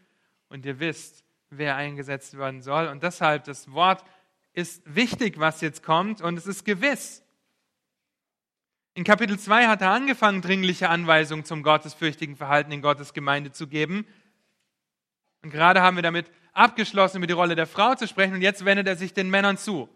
und 0.48 0.66
ihr 0.66 0.80
wisst, 0.80 1.24
wer 1.50 1.76
eingesetzt 1.76 2.36
werden 2.36 2.62
soll. 2.62 2.88
Und 2.88 3.02
deshalb 3.02 3.44
das 3.44 3.70
Wort 3.72 4.04
ist 4.52 4.82
wichtig, 4.84 5.38
was 5.38 5.60
jetzt 5.60 5.82
kommt, 5.82 6.20
und 6.20 6.36
es 6.36 6.46
ist 6.46 6.64
gewiss. 6.64 7.21
In 8.94 9.04
Kapitel 9.04 9.38
2 9.38 9.68
hat 9.68 9.80
er 9.80 9.90
angefangen, 9.90 10.42
dringliche 10.42 10.90
Anweisungen 10.90 11.46
zum 11.46 11.62
gottesfürchtigen 11.62 12.36
Verhalten 12.36 12.72
in 12.72 12.82
Gottes 12.82 13.14
Gemeinde 13.14 13.50
zu 13.50 13.66
geben. 13.66 14.06
Und 15.42 15.50
gerade 15.50 15.80
haben 15.80 15.96
wir 15.96 16.02
damit 16.02 16.30
abgeschlossen, 16.52 17.16
über 17.16 17.26
die 17.26 17.32
Rolle 17.32 17.54
der 17.54 17.66
Frau 17.66 17.94
zu 17.94 18.06
sprechen, 18.06 18.34
und 18.34 18.42
jetzt 18.42 18.66
wendet 18.66 18.86
er 18.86 18.96
sich 18.96 19.14
den 19.14 19.30
Männern 19.30 19.56
zu. 19.56 19.88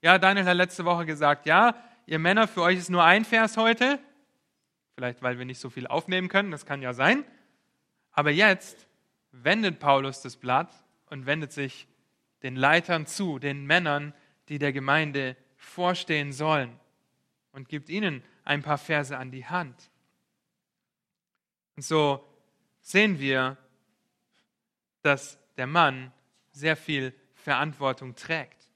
Ja, 0.00 0.18
Daniel 0.18 0.46
hat 0.46 0.56
letzte 0.56 0.86
Woche 0.86 1.04
gesagt, 1.04 1.44
ja, 1.44 1.74
ihr 2.06 2.18
Männer, 2.18 2.48
für 2.48 2.62
euch 2.62 2.78
ist 2.78 2.88
nur 2.88 3.04
ein 3.04 3.26
Vers 3.26 3.58
heute. 3.58 3.98
Vielleicht, 4.94 5.20
weil 5.20 5.36
wir 5.36 5.44
nicht 5.44 5.60
so 5.60 5.68
viel 5.68 5.86
aufnehmen 5.86 6.28
können, 6.28 6.50
das 6.50 6.64
kann 6.64 6.80
ja 6.80 6.94
sein. 6.94 7.24
Aber 8.12 8.30
jetzt 8.30 8.86
wendet 9.30 9.78
Paulus 9.78 10.22
das 10.22 10.36
Blatt 10.36 10.72
und 11.10 11.26
wendet 11.26 11.52
sich 11.52 11.86
den 12.42 12.56
Leitern 12.56 13.04
zu, 13.04 13.38
den 13.38 13.66
Männern, 13.66 14.14
die 14.48 14.58
der 14.58 14.72
Gemeinde 14.72 15.36
vorstehen 15.56 16.32
sollen 16.32 16.80
und 17.52 17.68
gibt 17.68 17.90
ihnen 17.90 18.22
ein 18.48 18.62
paar 18.62 18.78
Verse 18.78 19.16
an 19.16 19.30
die 19.30 19.44
Hand. 19.44 19.90
Und 21.76 21.82
so 21.82 22.26
sehen 22.80 23.20
wir, 23.20 23.58
dass 25.02 25.38
der 25.58 25.66
Mann 25.66 26.12
sehr 26.50 26.74
viel 26.74 27.14
Verantwortung 27.34 28.14
trägt. 28.14 28.70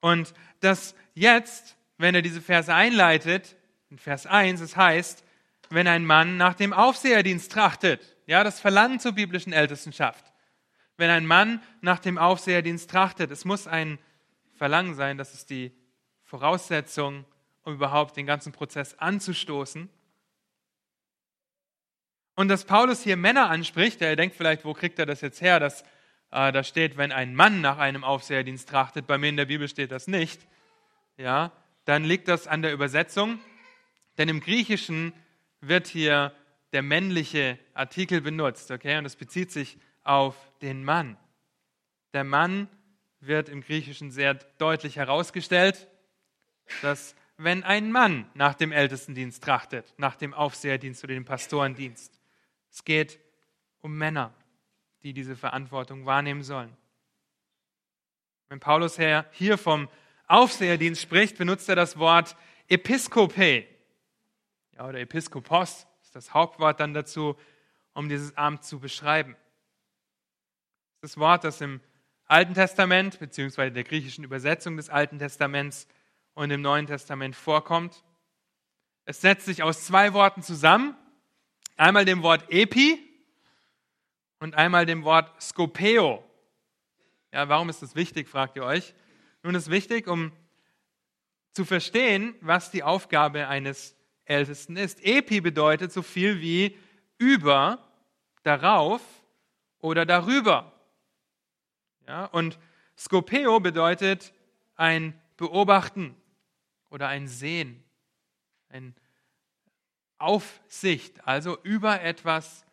Und 0.00 0.32
dass 0.60 0.94
jetzt, 1.14 1.76
wenn 1.98 2.14
er 2.14 2.22
diese 2.22 2.40
Verse 2.40 2.72
einleitet, 2.72 3.56
in 3.90 3.98
Vers 3.98 4.26
1, 4.26 4.60
es 4.60 4.76
heißt, 4.76 5.24
wenn 5.70 5.88
ein 5.88 6.04
Mann 6.04 6.36
nach 6.36 6.54
dem 6.54 6.72
Aufseherdienst 6.72 7.50
trachtet, 7.50 8.16
ja, 8.26 8.44
das 8.44 8.60
Verlangen 8.60 9.00
zur 9.00 9.12
biblischen 9.12 9.52
Ältestenschaft, 9.52 10.32
wenn 10.96 11.10
ein 11.10 11.26
Mann 11.26 11.60
nach 11.80 11.98
dem 11.98 12.16
Aufseherdienst 12.16 12.88
trachtet. 12.88 13.32
Es 13.32 13.44
muss 13.44 13.66
ein 13.66 13.98
Verlangen 14.52 14.94
sein, 14.94 15.18
das 15.18 15.34
ist 15.34 15.50
die 15.50 15.72
Voraussetzung, 16.22 17.24
um 17.64 17.74
überhaupt 17.74 18.16
den 18.16 18.26
ganzen 18.26 18.52
Prozess 18.52 18.94
anzustoßen. 18.98 19.88
Und 22.36 22.48
dass 22.48 22.64
Paulus 22.64 23.02
hier 23.02 23.16
Männer 23.16 23.48
anspricht, 23.48 24.00
der 24.00 24.16
denkt 24.16 24.36
vielleicht, 24.36 24.64
wo 24.64 24.74
kriegt 24.74 24.98
er 24.98 25.06
das 25.06 25.20
jetzt 25.20 25.40
her, 25.40 25.60
dass 25.60 25.82
äh, 26.30 26.52
da 26.52 26.64
steht, 26.64 26.96
wenn 26.96 27.12
ein 27.12 27.34
Mann 27.34 27.60
nach 27.60 27.78
einem 27.78 28.04
Aufseherdienst 28.04 28.68
trachtet, 28.68 29.06
bei 29.06 29.18
mir 29.18 29.28
in 29.28 29.36
der 29.36 29.44
Bibel 29.44 29.68
steht 29.68 29.92
das 29.92 30.08
nicht, 30.08 30.46
ja, 31.16 31.52
dann 31.84 32.04
liegt 32.04 32.28
das 32.28 32.46
an 32.46 32.62
der 32.62 32.72
Übersetzung, 32.72 33.38
denn 34.18 34.28
im 34.28 34.40
Griechischen 34.40 35.12
wird 35.60 35.86
hier 35.86 36.32
der 36.72 36.82
männliche 36.82 37.58
Artikel 37.72 38.20
benutzt, 38.20 38.70
okay, 38.72 38.98
und 38.98 39.04
das 39.04 39.14
bezieht 39.14 39.52
sich 39.52 39.78
auf 40.02 40.36
den 40.60 40.82
Mann. 40.82 41.16
Der 42.12 42.24
Mann 42.24 42.68
wird 43.20 43.48
im 43.48 43.60
Griechischen 43.60 44.10
sehr 44.10 44.34
deutlich 44.58 44.96
herausgestellt, 44.96 45.88
dass 46.82 47.14
wenn 47.36 47.62
ein 47.64 47.90
Mann 47.90 48.30
nach 48.34 48.54
dem 48.54 48.72
Ältestendienst 48.72 49.42
trachtet, 49.42 49.92
nach 49.96 50.16
dem 50.16 50.34
Aufseherdienst 50.34 51.02
oder 51.04 51.14
dem 51.14 51.24
Pastorendienst, 51.24 52.18
es 52.70 52.84
geht 52.84 53.18
um 53.80 53.96
Männer, 53.96 54.32
die 55.02 55.12
diese 55.12 55.36
Verantwortung 55.36 56.06
wahrnehmen 56.06 56.42
sollen. 56.42 56.76
Wenn 58.48 58.60
Paulus 58.60 58.98
hier 59.32 59.58
vom 59.58 59.88
Aufseherdienst 60.26 61.02
spricht, 61.02 61.36
benutzt 61.38 61.68
er 61.68 61.76
das 61.76 61.98
Wort 61.98 62.36
Episkope 62.68 63.66
ja, 64.76 64.88
oder 64.88 64.98
Episkopos 65.00 65.86
ist 66.02 66.16
das 66.16 66.34
Hauptwort 66.34 66.80
dann 66.80 66.94
dazu, 66.94 67.36
um 67.92 68.08
dieses 68.08 68.36
Amt 68.36 68.64
zu 68.64 68.80
beschreiben. 68.80 69.36
Das 71.00 71.16
Wort, 71.16 71.44
das 71.44 71.60
im 71.60 71.80
Alten 72.26 72.54
Testament 72.54 73.18
beziehungsweise 73.18 73.72
der 73.72 73.84
griechischen 73.84 74.24
Übersetzung 74.24 74.76
des 74.76 74.90
Alten 74.90 75.18
Testaments 75.18 75.86
und 76.34 76.50
im 76.50 76.62
Neuen 76.62 76.86
Testament 76.86 77.36
vorkommt. 77.36 78.04
Es 79.04 79.20
setzt 79.20 79.46
sich 79.46 79.62
aus 79.62 79.84
zwei 79.84 80.12
Worten 80.12 80.42
zusammen. 80.42 80.96
Einmal 81.76 82.04
dem 82.04 82.22
Wort 82.22 82.50
epi 82.50 82.98
und 84.40 84.54
einmal 84.54 84.86
dem 84.86 85.04
Wort 85.04 85.30
skopeo. 85.42 86.24
Ja, 87.32 87.48
warum 87.48 87.68
ist 87.68 87.82
das 87.82 87.96
wichtig, 87.96 88.28
fragt 88.28 88.56
ihr 88.56 88.64
euch? 88.64 88.94
Nun 89.42 89.54
ist 89.54 89.70
wichtig, 89.70 90.06
um 90.06 90.32
zu 91.52 91.64
verstehen, 91.64 92.34
was 92.40 92.70
die 92.70 92.82
Aufgabe 92.82 93.48
eines 93.48 93.96
Ältesten 94.24 94.76
ist. 94.76 95.04
Epi 95.04 95.40
bedeutet 95.40 95.92
so 95.92 96.02
viel 96.02 96.40
wie 96.40 96.78
über, 97.18 97.78
darauf 98.42 99.00
oder 99.80 100.06
darüber. 100.06 100.72
Ja, 102.06 102.26
und 102.26 102.58
Skopeo 102.96 103.60
bedeutet 103.60 104.32
ein 104.76 105.20
Beobachten 105.36 106.16
oder 106.94 107.08
ein 107.08 107.26
Sehen, 107.26 107.82
ein 108.68 108.94
Aufsicht, 110.18 111.26
also 111.26 111.60
über 111.64 112.00
etwas 112.02 112.64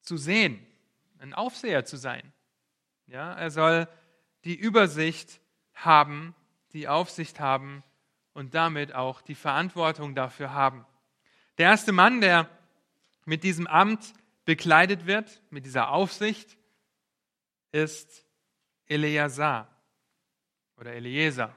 zu 0.00 0.16
sehen, 0.16 0.66
ein 1.18 1.34
Aufseher 1.34 1.84
zu 1.84 1.98
sein. 1.98 2.32
Ja, 3.06 3.34
er 3.34 3.50
soll 3.50 3.88
die 4.44 4.56
Übersicht 4.56 5.42
haben, 5.74 6.34
die 6.72 6.88
Aufsicht 6.88 7.38
haben 7.38 7.84
und 8.32 8.54
damit 8.54 8.94
auch 8.94 9.20
die 9.20 9.34
Verantwortung 9.34 10.14
dafür 10.14 10.54
haben. 10.54 10.86
Der 11.58 11.68
erste 11.68 11.92
Mann, 11.92 12.22
der 12.22 12.48
mit 13.26 13.44
diesem 13.44 13.66
Amt 13.66 14.14
bekleidet 14.46 15.04
wird, 15.04 15.42
mit 15.50 15.66
dieser 15.66 15.90
Aufsicht, 15.90 16.56
ist 17.70 18.24
Eleazar 18.86 19.68
oder 20.78 20.94
Eliezer, 20.94 21.54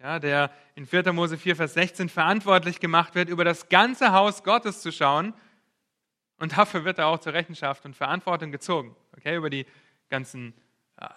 ja, 0.00 0.18
der 0.18 0.50
in 0.74 0.86
4. 0.86 1.12
Mose 1.12 1.38
4, 1.38 1.56
Vers 1.56 1.74
16 1.74 2.08
verantwortlich 2.08 2.80
gemacht 2.80 3.14
wird, 3.14 3.28
über 3.28 3.44
das 3.44 3.68
ganze 3.68 4.12
Haus 4.12 4.42
Gottes 4.44 4.80
zu 4.80 4.92
schauen. 4.92 5.34
Und 6.38 6.56
dafür 6.56 6.84
wird 6.84 6.98
er 6.98 7.06
auch 7.06 7.18
zur 7.18 7.32
Rechenschaft 7.32 7.84
und 7.84 7.96
Verantwortung 7.96 8.52
gezogen. 8.52 8.94
Okay, 9.16 9.36
über 9.36 9.48
die 9.48 9.66
ganzen 10.10 10.54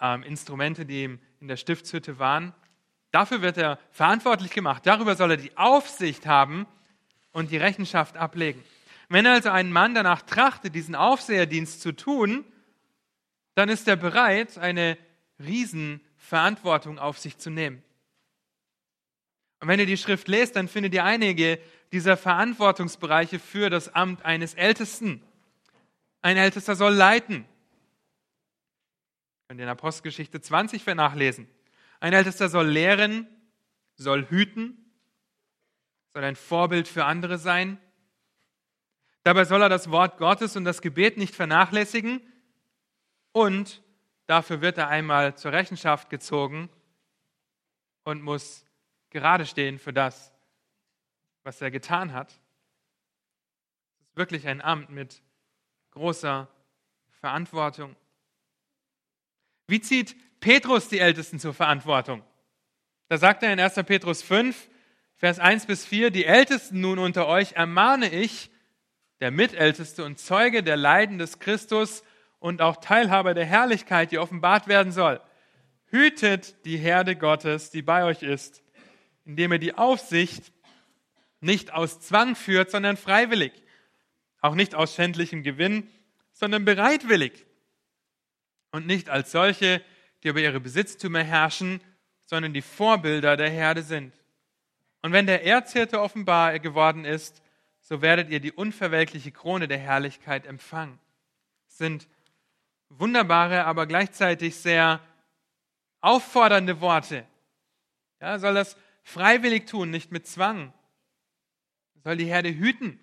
äh, 0.02 0.28
Instrumente, 0.28 0.86
die 0.86 1.20
in 1.40 1.48
der 1.48 1.58
Stiftshütte 1.58 2.20
waren. 2.20 2.54
Dafür 3.12 3.42
wird 3.42 3.58
er 3.58 3.80
verantwortlich 3.92 4.52
gemacht. 4.52 4.86
Darüber 4.86 5.16
soll 5.16 5.32
er 5.32 5.38
die 5.38 5.58
Aufsicht 5.58 6.26
haben 6.26 6.68
und 7.32 7.52
die 7.52 7.58
Rechenschaft 7.58 8.18
ablegen. 8.18 8.64
Wenn 9.10 9.26
also 9.26 9.50
ein 9.50 9.72
Mann 9.72 9.96
danach 9.96 10.22
trachtet, 10.22 10.76
diesen 10.76 10.96
Aufseherdienst 10.96 11.82
zu 11.82 11.96
tun, 11.96 12.46
dann 13.56 13.68
ist 13.68 13.88
er 13.88 13.96
bereit, 13.96 14.58
eine 14.58 14.98
Riesenverantwortung 15.40 17.00
auf 17.00 17.18
sich 17.18 17.38
zu 17.38 17.50
nehmen. 17.50 17.84
Und 19.60 19.68
wenn 19.68 19.80
ihr 19.80 19.86
die 19.86 19.98
Schrift 19.98 20.28
lest, 20.28 20.56
dann 20.56 20.68
findet 20.68 20.94
ihr 20.94 21.04
einige 21.04 21.60
dieser 21.92 22.18
Verantwortungsbereiche 22.18 23.40
für 23.40 23.70
das 23.70 23.94
Amt 23.94 24.24
eines 24.24 24.54
Ältesten. 24.54 25.22
Ein 26.22 26.38
Ältester 26.38 26.76
soll 26.76 26.94
leiten. 26.94 27.46
Könnt 29.48 29.60
ihr 29.60 29.66
in 29.66 29.70
Apostelgeschichte 29.70 30.40
20 30.42 30.86
nachlesen. 30.88 31.50
Ein 32.00 32.14
Ältester 32.14 32.50
soll 32.50 32.68
lehren, 32.68 33.28
soll 33.96 34.30
hüten, 34.30 34.78
soll 36.14 36.24
ein 36.24 36.36
Vorbild 36.36 36.88
für 36.88 37.06
andere 37.06 37.38
sein. 37.38 37.78
Dabei 39.24 39.46
soll 39.46 39.62
er 39.62 39.70
das 39.70 39.92
Wort 39.92 40.18
Gottes 40.18 40.56
und 40.56 40.64
das 40.64 40.82
Gebet 40.82 41.18
nicht 41.18 41.36
vernachlässigen 41.36 42.22
und 43.32 43.82
Dafür 44.30 44.62
wird 44.62 44.78
er 44.78 44.90
einmal 44.90 45.36
zur 45.36 45.54
Rechenschaft 45.54 46.12
gezogen 46.12 46.70
und 48.04 48.22
muss 48.22 48.64
gerade 49.10 49.46
stehen 49.46 49.80
für 49.80 49.94
das, 49.94 50.34
was 51.44 51.62
er 51.62 51.72
getan 51.72 52.14
hat. 52.14 52.30
Es 52.30 54.08
ist 54.10 54.18
wirklich 54.18 54.48
ein 54.48 54.62
Amt 54.62 54.90
mit 54.90 55.22
großer 55.92 56.48
Verantwortung. 57.20 57.96
Wie 59.68 59.82
zieht 59.82 60.16
Petrus 60.40 60.88
die 60.88 61.00
Ältesten 61.00 61.40
zur 61.40 61.54
Verantwortung? 61.54 62.24
Da 63.08 63.18
sagt 63.18 63.44
er 63.44 63.52
in 63.54 63.60
1. 63.60 63.76
Petrus 63.86 64.22
5, 64.22 64.70
Vers 65.16 65.40
1 65.40 65.66
bis 65.66 65.86
4, 65.86 66.12
die 66.12 66.26
Ältesten 66.26 66.80
nun 66.80 67.00
unter 67.00 67.28
euch 67.28 67.54
ermahne 67.54 68.10
ich, 68.10 68.52
der 69.20 69.32
Mitälteste 69.32 70.06
und 70.06 70.18
Zeuge 70.18 70.64
der 70.64 70.78
Leiden 70.78 71.18
des 71.18 71.40
Christus, 71.40 72.04
und 72.40 72.62
auch 72.62 72.78
Teilhaber 72.78 73.34
der 73.34 73.46
Herrlichkeit, 73.46 74.12
die 74.12 74.18
offenbart 74.18 74.68
werden 74.68 74.92
soll. 74.92 75.20
Hütet 75.88 76.66
die 76.66 76.78
Herde 76.78 77.16
Gottes, 77.16 77.70
die 77.70 77.82
bei 77.82 78.04
euch 78.06 78.24
ist, 78.24 78.64
indem 79.30 79.52
ihr 79.52 79.60
die 79.60 79.76
Aufsicht 79.76 80.52
nicht 81.40 81.72
aus 81.72 82.00
Zwang 82.00 82.36
führt, 82.36 82.72
sondern 82.72 82.98
freiwillig. 82.98 83.54
Auch 84.42 84.56
nicht 84.56 84.74
aus 84.74 84.96
schändlichem 84.96 85.44
Gewinn, 85.44 85.88
sondern 86.34 86.66
bereitwillig. 86.66 87.46
Und 88.72 88.88
nicht 88.88 89.08
als 89.08 89.32
solche, 89.32 89.84
die 90.24 90.30
über 90.30 90.40
ihre 90.40 90.60
Besitztümer 90.60 91.24
herrschen, 91.24 91.80
sondern 92.26 92.54
die 92.54 92.64
Vorbilder 92.64 93.38
der 93.38 93.52
Herde 93.52 93.84
sind. 93.84 94.16
Und 95.04 95.12
wenn 95.12 95.28
der 95.28 95.46
Erzhirte 95.46 96.02
offenbar 96.02 96.58
geworden 96.58 97.06
ist, 97.06 97.44
so 97.82 98.02
werdet 98.02 98.32
ihr 98.32 98.40
die 98.40 98.52
unverwelkliche 98.52 99.32
Krone 99.32 99.68
der 99.68 99.78
Herrlichkeit 99.78 100.48
empfangen. 100.48 100.98
sind 101.68 102.08
wunderbare, 102.90 103.66
aber 103.66 103.86
gleichzeitig 103.86 104.56
sehr 104.56 105.00
auffordernde 106.02 106.82
Worte. 106.82 107.28
Ja, 108.20 108.40
soll 108.40 108.56
das 108.56 108.76
freiwillig 109.10 109.66
tun, 109.66 109.90
nicht 109.90 110.12
mit 110.12 110.28
Zwang. 110.28 110.74
Soll 112.04 112.18
die 112.18 112.26
Herde 112.26 112.54
hüten. 112.54 113.00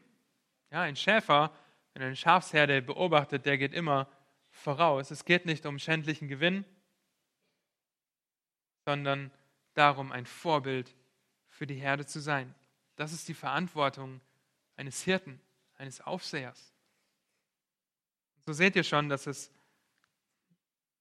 Ja, 0.71 0.83
ein 0.83 0.97
Schäfer, 0.97 1.53
wenn 1.93 2.03
er 2.03 2.07
eine 2.07 2.17
Schafsherde 2.17 2.81
beobachtet, 2.81 3.45
der 3.45 3.59
geht 3.59 3.75
immer 3.75 4.09
voraus. 4.51 5.11
Es 5.11 5.25
geht 5.25 5.47
nicht 5.47 5.67
um 5.67 5.79
schändlichen 5.79 6.29
Gewinn, 6.29 6.65
sondern 8.85 9.31
darum, 9.75 10.13
ein 10.13 10.27
Vorbild 10.27 10.95
für 11.49 11.67
die 11.67 11.75
Herde 11.75 12.07
zu 12.07 12.21
sein. 12.21 12.55
Das 12.95 13.13
ist 13.13 13.29
die 13.29 13.35
Verantwortung 13.35 14.21
eines 14.77 15.03
Hirten, 15.03 15.41
eines 15.77 16.01
Aufsehers. 16.01 16.73
So 18.47 18.53
seht 18.53 18.77
ihr 18.77 18.85
schon, 18.85 19.09
dass 19.09 19.27
es 19.27 19.51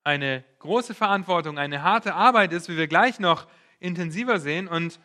eine 0.03 0.43
große 0.59 0.93
Verantwortung, 0.93 1.57
eine 1.57 1.83
harte 1.83 2.15
Arbeit 2.15 2.53
ist, 2.53 2.69
wie 2.69 2.77
wir 2.77 2.87
gleich 2.87 3.19
noch 3.19 3.47
intensiver 3.85 4.39
sehen 4.39 4.67
und 4.67 4.99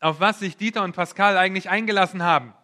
auf 0.00 0.20
was 0.20 0.38
sich 0.38 0.56
Dieter 0.56 0.84
und 0.84 0.94
Pascal 0.94 1.36
eigentlich 1.36 1.68
eingelassen 1.68 2.22
haben. 2.22 2.54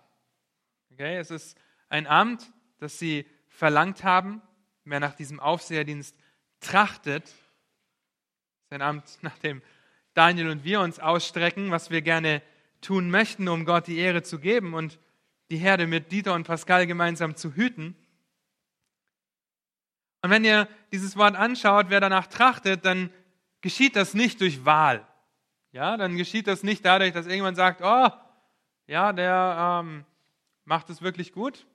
Okay, 0.92 1.16
es 1.16 1.30
ist 1.30 1.58
ein 1.88 2.06
Amt, 2.06 2.52
das 2.78 2.98
sie 2.98 3.26
verlangt 3.48 4.04
haben. 4.04 4.42
Wer 4.84 5.00
nach 5.00 5.14
diesem 5.14 5.40
Aufseherdienst 5.40 6.16
trachtet, 6.60 7.24
ist 7.24 8.72
ein 8.72 8.82
Amt, 8.82 9.18
nach 9.22 9.38
dem 9.38 9.62
Daniel 10.14 10.50
und 10.50 10.64
wir 10.64 10.80
uns 10.80 11.00
ausstrecken, 11.00 11.70
was 11.70 11.90
wir 11.90 12.02
gerne 12.02 12.42
tun 12.80 13.10
möchten, 13.10 13.48
um 13.48 13.64
Gott 13.64 13.86
die 13.86 13.98
Ehre 13.98 14.22
zu 14.22 14.38
geben 14.38 14.74
und 14.74 15.00
die 15.50 15.56
Herde 15.56 15.86
mit 15.86 16.12
Dieter 16.12 16.34
und 16.34 16.46
Pascal 16.46 16.86
gemeinsam 16.86 17.34
zu 17.34 17.54
hüten. 17.54 17.96
Und 20.22 20.30
wenn 20.30 20.44
ihr 20.44 20.68
dieses 20.92 21.16
Wort 21.16 21.34
anschaut, 21.34 21.86
wer 21.88 22.00
danach 22.00 22.28
trachtet, 22.28 22.84
dann 22.84 23.10
geschieht 23.60 23.96
das 23.96 24.14
nicht 24.14 24.40
durch 24.40 24.64
Wahl. 24.64 25.06
Ja, 25.74 25.96
dann 25.96 26.16
geschieht 26.16 26.46
das 26.46 26.62
nicht 26.62 26.84
dadurch, 26.84 27.12
dass 27.12 27.26
irgendjemand 27.26 27.56
sagt, 27.56 27.80
oh, 27.82 28.08
ja, 28.86 29.12
der 29.12 29.80
ähm, 29.82 30.04
macht 30.64 30.88
es 30.88 31.02
wirklich 31.02 31.32
gut. 31.32 31.66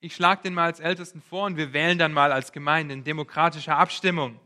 Ich 0.00 0.16
schlage 0.16 0.42
den 0.42 0.52
mal 0.52 0.64
als 0.64 0.80
Ältesten 0.80 1.22
vor 1.22 1.46
und 1.46 1.56
wir 1.56 1.72
wählen 1.72 1.96
dann 1.96 2.12
mal 2.12 2.32
als 2.32 2.50
Gemeinde 2.50 2.92
in 2.92 3.04
demokratischer 3.04 3.76
Abstimmung. 3.76 4.40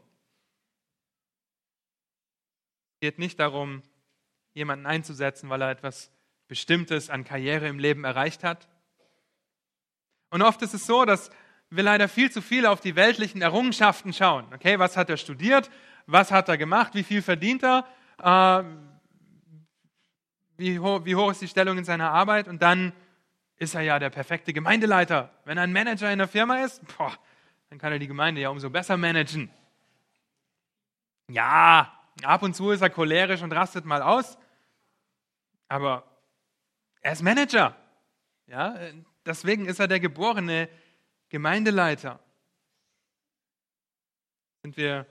Es 2.92 3.00
geht 3.00 3.18
nicht 3.18 3.40
darum, 3.40 3.82
jemanden 4.52 4.84
einzusetzen, 4.84 5.48
weil 5.48 5.62
er 5.62 5.70
etwas 5.70 6.10
Bestimmtes 6.46 7.08
an 7.08 7.24
Karriere 7.24 7.68
im 7.68 7.78
Leben 7.78 8.04
erreicht 8.04 8.44
hat. 8.44 8.68
Und 10.28 10.42
oft 10.42 10.60
ist 10.60 10.74
es 10.74 10.84
so, 10.84 11.06
dass 11.06 11.30
wir 11.70 11.84
leider 11.84 12.06
viel 12.06 12.30
zu 12.30 12.42
viel 12.42 12.66
auf 12.66 12.82
die 12.82 12.96
weltlichen 12.96 13.40
Errungenschaften 13.40 14.12
schauen. 14.12 14.44
Okay, 14.52 14.78
was 14.78 14.98
hat 14.98 15.08
er 15.08 15.16
studiert? 15.16 15.70
Was 16.04 16.30
hat 16.30 16.50
er 16.50 16.58
gemacht? 16.58 16.94
Wie 16.94 17.02
viel 17.02 17.22
verdient 17.22 17.62
er? 17.62 17.88
Äh, 18.18 18.64
wie, 20.56 20.78
hoch, 20.78 21.04
wie 21.04 21.16
hoch 21.16 21.30
ist 21.30 21.42
die 21.42 21.48
Stellung 21.48 21.78
in 21.78 21.84
seiner 21.84 22.10
Arbeit? 22.10 22.48
Und 22.48 22.62
dann 22.62 22.92
ist 23.56 23.74
er 23.74 23.82
ja 23.82 23.98
der 23.98 24.10
perfekte 24.10 24.52
Gemeindeleiter. 24.52 25.30
Wenn 25.44 25.58
er 25.58 25.64
ein 25.64 25.72
Manager 25.72 26.12
in 26.12 26.18
der 26.18 26.28
Firma 26.28 26.64
ist, 26.64 26.82
boah, 26.96 27.16
dann 27.70 27.78
kann 27.78 27.92
er 27.92 27.98
die 27.98 28.06
Gemeinde 28.06 28.40
ja 28.40 28.50
umso 28.50 28.70
besser 28.70 28.96
managen. 28.96 29.50
Ja, 31.28 31.92
ab 32.22 32.42
und 32.42 32.54
zu 32.54 32.70
ist 32.70 32.82
er 32.82 32.90
cholerisch 32.90 33.42
und 33.42 33.52
rastet 33.52 33.84
mal 33.84 34.02
aus, 34.02 34.36
aber 35.68 36.04
er 37.00 37.12
ist 37.12 37.22
Manager. 37.22 37.76
Ja, 38.46 38.78
deswegen 39.24 39.66
ist 39.66 39.80
er 39.80 39.88
der 39.88 40.00
geborene 40.00 40.68
Gemeindeleiter. 41.30 42.20
Sind 44.62 44.76
wir 44.76 45.06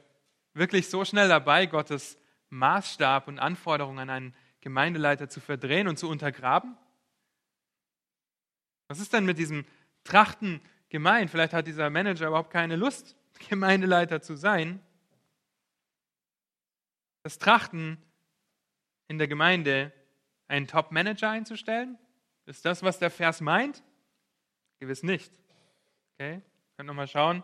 wirklich 0.53 0.89
so 0.89 1.03
schnell 1.03 1.27
dabei, 1.27 1.65
Gottes 1.65 2.17
Maßstab 2.53 3.27
und 3.27 3.39
Anforderungen 3.39 3.99
an 3.99 4.09
einen 4.09 4.35
Gemeindeleiter 4.61 5.29
zu 5.29 5.41
verdrehen 5.41 5.87
und 5.87 5.97
zu 5.97 6.09
untergraben? 6.09 6.77
Was 8.87 8.99
ist 8.99 9.13
denn 9.13 9.25
mit 9.25 9.37
diesem 9.37 9.65
Trachten 10.03 10.61
gemeint? 10.89 11.31
Vielleicht 11.31 11.53
hat 11.53 11.67
dieser 11.67 11.89
Manager 11.89 12.27
überhaupt 12.27 12.51
keine 12.51 12.75
Lust, 12.75 13.15
Gemeindeleiter 13.49 14.21
zu 14.21 14.35
sein. 14.35 14.79
Das 17.23 17.37
Trachten 17.39 17.97
in 19.07 19.17
der 19.17 19.27
Gemeinde, 19.27 19.91
einen 20.47 20.67
Top-Manager 20.67 21.29
einzustellen? 21.29 21.97
Ist 22.45 22.65
das, 22.65 22.83
was 22.83 22.99
der 22.99 23.09
Vers 23.09 23.41
meint? 23.41 23.83
Gewiss 24.79 25.03
nicht. 25.03 25.31
Okay, 26.13 26.41
können 26.75 26.89
wir 26.89 26.93
mal 26.93 27.07
schauen. 27.07 27.41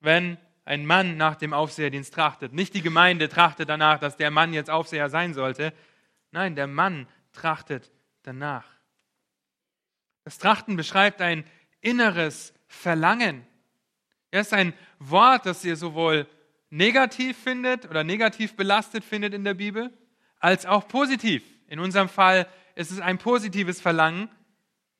Wenn 0.00 0.38
ein 0.64 0.86
Mann 0.86 1.16
nach 1.16 1.36
dem 1.36 1.52
Aufseherdienst 1.52 2.14
trachtet, 2.14 2.52
nicht 2.52 2.74
die 2.74 2.82
Gemeinde 2.82 3.28
trachtet 3.28 3.68
danach, 3.68 3.98
dass 3.98 4.16
der 4.16 4.30
Mann 4.30 4.52
jetzt 4.52 4.70
Aufseher 4.70 5.10
sein 5.10 5.34
sollte. 5.34 5.72
Nein, 6.30 6.54
der 6.54 6.66
Mann 6.66 7.08
trachtet 7.32 7.90
danach. 8.22 8.64
Das 10.24 10.38
Trachten 10.38 10.76
beschreibt 10.76 11.20
ein 11.20 11.44
inneres 11.80 12.54
Verlangen. 12.68 13.44
Es 14.30 14.48
ist 14.48 14.52
ein 14.52 14.72
Wort, 14.98 15.46
das 15.46 15.64
ihr 15.64 15.76
sowohl 15.76 16.26
negativ 16.70 17.36
findet 17.36 17.88
oder 17.88 18.04
negativ 18.04 18.56
belastet 18.56 19.04
findet 19.04 19.34
in 19.34 19.44
der 19.44 19.54
Bibel, 19.54 19.92
als 20.38 20.64
auch 20.64 20.88
positiv. 20.88 21.44
In 21.66 21.80
unserem 21.80 22.08
Fall 22.08 22.46
ist 22.74 22.90
es 22.90 23.00
ein 23.00 23.18
positives 23.18 23.80
Verlangen, 23.80 24.30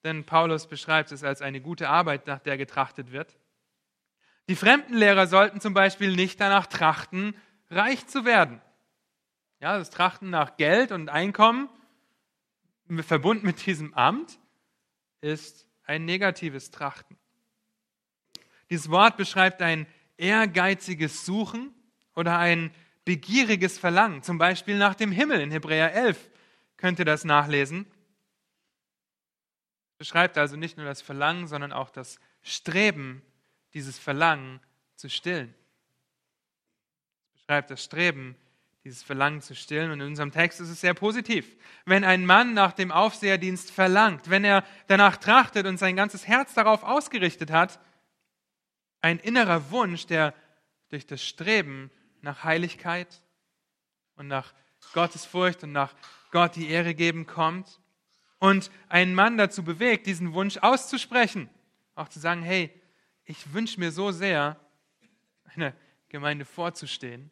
denn 0.05 0.25
Paulus 0.25 0.67
beschreibt 0.67 1.13
es 1.13 1.25
als 1.25 1.41
eine 1.41 1.61
gute 1.61 1.89
Arbeit, 1.89 2.27
nach 2.27 2.41
der 2.41 2.59
getrachtet 2.59 3.13
wird. 3.13 3.39
Die 4.49 4.57
Fremdenlehrer 4.57 5.27
sollten 5.27 5.61
zum 5.61 5.75
Beispiel 5.75 6.15
nicht 6.15 6.41
danach 6.41 6.67
trachten, 6.67 7.35
reich 7.71 8.07
zu 8.07 8.25
werden. 8.25 8.61
Ja, 9.61 9.79
das 9.79 9.91
Trachten 9.91 10.31
nach 10.31 10.57
Geld 10.57 10.91
und 10.91 11.09
Einkommen, 11.09 11.69
verbunden 13.01 13.47
mit 13.47 13.65
diesem 13.65 13.95
Amt, 13.95 14.39
ist 15.21 15.67
ein 15.85 16.05
negatives 16.05 16.71
Trachten. 16.71 17.17
Dieses 18.71 18.91
Wort 18.91 19.17
beschreibt 19.17 19.63
ein 19.63 19.87
ehrgeiziges 20.17 21.25
Suchen 21.25 21.75
oder 22.15 22.39
ein 22.39 22.75
begieriges 23.05 23.79
Verlangen, 23.79 24.23
zum 24.23 24.39
Beispiel 24.39 24.79
nach 24.79 24.95
dem 24.95 25.13
Himmel. 25.13 25.41
In 25.41 25.51
Hebräer 25.51 25.93
11 25.93 26.31
könnt 26.77 26.99
ihr 26.99 27.05
das 27.05 27.25
nachlesen. 27.25 27.87
Beschreibt 29.99 30.37
also 30.39 30.57
nicht 30.57 30.77
nur 30.77 30.87
das 30.87 31.03
Verlangen, 31.03 31.47
sondern 31.47 31.73
auch 31.73 31.91
das 31.91 32.19
Streben, 32.43 33.23
dieses 33.75 33.99
Verlangen 33.99 34.61
zu 34.97 35.09
stillen. 35.09 35.55
Beschreibt 37.35 37.71
das 37.71 37.83
Streben, 37.83 38.37
dieses 38.85 39.03
Verlangen 39.03 39.41
zu 39.41 39.55
stillen. 39.55 39.91
Und 39.91 40.01
in 40.01 40.09
unserem 40.09 40.33
Text 40.33 40.61
ist 40.61 40.69
es 40.69 40.81
sehr 40.81 40.95
positiv. 40.95 41.57
Wenn 41.85 42.05
ein 42.05 42.27
Mann 42.27 42.55
nach 42.55 42.73
dem 42.73 42.91
Aufseherdienst 42.91 43.71
verlangt, 43.71 44.31
wenn 44.31 44.45
er 44.45 44.65
danach 44.89 45.17
trachtet 45.17 45.67
und 45.67 45.79
sein 45.79 45.97
ganzes 45.97 46.27
Herz 46.27 46.55
darauf 46.55 46.83
ausgerichtet 46.83 47.51
hat, 47.51 47.81
ein 49.01 49.19
innerer 49.19 49.71
Wunsch, 49.71 50.07
der 50.07 50.35
durch 50.89 51.07
das 51.07 51.25
Streben 51.25 51.91
nach 52.21 52.45
Heiligkeit 52.45 53.23
und 54.17 54.29
nach 54.29 54.53
Gottesfurcht 54.93 55.63
und 55.65 55.73
nach 55.73 55.95
Gott 56.31 56.57
die 56.57 56.69
Ehre 56.69 56.95
geben 56.95 57.27
kommt 57.27 57.81
und 58.39 58.71
einen 58.89 59.15
Mann 59.15 59.39
dazu 59.39 59.63
bewegt, 59.63 60.07
diesen 60.07 60.33
Wunsch 60.35 60.59
auszusprechen, 60.59 61.49
auch 61.95 62.09
zu 62.09 62.19
sagen, 62.19 62.43
hey, 62.43 62.71
ich 63.25 63.53
wünsche 63.53 63.79
mir 63.81 63.93
so 63.93 64.11
sehr, 64.11 64.59
einer 65.55 65.75
Gemeinde 66.09 66.45
vorzustehen 66.45 67.31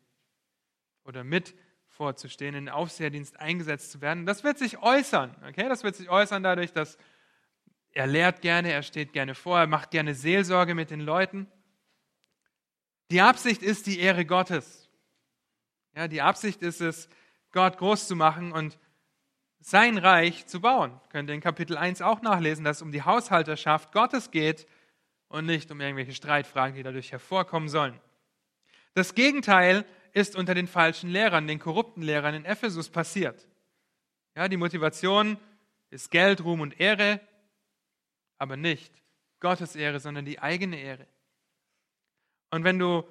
oder 1.05 1.24
mit 1.24 1.55
vorzustehen, 1.88 2.55
in 2.55 2.66
den 2.66 2.74
Aufseherdienst 2.74 3.38
eingesetzt 3.38 3.90
zu 3.92 4.00
werden. 4.00 4.26
Das 4.26 4.44
wird 4.44 4.59
sich 4.59 4.79
äußern. 4.79 5.37
Okay? 5.46 5.68
Das 5.68 5.83
wird 5.83 5.96
sich 5.96 6.09
äußern 6.09 6.42
dadurch, 6.42 6.72
dass 6.72 6.96
er 7.92 8.07
lehrt 8.07 8.40
gerne, 8.40 8.72
er 8.72 8.83
steht 8.83 9.12
gerne 9.12 9.35
vor, 9.35 9.59
er 9.59 9.66
macht 9.66 9.90
gerne 9.90 10.14
Seelsorge 10.14 10.74
mit 10.74 10.90
den 10.90 11.00
Leuten. 11.00 11.50
Die 13.11 13.20
Absicht 13.20 13.62
ist 13.62 13.87
die 13.87 13.98
Ehre 13.98 14.24
Gottes. 14.24 14.88
Ja, 15.96 16.07
die 16.07 16.22
Absicht 16.22 16.62
ist 16.62 16.81
es, 16.81 17.09
Gott 17.50 17.79
groß 17.79 18.07
zu 18.07 18.14
machen 18.14 18.53
und 18.53 18.79
sein 19.59 19.98
Reich 19.98 20.46
zu 20.46 20.61
bauen. 20.61 21.00
Könnt 21.11 21.29
ihr 21.29 21.35
in 21.35 21.40
Kapitel 21.40 21.76
1 21.76 22.00
auch 22.00 22.22
nachlesen, 22.22 22.64
dass 22.64 22.79
es 22.79 22.83
um 22.83 22.92
die 22.92 23.03
Haushalterschaft 23.03 23.92
Gottes 23.92 24.31
geht 24.31 24.66
und 25.30 25.46
nicht 25.46 25.70
um 25.70 25.80
irgendwelche 25.80 26.12
Streitfragen, 26.12 26.74
die 26.74 26.82
dadurch 26.82 27.12
hervorkommen 27.12 27.68
sollen. 27.68 27.98
Das 28.94 29.14
Gegenteil 29.14 29.86
ist 30.12 30.36
unter 30.36 30.54
den 30.54 30.66
falschen 30.66 31.08
Lehrern, 31.08 31.46
den 31.46 31.60
korrupten 31.60 32.02
Lehrern 32.02 32.34
in 32.34 32.44
Ephesus 32.44 32.90
passiert. 32.90 33.48
Ja, 34.34 34.48
die 34.48 34.56
Motivation 34.56 35.38
ist 35.90 36.10
Geld, 36.10 36.44
Ruhm 36.44 36.60
und 36.60 36.78
Ehre, 36.80 37.20
aber 38.38 38.56
nicht 38.56 38.92
Gottes 39.38 39.76
Ehre, 39.76 40.00
sondern 40.00 40.24
die 40.24 40.40
eigene 40.40 40.78
Ehre. 40.80 41.06
Und 42.50 42.64
wenn 42.64 42.78
du 42.78 43.04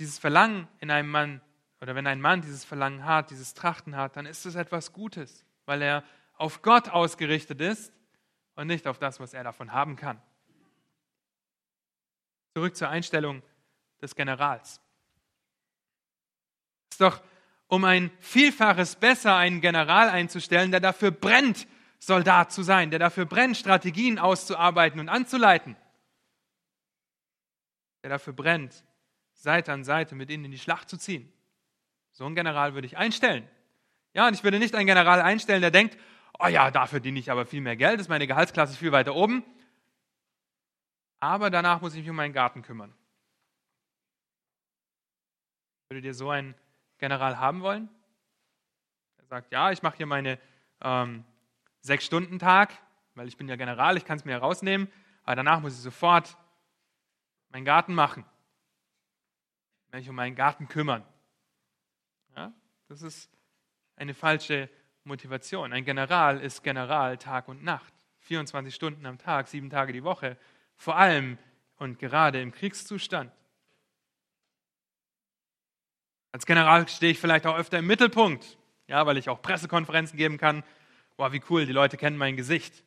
dieses 0.00 0.18
Verlangen 0.18 0.66
in 0.80 0.90
einem 0.90 1.08
Mann 1.08 1.40
oder 1.80 1.94
wenn 1.94 2.08
ein 2.08 2.20
Mann 2.20 2.40
dieses 2.40 2.64
Verlangen 2.64 3.04
hat, 3.04 3.30
dieses 3.30 3.54
Trachten 3.54 3.96
hat, 3.96 4.16
dann 4.16 4.26
ist 4.26 4.44
es 4.44 4.56
etwas 4.56 4.92
Gutes, 4.92 5.44
weil 5.66 5.82
er 5.82 6.02
auf 6.36 6.62
Gott 6.62 6.88
ausgerichtet 6.88 7.60
ist 7.60 7.92
und 8.56 8.66
nicht 8.66 8.88
auf 8.88 8.98
das, 8.98 9.20
was 9.20 9.34
er 9.34 9.44
davon 9.44 9.72
haben 9.72 9.94
kann. 9.94 10.20
Zurück 12.54 12.76
zur 12.76 12.88
Einstellung 12.88 13.42
des 14.00 14.14
Generals 14.14 14.80
ist 16.98 17.00
doch 17.00 17.22
um 17.68 17.84
ein 17.84 18.10
Vielfaches 18.18 18.96
besser, 18.96 19.36
einen 19.36 19.60
General 19.60 20.08
einzustellen, 20.08 20.72
der 20.72 20.80
dafür 20.80 21.12
brennt, 21.12 21.68
Soldat 22.00 22.50
zu 22.50 22.62
sein, 22.62 22.90
der 22.90 22.98
dafür 22.98 23.24
brennt, 23.24 23.56
Strategien 23.56 24.18
auszuarbeiten 24.18 24.98
und 24.98 25.08
anzuleiten, 25.08 25.76
der 28.02 28.10
dafür 28.10 28.32
brennt, 28.32 28.84
Seite 29.34 29.72
an 29.72 29.84
Seite 29.84 30.16
mit 30.16 30.30
ihnen 30.30 30.46
in 30.46 30.50
die 30.50 30.58
Schlacht 30.58 30.88
zu 30.88 30.96
ziehen. 30.96 31.32
So 32.10 32.24
einen 32.24 32.34
General 32.34 32.74
würde 32.74 32.86
ich 32.86 32.96
einstellen. 32.96 33.46
Ja, 34.14 34.26
und 34.26 34.34
ich 34.34 34.42
würde 34.42 34.58
nicht 34.58 34.74
einen 34.74 34.86
General 34.86 35.20
einstellen, 35.20 35.60
der 35.60 35.70
denkt, 35.70 35.96
oh 36.40 36.48
ja, 36.48 36.72
dafür 36.72 36.98
diene 36.98 37.20
ich 37.20 37.30
aber 37.30 37.46
viel 37.46 37.60
mehr 37.60 37.76
Geld, 37.76 38.00
ist 38.00 38.08
meine 38.08 38.26
Gehaltsklasse 38.26 38.76
viel 38.76 38.90
weiter 38.90 39.14
oben. 39.14 39.44
Aber 41.20 41.50
danach 41.50 41.80
muss 41.80 41.94
ich 41.94 42.00
mich 42.00 42.10
um 42.10 42.16
meinen 42.16 42.32
Garten 42.32 42.62
kümmern. 42.62 42.94
Würde 45.88 46.02
dir 46.02 46.14
so 46.14 46.30
ein 46.30 46.54
General 46.98 47.38
haben 47.38 47.62
wollen? 47.62 47.88
Er 49.18 49.26
sagt, 49.26 49.52
ja, 49.52 49.72
ich 49.72 49.82
mache 49.82 49.96
hier 49.96 50.06
meine 50.06 50.38
ähm, 50.80 51.24
Sechs-Stunden-Tag, 51.80 52.72
weil 53.14 53.28
ich 53.28 53.36
bin 53.36 53.48
ja 53.48 53.56
General, 53.56 53.96
ich 53.96 54.04
kann 54.04 54.18
es 54.18 54.24
mir 54.24 54.32
herausnehmen, 54.32 54.90
aber 55.24 55.36
danach 55.36 55.60
muss 55.60 55.74
ich 55.74 55.80
sofort 55.80 56.36
meinen 57.50 57.64
Garten 57.64 57.94
machen, 57.94 58.24
mich 59.92 60.08
um 60.08 60.16
meinen 60.16 60.36
Garten 60.36 60.68
kümmern. 60.68 61.04
Ja, 62.36 62.52
das 62.88 63.02
ist 63.02 63.30
eine 63.96 64.14
falsche 64.14 64.68
Motivation. 65.04 65.72
Ein 65.72 65.84
General 65.84 66.40
ist 66.40 66.62
General 66.62 67.16
Tag 67.16 67.48
und 67.48 67.64
Nacht, 67.64 67.92
24 68.20 68.74
Stunden 68.74 69.06
am 69.06 69.18
Tag, 69.18 69.48
sieben 69.48 69.70
Tage 69.70 69.92
die 69.92 70.04
Woche, 70.04 70.36
vor 70.78 70.96
allem 70.96 71.36
und 71.76 71.98
gerade 71.98 72.40
im 72.40 72.52
Kriegszustand. 72.52 73.30
Als 76.32 76.46
General 76.46 76.88
stehe 76.88 77.12
ich 77.12 77.20
vielleicht 77.20 77.46
auch 77.46 77.56
öfter 77.56 77.78
im 77.78 77.86
Mittelpunkt, 77.86 78.58
ja, 78.86 79.04
weil 79.06 79.16
ich 79.18 79.28
auch 79.28 79.42
Pressekonferenzen 79.42 80.16
geben 80.16 80.38
kann. 80.38 80.64
Boah, 81.16 81.32
wie 81.32 81.42
cool, 81.50 81.66
die 81.66 81.72
Leute 81.72 81.96
kennen 81.96 82.16
mein 82.16 82.36
Gesicht. 82.36 82.84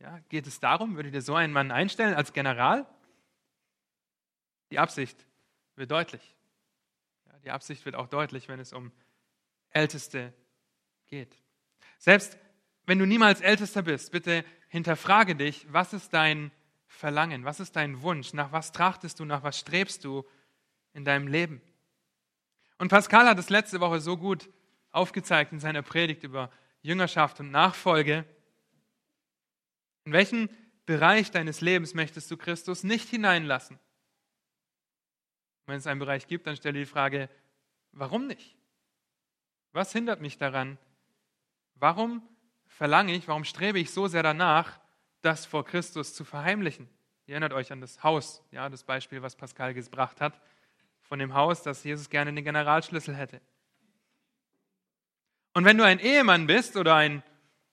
Ja, 0.00 0.18
geht 0.28 0.46
es 0.46 0.58
darum, 0.58 0.96
würdet 0.96 1.14
ihr 1.14 1.22
so 1.22 1.34
einen 1.34 1.52
Mann 1.52 1.70
einstellen 1.70 2.14
als 2.14 2.32
General? 2.32 2.86
Die 4.70 4.78
Absicht 4.78 5.26
wird 5.76 5.90
deutlich. 5.90 6.34
Ja, 7.26 7.38
die 7.44 7.50
Absicht 7.50 7.84
wird 7.84 7.94
auch 7.94 8.08
deutlich, 8.08 8.48
wenn 8.48 8.60
es 8.60 8.72
um 8.72 8.90
Älteste 9.70 10.32
geht. 11.06 11.36
Selbst 11.98 12.38
wenn 12.86 12.98
du 12.98 13.06
niemals 13.06 13.40
Ältester 13.40 13.82
bist, 13.82 14.12
bitte 14.12 14.44
hinterfrage 14.68 15.36
dich, 15.36 15.66
was 15.72 15.92
ist 15.92 16.12
dein 16.12 16.50
Verlangen, 16.94 17.44
was 17.44 17.58
ist 17.58 17.74
dein 17.74 18.02
Wunsch, 18.02 18.32
nach 18.32 18.52
was 18.52 18.70
trachtest 18.70 19.18
du, 19.18 19.24
nach 19.24 19.42
was 19.42 19.58
strebst 19.58 20.04
du 20.04 20.24
in 20.92 21.04
deinem 21.04 21.26
Leben? 21.26 21.60
Und 22.78 22.88
Pascal 22.88 23.26
hat 23.28 23.38
es 23.38 23.50
letzte 23.50 23.80
Woche 23.80 24.00
so 24.00 24.16
gut 24.16 24.48
aufgezeigt 24.92 25.52
in 25.52 25.58
seiner 25.58 25.82
Predigt 25.82 26.22
über 26.22 26.52
Jüngerschaft 26.82 27.40
und 27.40 27.50
Nachfolge. 27.50 28.24
In 30.04 30.12
welchen 30.12 30.48
Bereich 30.86 31.32
deines 31.32 31.60
Lebens 31.60 31.94
möchtest 31.94 32.30
du 32.30 32.36
Christus 32.36 32.84
nicht 32.84 33.08
hineinlassen? 33.08 33.78
Wenn 35.66 35.78
es 35.78 35.86
einen 35.86 36.00
Bereich 36.00 36.28
gibt, 36.28 36.46
dann 36.46 36.56
stelle 36.56 36.78
die 36.78 36.86
Frage, 36.86 37.28
warum 37.90 38.28
nicht? 38.28 38.56
Was 39.72 39.92
hindert 39.92 40.20
mich 40.20 40.38
daran? 40.38 40.78
Warum 41.74 42.22
verlange 42.66 43.14
ich, 43.14 43.26
warum 43.26 43.44
strebe 43.44 43.80
ich 43.80 43.92
so 43.92 44.06
sehr 44.06 44.22
danach, 44.22 44.78
das 45.24 45.46
vor 45.46 45.64
Christus 45.64 46.14
zu 46.14 46.24
verheimlichen? 46.24 46.88
Ihr 47.26 47.34
erinnert 47.34 47.52
euch 47.52 47.72
an 47.72 47.80
das 47.80 48.02
Haus, 48.02 48.42
ja, 48.50 48.68
das 48.68 48.84
Beispiel, 48.84 49.22
was 49.22 49.36
Pascal 49.36 49.72
gebracht 49.72 50.20
hat 50.20 50.40
von 51.02 51.18
dem 51.18 51.34
Haus, 51.34 51.62
das 51.62 51.84
Jesus 51.84 52.10
gerne 52.10 52.32
den 52.32 52.44
Generalschlüssel 52.44 53.14
hätte. 53.14 53.40
Und 55.52 55.64
wenn 55.64 55.78
du 55.78 55.84
ein 55.84 56.00
Ehemann 56.00 56.46
bist 56.46 56.76
oder 56.76 56.96
ein 56.96 57.22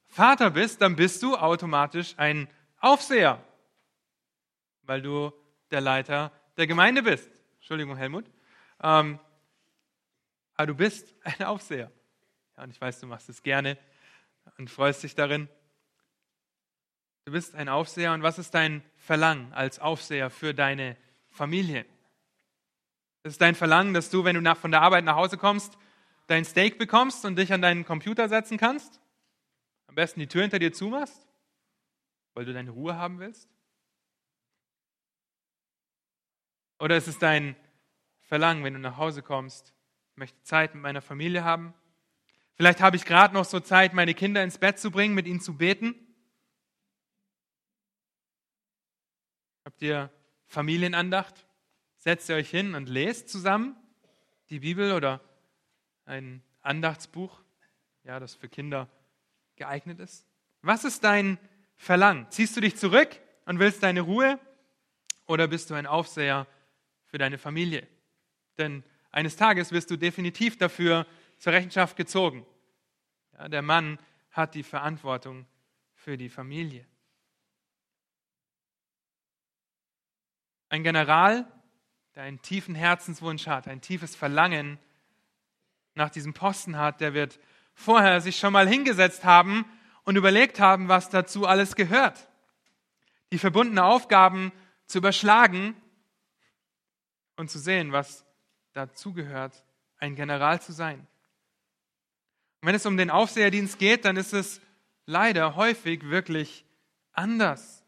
Vater 0.08 0.52
bist, 0.52 0.82
dann 0.82 0.96
bist 0.96 1.24
du 1.24 1.36
automatisch 1.36 2.14
ein 2.18 2.48
Aufseher, 2.80 3.44
weil 4.84 5.02
du 5.02 5.32
der 5.72 5.82
Leiter 5.82 6.32
der 6.58 6.68
Gemeinde 6.68 7.04
bist. 7.04 7.30
Entschuldigung, 7.56 7.96
Helmut. 7.96 8.26
Ähm, 8.84 9.20
aber 10.56 10.68
du 10.68 10.76
bist 10.76 11.16
ein 11.24 11.46
Aufseher. 11.46 11.92
Ja, 12.58 12.64
und 12.64 12.70
ich 12.72 12.80
weiß, 12.80 13.00
du 13.00 13.08
machst 13.08 13.30
es 13.30 13.42
gerne 13.42 13.78
und 14.58 14.70
freust 14.70 15.04
dich 15.04 15.16
darin. 15.16 15.50
Du 17.26 17.32
bist 17.32 17.56
ein 17.56 17.70
Aufseher 17.70 18.14
und 18.14 18.24
was 18.24 18.40
ist 18.40 18.54
dein 18.54 18.84
Verlangen 18.98 19.54
als 19.54 19.80
Aufseher 19.80 20.30
für 20.30 20.54
deine 20.54 20.98
Familie? 21.30 21.86
Es 23.24 23.34
ist 23.34 23.42
dein 23.42 23.54
Verlangen, 23.54 23.94
dass 23.94 24.10
du, 24.10 24.24
wenn 24.24 24.36
du 24.36 24.42
nach, 24.42 24.58
von 24.58 24.72
der 24.72 24.82
Arbeit 24.82 25.04
nach 25.04 25.16
Hause 25.16 25.38
kommst, 25.38 25.78
dein 26.28 26.46
Steak 26.46 26.80
bekommst 26.80 27.24
und 27.26 27.36
dich 27.36 27.54
an 27.54 27.62
deinen 27.62 27.86
Computer 27.86 28.28
setzen 28.28 28.58
kannst? 28.58 29.00
Am 29.86 29.96
besten 29.96 30.20
die 30.20 30.28
Tür 30.28 30.42
hinter 30.42 30.58
dir 30.58 30.74
zumachst, 30.74 31.28
weil 32.34 32.46
du 32.46 32.54
deine 32.54 32.72
Ruhe 32.72 32.96
haben 32.96 33.20
willst? 33.20 33.50
Oder 36.80 36.98
ist 36.98 37.08
es 37.08 37.20
dein 37.20 37.56
Verlangen, 38.22 38.64
wenn 38.64 38.74
du 38.74 38.80
nach 38.80 38.98
Hause 38.98 39.22
kommst, 39.22 39.76
möchte 40.16 40.42
Zeit 40.42 40.74
mit 40.74 40.82
meiner 40.82 41.02
Familie 41.02 41.44
haben? 41.44 41.76
Vielleicht 42.56 42.82
habe 42.82 42.96
ich 42.96 43.06
gerade 43.06 43.36
noch 43.36 43.46
so 43.46 43.60
Zeit, 43.60 43.94
meine 43.94 44.16
Kinder 44.16 44.44
ins 44.44 44.58
Bett 44.58 44.80
zu 44.80 44.90
bringen, 44.90 45.14
mit 45.14 45.28
ihnen 45.28 45.42
zu 45.42 45.58
beten. 45.58 45.94
Ihr 49.82 50.12
Familienandacht? 50.46 51.48
Setzt 51.98 52.30
ihr 52.30 52.36
euch 52.36 52.50
hin 52.50 52.76
und 52.76 52.88
lest 52.88 53.30
zusammen 53.30 53.76
die 54.50 54.60
Bibel 54.60 54.92
oder 54.94 55.22
ein 56.06 56.44
Andachtsbuch, 56.62 57.42
ja, 58.04 58.20
das 58.20 58.36
für 58.36 58.50
Kinder 58.50 58.90
geeignet 59.56 60.00
ist? 60.00 60.26
Was 60.62 60.84
ist 60.84 61.04
dein 61.04 61.38
Verlangen? 61.76 62.28
Ziehst 62.30 62.56
du 62.56 62.62
dich 62.62 62.76
zurück 62.76 63.10
und 63.46 63.60
willst 63.60 63.84
deine 63.84 64.02
Ruhe 64.02 64.40
oder 65.26 65.48
bist 65.48 65.70
du 65.70 65.74
ein 65.74 65.88
Aufseher 65.88 66.48
für 67.06 67.18
deine 67.18 67.38
Familie? 67.38 67.88
Denn 68.58 68.84
eines 69.12 69.36
Tages 69.36 69.72
wirst 69.72 69.90
du 69.92 69.98
definitiv 69.98 70.58
dafür 70.58 71.06
zur 71.38 71.54
Rechenschaft 71.54 71.96
gezogen. 71.98 72.46
Ja, 73.34 73.50
der 73.50 73.62
Mann 73.62 74.00
hat 74.32 74.56
die 74.56 74.64
Verantwortung 74.64 75.46
für 75.94 76.18
die 76.18 76.30
Familie. 76.30 76.86
Ein 80.72 80.84
General, 80.84 81.46
der 82.16 82.24
einen 82.24 82.42
tiefen 82.42 82.76
Herzenswunsch 82.76 83.46
hat, 83.46 83.68
ein 83.68 83.82
tiefes 83.82 84.16
Verlangen 84.16 84.80
nach 85.96 86.10
diesem 86.10 86.34
Posten 86.34 86.78
hat, 86.78 87.02
der 87.02 87.14
wird 87.14 87.42
vorher 87.74 88.22
sich 88.22 88.40
schon 88.40 88.54
mal 88.54 88.70
hingesetzt 88.70 89.26
haben 89.26 89.66
und 90.04 90.16
überlegt 90.16 90.62
haben, 90.62 90.88
was 90.88 91.10
dazu 91.10 91.46
alles 91.46 91.76
gehört. 91.76 92.30
Die 93.34 93.38
verbundenen 93.38 93.84
Aufgaben 93.84 94.54
zu 94.86 95.00
überschlagen 95.00 95.76
und 97.36 97.52
zu 97.52 97.60
sehen, 97.60 97.92
was 97.92 98.24
dazugehört, 98.72 99.66
ein 99.98 100.16
General 100.16 100.62
zu 100.62 100.72
sein. 100.72 101.00
Und 102.62 102.68
wenn 102.68 102.76
es 102.76 102.86
um 102.86 102.96
den 102.96 103.10
Aufseherdienst 103.10 103.78
geht, 103.78 104.06
dann 104.06 104.16
ist 104.16 104.32
es 104.32 104.62
leider 105.06 105.58
häufig 105.58 106.10
wirklich 106.10 106.66
anders. 107.12 107.84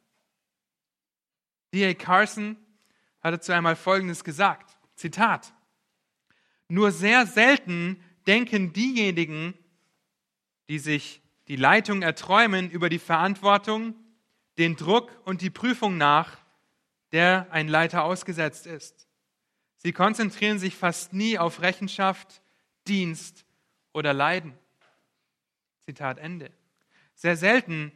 D.A. 1.74 1.94
Carson 1.94 2.58
hatte 3.24 3.40
zu 3.40 3.56
einmal 3.56 3.76
Folgendes 3.76 4.24
gesagt. 4.24 4.78
Zitat. 4.96 5.54
Nur 6.68 6.92
sehr 6.92 7.26
selten 7.26 8.04
denken 8.28 8.74
diejenigen, 8.74 9.54
die 10.70 10.80
sich 10.80 11.22
die 11.48 11.56
Leitung 11.56 12.02
erträumen, 12.02 12.70
über 12.70 12.90
die 12.90 13.00
Verantwortung, 13.00 13.96
den 14.58 14.76
Druck 14.76 15.12
und 15.26 15.42
die 15.42 15.50
Prüfung 15.50 15.98
nach, 15.98 16.38
der 17.12 17.48
ein 17.52 17.68
Leiter 17.68 18.04
ausgesetzt 18.04 18.66
ist. 18.66 19.08
Sie 19.78 19.92
konzentrieren 19.92 20.60
sich 20.60 20.76
fast 20.76 21.14
nie 21.14 21.38
auf 21.38 21.62
Rechenschaft, 21.62 22.42
Dienst 22.88 23.46
oder 23.94 24.14
Leiden. 24.14 24.58
Zitat 25.86 26.18
Ende. 26.18 26.52
Sehr 27.16 27.36
selten 27.36 27.92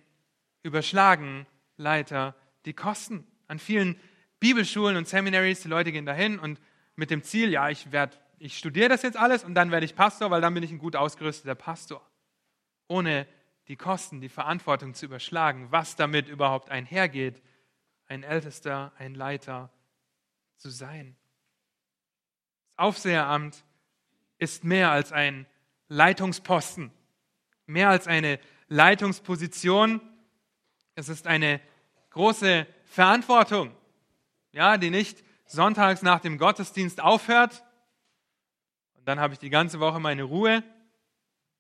überschlagen 0.64 1.48
Leiter 1.78 2.36
die 2.66 2.74
Kosten. 2.74 3.26
An 3.48 3.60
vielen 3.60 4.00
Bibelschulen 4.40 4.98
und 4.98 5.08
Seminaries, 5.08 5.62
die 5.62 5.68
Leute 5.68 5.92
gehen 5.92 6.06
dahin 6.06 6.40
und 6.40 6.60
mit 6.96 7.12
dem 7.12 7.24
Ziel, 7.24 7.50
ja, 7.52 7.70
ich 7.70 7.92
werde, 7.92 8.18
ich 8.40 8.58
studiere 8.58 8.90
das 8.90 9.02
jetzt 9.02 9.18
alles 9.18 9.44
und 9.44 9.56
dann 9.56 9.72
werde 9.72 9.86
ich 9.86 9.96
Pastor, 9.96 10.30
weil 10.32 10.42
dann 10.42 10.54
bin 10.54 10.64
ich 10.64 10.72
ein 10.72 10.80
gut 10.80 10.96
ausgerüsteter 10.96 11.56
Pastor. 11.56 12.06
Ohne 12.88 13.28
die 13.68 13.76
Kosten, 13.76 14.22
die 14.22 14.30
Verantwortung 14.30 14.94
zu 14.94 15.06
überschlagen, 15.06 15.68
was 15.72 15.96
damit 15.96 16.28
überhaupt 16.28 16.70
einhergeht, 16.70 17.42
ein 18.08 18.24
Ältester, 18.24 18.94
ein 18.98 19.14
Leiter 19.14 19.72
zu 20.56 20.70
sein. 20.70 21.16
Das 22.70 22.80
Aufseheramt 22.80 23.64
ist 24.38 24.64
mehr 24.64 24.92
als 24.92 25.12
ein 25.12 25.46
Leitungsposten, 25.88 26.92
mehr 27.66 27.90
als 27.90 28.08
eine 28.08 28.40
Leitungsposition. 28.68 30.02
Es 30.96 31.10
ist 31.10 31.28
eine 31.28 31.60
große 32.12 32.66
Verantwortung 32.86 33.77
ja, 34.58 34.78
die 34.78 34.90
nicht 34.90 35.24
sonntags 35.46 36.02
nach 36.02 36.20
dem 36.20 36.40
Gottesdienst 36.40 37.00
aufhört 37.00 37.64
und 38.96 39.08
dann 39.08 39.20
habe 39.20 39.34
ich 39.34 39.40
die 39.40 39.52
ganze 39.52 39.80
Woche 39.80 40.00
meine 40.00 40.24
Ruhe. 40.24 40.64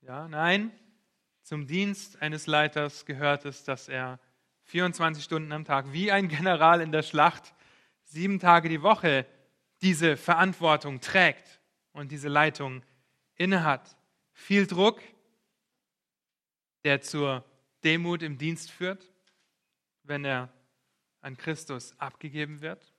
Ja, 0.01 0.27
nein, 0.27 0.71
zum 1.43 1.67
Dienst 1.67 2.19
eines 2.23 2.47
Leiters 2.47 3.05
gehört 3.05 3.45
es, 3.45 3.63
dass 3.63 3.87
er 3.87 4.19
24 4.63 5.23
Stunden 5.23 5.51
am 5.51 5.63
Tag 5.63 5.93
wie 5.93 6.11
ein 6.11 6.27
General 6.27 6.81
in 6.81 6.91
der 6.91 7.03
Schlacht 7.03 7.53
sieben 8.03 8.39
Tage 8.39 8.67
die 8.67 8.81
Woche 8.81 9.27
diese 9.83 10.17
Verantwortung 10.17 10.99
trägt 10.99 11.61
und 11.91 12.11
diese 12.11 12.29
Leitung 12.29 12.81
innehat. 13.35 13.95
Viel 14.33 14.65
Druck, 14.65 15.03
der 16.83 17.01
zur 17.01 17.45
Demut 17.83 18.23
im 18.23 18.39
Dienst 18.39 18.71
führt, 18.71 19.07
wenn 20.01 20.25
er 20.25 20.49
an 21.21 21.37
Christus 21.37 21.97
abgegeben 21.99 22.61
wird. 22.61 22.93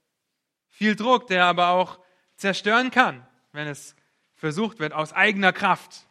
Viel 0.69 0.97
Druck, 0.97 1.27
der 1.27 1.47
aber 1.47 1.69
auch 1.71 1.99
zerstören 2.37 2.91
kann, 2.91 3.27
wenn 3.53 3.67
es 3.67 3.97
versucht 4.35 4.79
wird, 4.79 4.93
aus 4.93 5.13
eigener 5.13 5.53
Kraft 5.53 6.07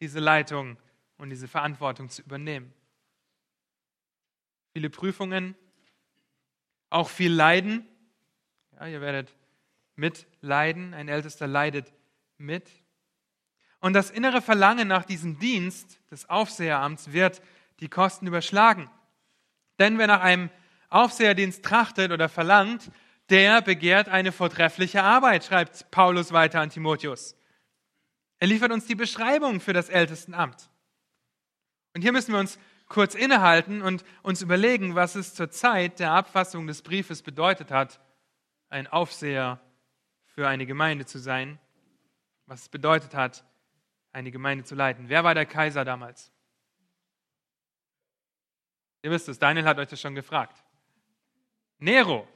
diese 0.00 0.20
Leitung 0.20 0.76
und 1.16 1.30
diese 1.30 1.48
Verantwortung 1.48 2.10
zu 2.10 2.22
übernehmen. 2.22 2.72
Viele 4.72 4.90
Prüfungen, 4.90 5.54
auch 6.90 7.08
viel 7.08 7.32
Leiden. 7.32 7.88
Ja, 8.72 8.86
ihr 8.86 9.00
werdet 9.00 9.34
mitleiden, 9.96 10.94
ein 10.94 11.08
Ältester 11.08 11.46
leidet 11.46 11.92
mit. 12.38 12.68
Und 13.80 13.92
das 13.92 14.10
innere 14.10 14.42
Verlangen 14.42 14.88
nach 14.88 15.04
diesem 15.04 15.38
Dienst 15.38 16.00
des 16.10 16.28
Aufseheramts 16.28 17.12
wird 17.12 17.40
die 17.80 17.88
Kosten 17.88 18.26
überschlagen. 18.26 18.90
Denn 19.78 19.98
wer 19.98 20.06
nach 20.06 20.20
einem 20.20 20.50
Aufseherdienst 20.94 21.64
trachtet 21.64 22.12
oder 22.12 22.28
verlangt, 22.28 22.90
der 23.28 23.62
begehrt 23.62 24.08
eine 24.08 24.30
vortreffliche 24.30 25.02
Arbeit, 25.02 25.44
schreibt 25.44 25.90
Paulus 25.90 26.32
weiter 26.32 26.60
an 26.60 26.70
Timotheus. 26.70 27.36
Er 28.38 28.46
liefert 28.46 28.70
uns 28.70 28.86
die 28.86 28.94
Beschreibung 28.94 29.60
für 29.60 29.72
das 29.72 29.88
Ältestenamt. 29.88 30.70
Und 31.94 32.02
hier 32.02 32.12
müssen 32.12 32.32
wir 32.32 32.38
uns 32.38 32.58
kurz 32.88 33.16
innehalten 33.16 33.82
und 33.82 34.04
uns 34.22 34.40
überlegen, 34.40 34.94
was 34.94 35.16
es 35.16 35.34
zur 35.34 35.50
Zeit 35.50 35.98
der 35.98 36.12
Abfassung 36.12 36.68
des 36.68 36.82
Briefes 36.82 37.22
bedeutet 37.22 37.72
hat, 37.72 38.00
ein 38.68 38.86
Aufseher 38.86 39.60
für 40.26 40.46
eine 40.46 40.64
Gemeinde 40.64 41.06
zu 41.06 41.18
sein, 41.18 41.58
was 42.46 42.62
es 42.62 42.68
bedeutet 42.68 43.14
hat, 43.14 43.44
eine 44.12 44.30
Gemeinde 44.30 44.62
zu 44.62 44.76
leiten. 44.76 45.08
Wer 45.08 45.24
war 45.24 45.34
der 45.34 45.46
Kaiser 45.46 45.84
damals? 45.84 46.30
Ihr 49.02 49.10
wisst 49.10 49.28
es, 49.28 49.40
Daniel 49.40 49.64
hat 49.64 49.78
euch 49.78 49.88
das 49.88 50.00
schon 50.00 50.14
gefragt. 50.14 50.64
Nero. 51.84 52.26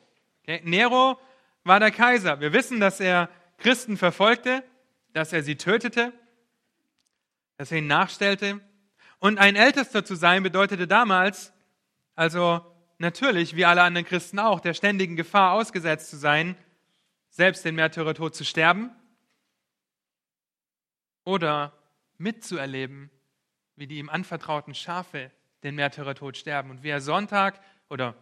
Okay? 0.43 0.61
Nero 0.65 1.19
war 1.65 1.81
der 1.81 1.91
Kaiser. 1.91 2.41
Wir 2.41 2.53
wissen, 2.53 2.81
dass 2.81 3.01
er 3.01 3.29
Christen 3.57 3.97
verfolgte, 3.97 4.63
dass 5.13 5.33
er 5.33 5.43
sie 5.43 5.57
tötete, 5.57 6.13
dass 7.57 7.73
er 7.73 7.79
ihnen 7.79 7.89
nachstellte. 7.89 8.61
Und 9.19 9.39
ein 9.39 9.57
Ältester 9.57 10.05
zu 10.05 10.15
sein 10.15 10.43
bedeutete 10.43 10.87
damals, 10.87 11.53
also 12.15 12.65
natürlich, 12.99 13.57
wie 13.57 13.65
alle 13.65 13.83
anderen 13.83 14.07
Christen 14.07 14.39
auch, 14.39 14.61
der 14.61 14.75
ständigen 14.75 15.17
Gefahr 15.17 15.53
ausgesetzt 15.53 16.11
zu 16.11 16.17
sein, 16.17 16.57
selbst 17.31 17.65
den 17.65 17.75
Märtyrertod 17.75 18.35
zu 18.35 18.45
sterben 18.45 18.91
oder 21.25 21.73
mitzuerleben, 22.19 23.11
wie 23.77 23.87
die 23.87 23.99
ihm 23.99 24.09
anvertrauten 24.09 24.75
Schafe 24.75 25.31
den 25.63 25.75
Märtyrertod 25.75 26.37
sterben 26.37 26.71
und 26.71 26.83
wie 26.83 26.91
er 26.91 27.01
Sonntag 27.01 27.61
oder 27.89 28.15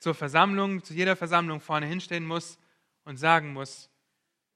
zur 0.00 0.14
Versammlung, 0.14 0.82
zu 0.82 0.94
jeder 0.94 1.14
Versammlung 1.14 1.60
vorne 1.60 1.86
hinstehen 1.86 2.26
muss 2.26 2.58
und 3.04 3.16
sagen 3.16 3.52
muss, 3.52 3.88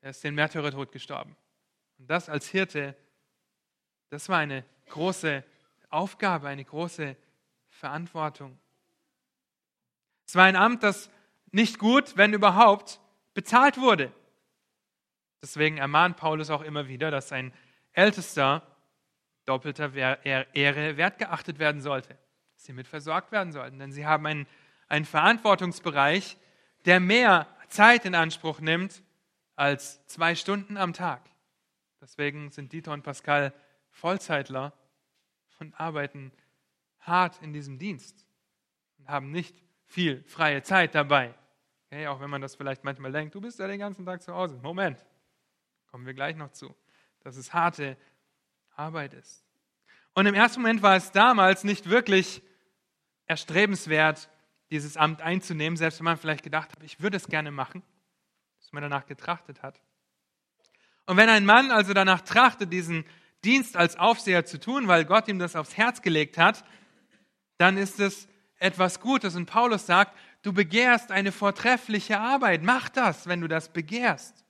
Er 0.01 0.11
ist 0.11 0.23
den 0.25 0.35
Märtyrertod 0.35 0.93
gestorben. 0.93 1.37
Und 1.99 2.11
das 2.11 2.29
als 2.29 2.49
Hirte, 2.49 2.95
das 4.11 4.29
war 4.29 4.39
eine 4.39 4.65
große 4.89 5.45
Aufgabe, 5.89 6.49
eine 6.49 6.65
große 6.65 7.17
Verantwortung. 7.69 8.59
Es 10.27 10.35
war 10.35 10.45
ein 10.45 10.57
Amt, 10.57 10.83
das 10.83 11.11
nicht 11.53 11.79
gut, 11.79 12.17
wenn 12.17 12.33
überhaupt, 12.33 13.01
bezahlt 13.33 13.79
wurde. 13.79 14.13
Deswegen 15.41 15.79
ermahnt 15.79 16.17
Paulus 16.17 16.51
auch 16.51 16.63
immer 16.63 16.89
wieder, 16.89 17.11
dass 17.11 17.33
ein 17.33 17.53
Ältester 17.93 18.67
doppelter 19.45 19.95
Ehre 20.25 20.97
wertgeachtet 20.97 21.59
werden 21.59 21.81
sollte, 21.81 22.19
dass 22.55 22.65
sie 22.65 22.73
mit 22.73 22.89
versorgt 22.89 23.31
werden 23.31 23.53
sollten, 23.53 23.79
denn 23.79 23.93
sie 23.93 24.07
haben 24.07 24.27
einen, 24.27 24.47
einen 24.95 25.05
Verantwortungsbereich, 25.05 26.37
der 26.85 27.01
mehr 27.01 27.49
Zeit 27.69 28.05
in 28.05 28.15
Anspruch 28.15 28.61
nimmt 28.61 29.03
als 29.57 30.07
zwei 30.07 30.37
Stunden 30.37 30.77
am 30.77 30.93
Tag. 30.93 31.29
Deswegen 32.01 32.53
sind 32.53 32.73
Dieter 32.73 32.93
und 32.93 33.03
Pascal 33.03 33.53
Vollzeitler 33.91 34.73
und 35.59 35.79
arbeiten 35.81 36.31
hart 37.01 37.43
in 37.43 37.53
diesem 37.53 37.79
Dienst 37.79 38.25
und 38.99 39.09
haben 39.09 39.33
nicht 39.33 39.57
viel 39.85 40.23
freie 40.25 40.63
Zeit 40.63 40.95
dabei. 40.95 41.35
Okay, 41.87 42.07
auch 42.07 42.21
wenn 42.21 42.31
man 42.31 42.41
das 42.41 42.55
vielleicht 42.55 42.85
manchmal 42.85 43.11
denkt, 43.11 43.35
du 43.35 43.41
bist 43.41 43.59
ja 43.59 43.67
den 43.67 43.81
ganzen 43.81 44.07
Tag 44.07 44.23
zu 44.23 44.33
Hause. 44.33 44.61
Moment, 44.63 45.05
kommen 45.89 46.07
wir 46.07 46.15
gleich 46.15 46.37
noch 46.37 46.53
zu, 46.53 46.73
dass 47.21 47.37
es 47.37 47.53
harte 47.53 47.97
Arbeit 48.77 49.15
ist. 49.15 49.45
Und 50.13 50.27
im 50.27 50.35
ersten 50.35 50.63
Moment 50.63 50.83
war 50.83 50.95
es 50.95 51.11
damals 51.11 51.65
nicht 51.65 51.91
wirklich 51.91 52.43
erstrebenswert, 53.27 54.29
dieses 54.71 54.97
Amt 54.97 55.21
einzunehmen, 55.21 55.77
selbst 55.77 56.01
wenn 56.01 56.05
man 56.05 56.17
vielleicht 56.17 56.43
gedacht 56.43 56.73
hat, 56.73 56.83
ich 56.83 57.01
würde 57.01 57.17
es 57.17 57.27
gerne 57.27 57.51
machen, 57.51 57.83
dass 58.61 58.73
man 58.73 58.83
danach 58.83 59.07
getrachtet 59.07 59.63
hat. 59.63 59.81
Und 61.07 61.17
wenn 61.17 61.29
ein 61.29 61.45
Mann 61.45 61.71
also 61.71 61.93
danach 61.93 62.23
trachtet, 62.23 62.73
diesen 62.73 63.05
Dienst 63.45 63.77
als 63.77 63.97
Aufseher 63.97 64.47
zu 64.47 64.59
tun, 64.59 64.89
weil 64.89 65.05
Gott 65.05 65.29
ihm 65.29 65.39
das 65.39 65.55
aufs 65.55 65.77
Herz 65.77 66.01
gelegt 66.01 66.39
hat, 66.39 66.65
dann 67.59 67.77
ist 67.77 68.01
es 68.01 68.27
etwas 68.59 69.01
Gutes. 69.01 69.35
Und 69.35 69.47
Paulus 69.47 69.87
sagt, 69.87 70.17
du 70.43 70.53
begehrst 70.53 71.11
eine 71.11 71.31
vortreffliche 71.31 72.19
Arbeit. 72.19 72.63
Mach 72.63 72.89
das, 72.89 73.27
wenn 73.27 73.41
du 73.41 73.49
das 73.49 73.73
begehrst, 73.73 74.45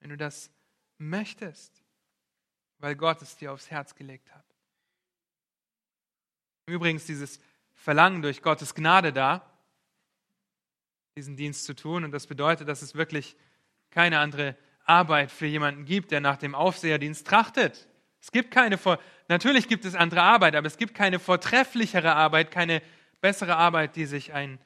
wenn 0.00 0.10
du 0.10 0.16
das 0.16 0.50
möchtest, 0.98 1.82
weil 2.78 2.96
Gott 2.96 3.20
es 3.20 3.36
dir 3.36 3.52
aufs 3.52 3.70
Herz 3.70 3.94
gelegt 3.94 4.32
hat. 4.34 4.44
Übrigens, 6.66 7.04
dieses 7.04 7.38
Verlangen 7.76 8.22
durch 8.22 8.42
Gottes 8.42 8.74
Gnade 8.74 9.12
da, 9.12 9.48
diesen 11.16 11.36
Dienst 11.36 11.64
zu 11.64 11.74
tun. 11.74 12.04
Und 12.04 12.10
das 12.10 12.26
bedeutet, 12.26 12.68
dass 12.68 12.82
es 12.82 12.94
wirklich 12.94 13.36
keine 13.90 14.18
andere 14.18 14.56
Arbeit 14.84 15.30
für 15.30 15.46
jemanden 15.46 15.84
gibt, 15.84 16.10
der 16.10 16.20
nach 16.20 16.36
dem 16.36 16.54
Aufseherdienst 16.54 17.26
trachtet. 17.26 17.88
Es 18.20 18.32
gibt 18.32 18.50
keine, 18.50 18.78
natürlich 19.28 19.68
gibt 19.68 19.84
es 19.84 19.94
andere 19.94 20.22
Arbeit, 20.22 20.56
aber 20.56 20.66
es 20.66 20.78
gibt 20.78 20.94
keine 20.94 21.18
vortrefflichere 21.18 22.14
Arbeit, 22.14 22.50
keine 22.50 22.82
bessere 23.20 23.56
Arbeit, 23.56 23.96
die 23.96 24.06
sich 24.06 24.32
ein 24.32 24.58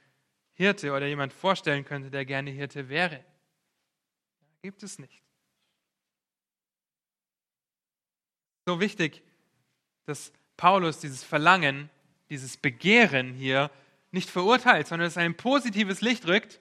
Hirte 0.53 0.93
oder 0.93 1.07
jemand 1.07 1.33
vorstellen 1.33 1.85
könnte, 1.85 2.11
der 2.11 2.25
gerne 2.25 2.51
Hirte 2.51 2.89
wäre. 2.89 3.25
Gibt 4.63 4.83
es 4.83 4.99
nicht. 4.99 5.23
So 8.67 8.81
wichtig, 8.81 9.23
dass 10.05 10.33
Paulus 10.57 11.01
dieses 11.01 11.25
Verlangen, 11.25 11.89
dieses 12.31 12.57
Begehren 12.57 13.35
hier 13.35 13.71
nicht 14.11 14.31
verurteilt, 14.31 14.87
sondern 14.87 15.09
es 15.09 15.17
ein 15.17 15.37
positives 15.37 16.01
Licht 16.01 16.27
rückt, 16.27 16.61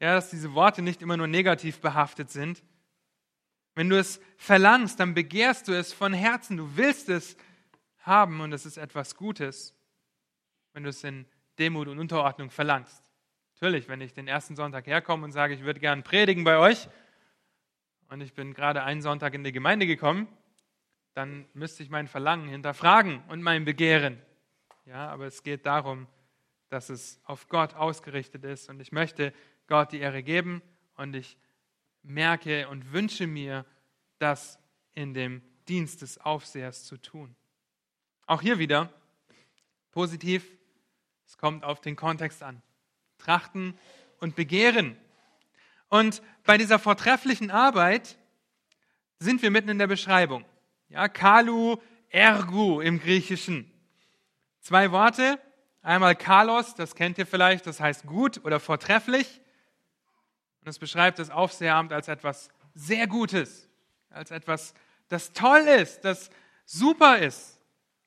ja, 0.00 0.14
dass 0.14 0.30
diese 0.30 0.54
Worte 0.54 0.80
nicht 0.80 1.02
immer 1.02 1.16
nur 1.16 1.26
negativ 1.26 1.80
behaftet 1.80 2.30
sind, 2.30 2.62
wenn 3.78 3.90
du 3.90 3.96
es 3.96 4.20
verlangst, 4.36 4.98
dann 4.98 5.14
begehrst 5.14 5.68
du 5.68 5.72
es 5.72 5.92
von 5.92 6.12
Herzen. 6.12 6.56
Du 6.56 6.76
willst 6.76 7.08
es 7.08 7.36
haben 7.98 8.40
und 8.40 8.52
es 8.52 8.66
ist 8.66 8.76
etwas 8.76 9.14
Gutes, 9.14 9.72
wenn 10.72 10.82
du 10.82 10.88
es 10.88 11.04
in 11.04 11.26
Demut 11.60 11.86
und 11.86 12.00
Unterordnung 12.00 12.50
verlangst. 12.50 13.04
Natürlich, 13.54 13.86
wenn 13.86 14.00
ich 14.00 14.12
den 14.12 14.26
ersten 14.26 14.56
Sonntag 14.56 14.88
herkomme 14.88 15.24
und 15.24 15.30
sage, 15.30 15.54
ich 15.54 15.62
würde 15.62 15.78
gern 15.78 16.02
predigen 16.02 16.42
bei 16.42 16.58
euch 16.58 16.88
und 18.08 18.20
ich 18.20 18.34
bin 18.34 18.52
gerade 18.52 18.82
einen 18.82 19.00
Sonntag 19.00 19.34
in 19.34 19.44
die 19.44 19.52
Gemeinde 19.52 19.86
gekommen, 19.86 20.26
dann 21.14 21.46
müsste 21.54 21.84
ich 21.84 21.88
mein 21.88 22.08
Verlangen 22.08 22.48
hinterfragen 22.48 23.22
und 23.28 23.42
mein 23.42 23.64
Begehren. 23.64 24.20
Ja, 24.88 25.10
aber 25.10 25.26
es 25.26 25.42
geht 25.42 25.66
darum, 25.66 26.06
dass 26.70 26.88
es 26.88 27.20
auf 27.24 27.46
Gott 27.48 27.74
ausgerichtet 27.74 28.42
ist 28.44 28.70
und 28.70 28.80
ich 28.80 28.90
möchte 28.90 29.34
Gott 29.66 29.92
die 29.92 29.98
Ehre 29.98 30.22
geben 30.22 30.62
und 30.96 31.14
ich 31.14 31.36
merke 32.02 32.66
und 32.68 32.90
wünsche 32.90 33.26
mir, 33.26 33.66
das 34.18 34.58
in 34.94 35.12
dem 35.12 35.42
Dienst 35.68 36.00
des 36.00 36.16
Aufsehers 36.16 36.84
zu 36.84 36.96
tun. 36.96 37.36
Auch 38.24 38.40
hier 38.40 38.58
wieder 38.58 38.90
positiv, 39.90 40.56
es 41.26 41.36
kommt 41.36 41.64
auf 41.64 41.82
den 41.82 41.94
Kontext 41.94 42.42
an. 42.42 42.62
Trachten 43.18 43.78
und 44.20 44.36
begehren. 44.36 44.96
Und 45.90 46.22
bei 46.44 46.56
dieser 46.56 46.78
vortrefflichen 46.78 47.50
Arbeit 47.50 48.16
sind 49.18 49.42
wir 49.42 49.50
mitten 49.50 49.68
in 49.68 49.78
der 49.78 49.86
Beschreibung. 49.86 50.46
Ja, 50.88 51.08
kalu 51.08 51.76
ergu 52.08 52.80
im 52.80 52.98
Griechischen. 52.98 53.70
Zwei 54.68 54.92
Worte. 54.92 55.40
Einmal 55.80 56.14
kalos, 56.14 56.74
das 56.74 56.94
kennt 56.94 57.16
ihr 57.16 57.26
vielleicht, 57.26 57.66
das 57.66 57.80
heißt 57.80 58.04
gut 58.04 58.44
oder 58.44 58.60
vortrefflich. 58.60 59.40
Und 60.60 60.68
es 60.68 60.78
beschreibt 60.78 61.18
das 61.18 61.30
Aufseheramt 61.30 61.90
als 61.90 62.06
etwas 62.06 62.50
sehr 62.74 63.06
Gutes, 63.06 63.66
als 64.10 64.30
etwas, 64.30 64.74
das 65.08 65.32
toll 65.32 65.60
ist, 65.60 66.04
das 66.04 66.28
super 66.66 67.16
ist, 67.16 67.58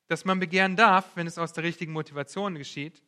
das 0.05 0.23
man 0.23 0.39
begehren 0.39 0.75
darf, 0.75 1.15
wenn 1.15 1.25
es 1.25 1.39
aus 1.39 1.51
der 1.51 1.63
richtigen 1.63 1.93
Motivation 1.93 2.53
geschieht. 2.53 3.01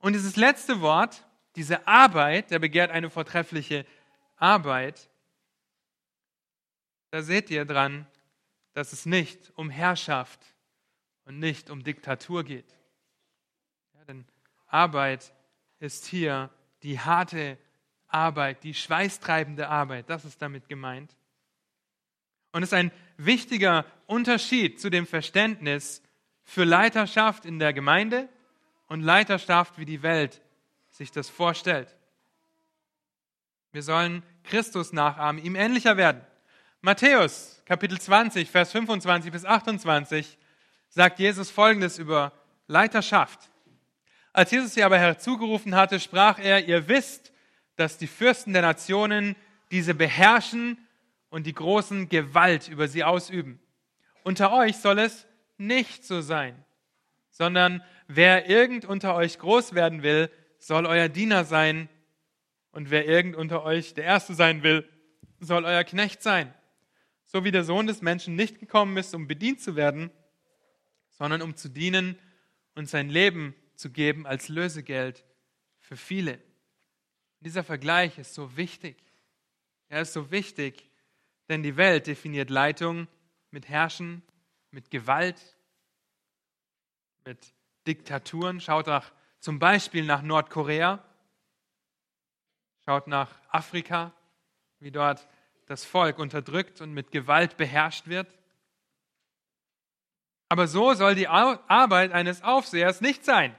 Und 0.00 0.14
dieses 0.14 0.34
letzte 0.34 0.80
Wort, 0.80 1.24
diese 1.54 1.86
Arbeit, 1.86 2.50
der 2.50 2.58
begehrt 2.58 2.90
eine 2.90 3.10
vortreffliche 3.10 3.86
Arbeit, 4.34 5.08
da 7.12 7.22
seht 7.22 7.48
ihr 7.48 7.64
dran, 7.64 8.08
dass 8.72 8.92
es 8.92 9.06
nicht 9.06 9.52
um 9.54 9.70
Herrschaft 9.70 10.51
und 11.24 11.38
nicht 11.38 11.70
um 11.70 11.82
Diktatur 11.82 12.44
geht. 12.44 12.76
Ja, 13.94 14.04
denn 14.04 14.24
Arbeit 14.66 15.32
ist 15.78 16.06
hier 16.06 16.50
die 16.82 16.98
harte 16.98 17.58
Arbeit, 18.08 18.62
die 18.64 18.74
schweißtreibende 18.74 19.68
Arbeit, 19.68 20.10
das 20.10 20.24
ist 20.24 20.42
damit 20.42 20.68
gemeint. 20.68 21.16
Und 22.52 22.62
es 22.62 22.68
ist 22.68 22.74
ein 22.74 22.92
wichtiger 23.16 23.84
Unterschied 24.06 24.80
zu 24.80 24.90
dem 24.90 25.06
Verständnis 25.06 26.02
für 26.44 26.64
Leiterschaft 26.64 27.46
in 27.46 27.58
der 27.58 27.72
Gemeinde 27.72 28.28
und 28.88 29.00
Leiterschaft, 29.00 29.78
wie 29.78 29.86
die 29.86 30.02
Welt 30.02 30.42
sich 30.90 31.10
das 31.10 31.30
vorstellt. 31.30 31.96
Wir 33.72 33.82
sollen 33.82 34.22
Christus 34.44 34.92
nachahmen, 34.92 35.42
ihm 35.42 35.56
ähnlicher 35.56 35.96
werden. 35.96 36.20
Matthäus 36.82 37.62
Kapitel 37.64 37.98
20, 37.98 38.50
Vers 38.50 38.72
25 38.72 39.32
bis 39.32 39.46
28 39.46 40.36
sagt 40.92 41.18
Jesus 41.18 41.50
Folgendes 41.50 41.98
über 41.98 42.32
Leiterschaft. 42.66 43.50
Als 44.32 44.50
Jesus 44.50 44.74
sie 44.74 44.82
aber 44.82 44.98
herzugerufen 44.98 45.74
hatte, 45.74 45.98
sprach 45.98 46.38
er, 46.38 46.68
ihr 46.68 46.86
wisst, 46.86 47.32
dass 47.76 47.96
die 47.96 48.06
Fürsten 48.06 48.52
der 48.52 48.62
Nationen 48.62 49.34
diese 49.70 49.94
beherrschen 49.94 50.76
und 51.30 51.46
die 51.46 51.54
großen 51.54 52.10
Gewalt 52.10 52.68
über 52.68 52.88
sie 52.88 53.04
ausüben. 53.04 53.58
Unter 54.22 54.52
euch 54.52 54.76
soll 54.76 54.98
es 54.98 55.26
nicht 55.56 56.04
so 56.04 56.20
sein, 56.20 56.62
sondern 57.30 57.82
wer 58.06 58.48
irgend 58.48 58.84
unter 58.84 59.14
euch 59.14 59.38
groß 59.38 59.74
werden 59.74 60.02
will, 60.02 60.30
soll 60.58 60.86
euer 60.86 61.08
Diener 61.08 61.44
sein, 61.44 61.88
und 62.70 62.90
wer 62.90 63.06
irgend 63.06 63.36
unter 63.36 63.64
euch 63.64 63.94
der 63.94 64.04
Erste 64.04 64.34
sein 64.34 64.62
will, 64.62 64.88
soll 65.40 65.64
euer 65.64 65.84
Knecht 65.84 66.22
sein. 66.22 66.52
So 67.26 67.44
wie 67.44 67.50
der 67.50 67.64
Sohn 67.64 67.86
des 67.86 68.00
Menschen 68.00 68.34
nicht 68.34 68.60
gekommen 68.60 68.96
ist, 68.96 69.14
um 69.14 69.28
bedient 69.28 69.60
zu 69.60 69.76
werden, 69.76 70.10
sondern 71.12 71.42
um 71.42 71.56
zu 71.56 71.68
dienen 71.68 72.18
und 72.74 72.88
sein 72.88 73.08
Leben 73.08 73.54
zu 73.76 73.90
geben 73.90 74.26
als 74.26 74.48
Lösegeld 74.48 75.24
für 75.80 75.96
viele. 75.96 76.40
Dieser 77.40 77.64
Vergleich 77.64 78.18
ist 78.18 78.34
so 78.34 78.56
wichtig. 78.56 78.96
Er 79.88 80.02
ist 80.02 80.12
so 80.12 80.30
wichtig, 80.30 80.88
denn 81.48 81.62
die 81.62 81.76
Welt 81.76 82.06
definiert 82.06 82.50
Leitung 82.50 83.08
mit 83.50 83.68
Herrschen, 83.68 84.22
mit 84.70 84.90
Gewalt, 84.90 85.40
mit 87.24 87.52
Diktaturen. 87.86 88.60
Schaut 88.60 88.86
nach, 88.86 89.12
zum 89.40 89.58
Beispiel 89.58 90.04
nach 90.04 90.22
Nordkorea. 90.22 91.04
Schaut 92.84 93.06
nach 93.06 93.30
Afrika, 93.48 94.12
wie 94.80 94.90
dort 94.90 95.28
das 95.66 95.84
Volk 95.84 96.18
unterdrückt 96.18 96.80
und 96.80 96.92
mit 96.92 97.10
Gewalt 97.10 97.56
beherrscht 97.56 98.06
wird. 98.06 98.38
Aber 100.52 100.66
so 100.66 100.92
soll 100.92 101.14
die 101.14 101.28
Arbeit 101.28 102.12
eines 102.12 102.42
Aufsehers 102.42 103.00
nicht 103.00 103.24
sein. 103.24 103.56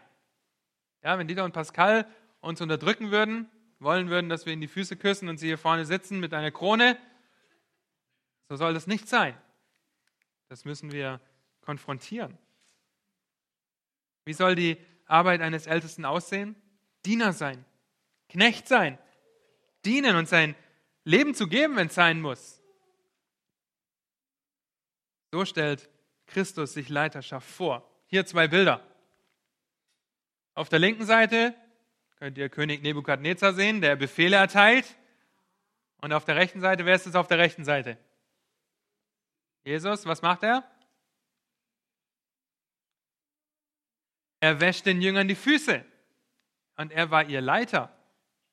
Ja, 1.02 1.18
wenn 1.18 1.28
Dieter 1.28 1.44
und 1.44 1.52
Pascal 1.52 2.08
uns 2.40 2.62
unterdrücken 2.62 3.10
würden, 3.10 3.50
wollen 3.80 4.12
würden, 4.12 4.30
dass 4.30 4.46
wir 4.46 4.54
ihnen 4.54 4.62
die 4.62 4.68
Füße 4.68 4.96
küssen 4.96 5.28
und 5.28 5.40
sie 5.40 5.48
hier 5.48 5.58
vorne 5.58 5.86
sitzen 5.86 6.20
mit 6.20 6.36
einer 6.36 6.52
Krone, 6.52 7.00
So 8.48 8.58
soll 8.58 8.76
das 8.76 8.86
nicht 8.86 9.10
sein. 9.10 9.36
Das 10.50 10.66
müssen 10.66 10.92
wir 10.92 11.20
konfrontieren. 11.62 12.38
Wie 14.26 14.34
soll 14.34 14.54
die 14.54 14.78
Arbeit 15.08 15.42
eines 15.42 15.66
Ältesten 15.66 16.06
aussehen? 16.06 16.56
Diener 17.08 17.34
sein, 17.34 17.66
Knecht 18.30 18.68
sein, 18.68 19.00
dienen 19.84 20.16
und 20.16 20.30
sein 20.30 20.54
Leben 21.06 21.34
zu 21.34 21.48
geben, 21.48 21.76
wenn 21.76 21.88
es 21.88 21.96
sein 21.96 22.22
muss. 22.22 22.62
So 25.32 25.44
stellt 25.44 25.90
Christus 26.28 26.74
sich 26.74 26.90
Leiterschaft 26.90 27.48
vor. 27.48 27.90
Hier 28.08 28.26
zwei 28.26 28.48
Bilder. 28.48 28.86
Auf 30.56 30.70
der 30.70 30.80
linken 30.80 31.06
Seite 31.06 31.56
könnt 32.18 32.38
ihr 32.38 32.50
König 32.50 32.84
Nebukadnezar 32.84 33.54
sehen, 33.54 33.82
der 33.82 33.96
Befehle 33.96 34.38
erteilt. 34.38 34.86
Und 36.02 36.14
auf 36.14 36.26
der 36.26 36.36
rechten 36.36 36.62
Seite, 36.62 36.86
wer 36.86 36.96
ist 36.96 37.08
es 37.08 37.16
auf 37.16 37.28
der 37.28 37.38
rechten 37.38 37.66
Seite? 37.66 37.98
Jesus, 39.64 40.06
was 40.06 40.22
macht 40.22 40.44
er? 40.44 40.64
Er 44.42 44.60
wäscht 44.60 44.86
den 44.86 45.02
Jüngern 45.02 45.28
die 45.28 45.36
Füße. 45.36 45.86
Und 46.76 46.92
er 46.92 47.10
war 47.12 47.24
ihr 47.24 47.40
Leiter. 47.40 47.96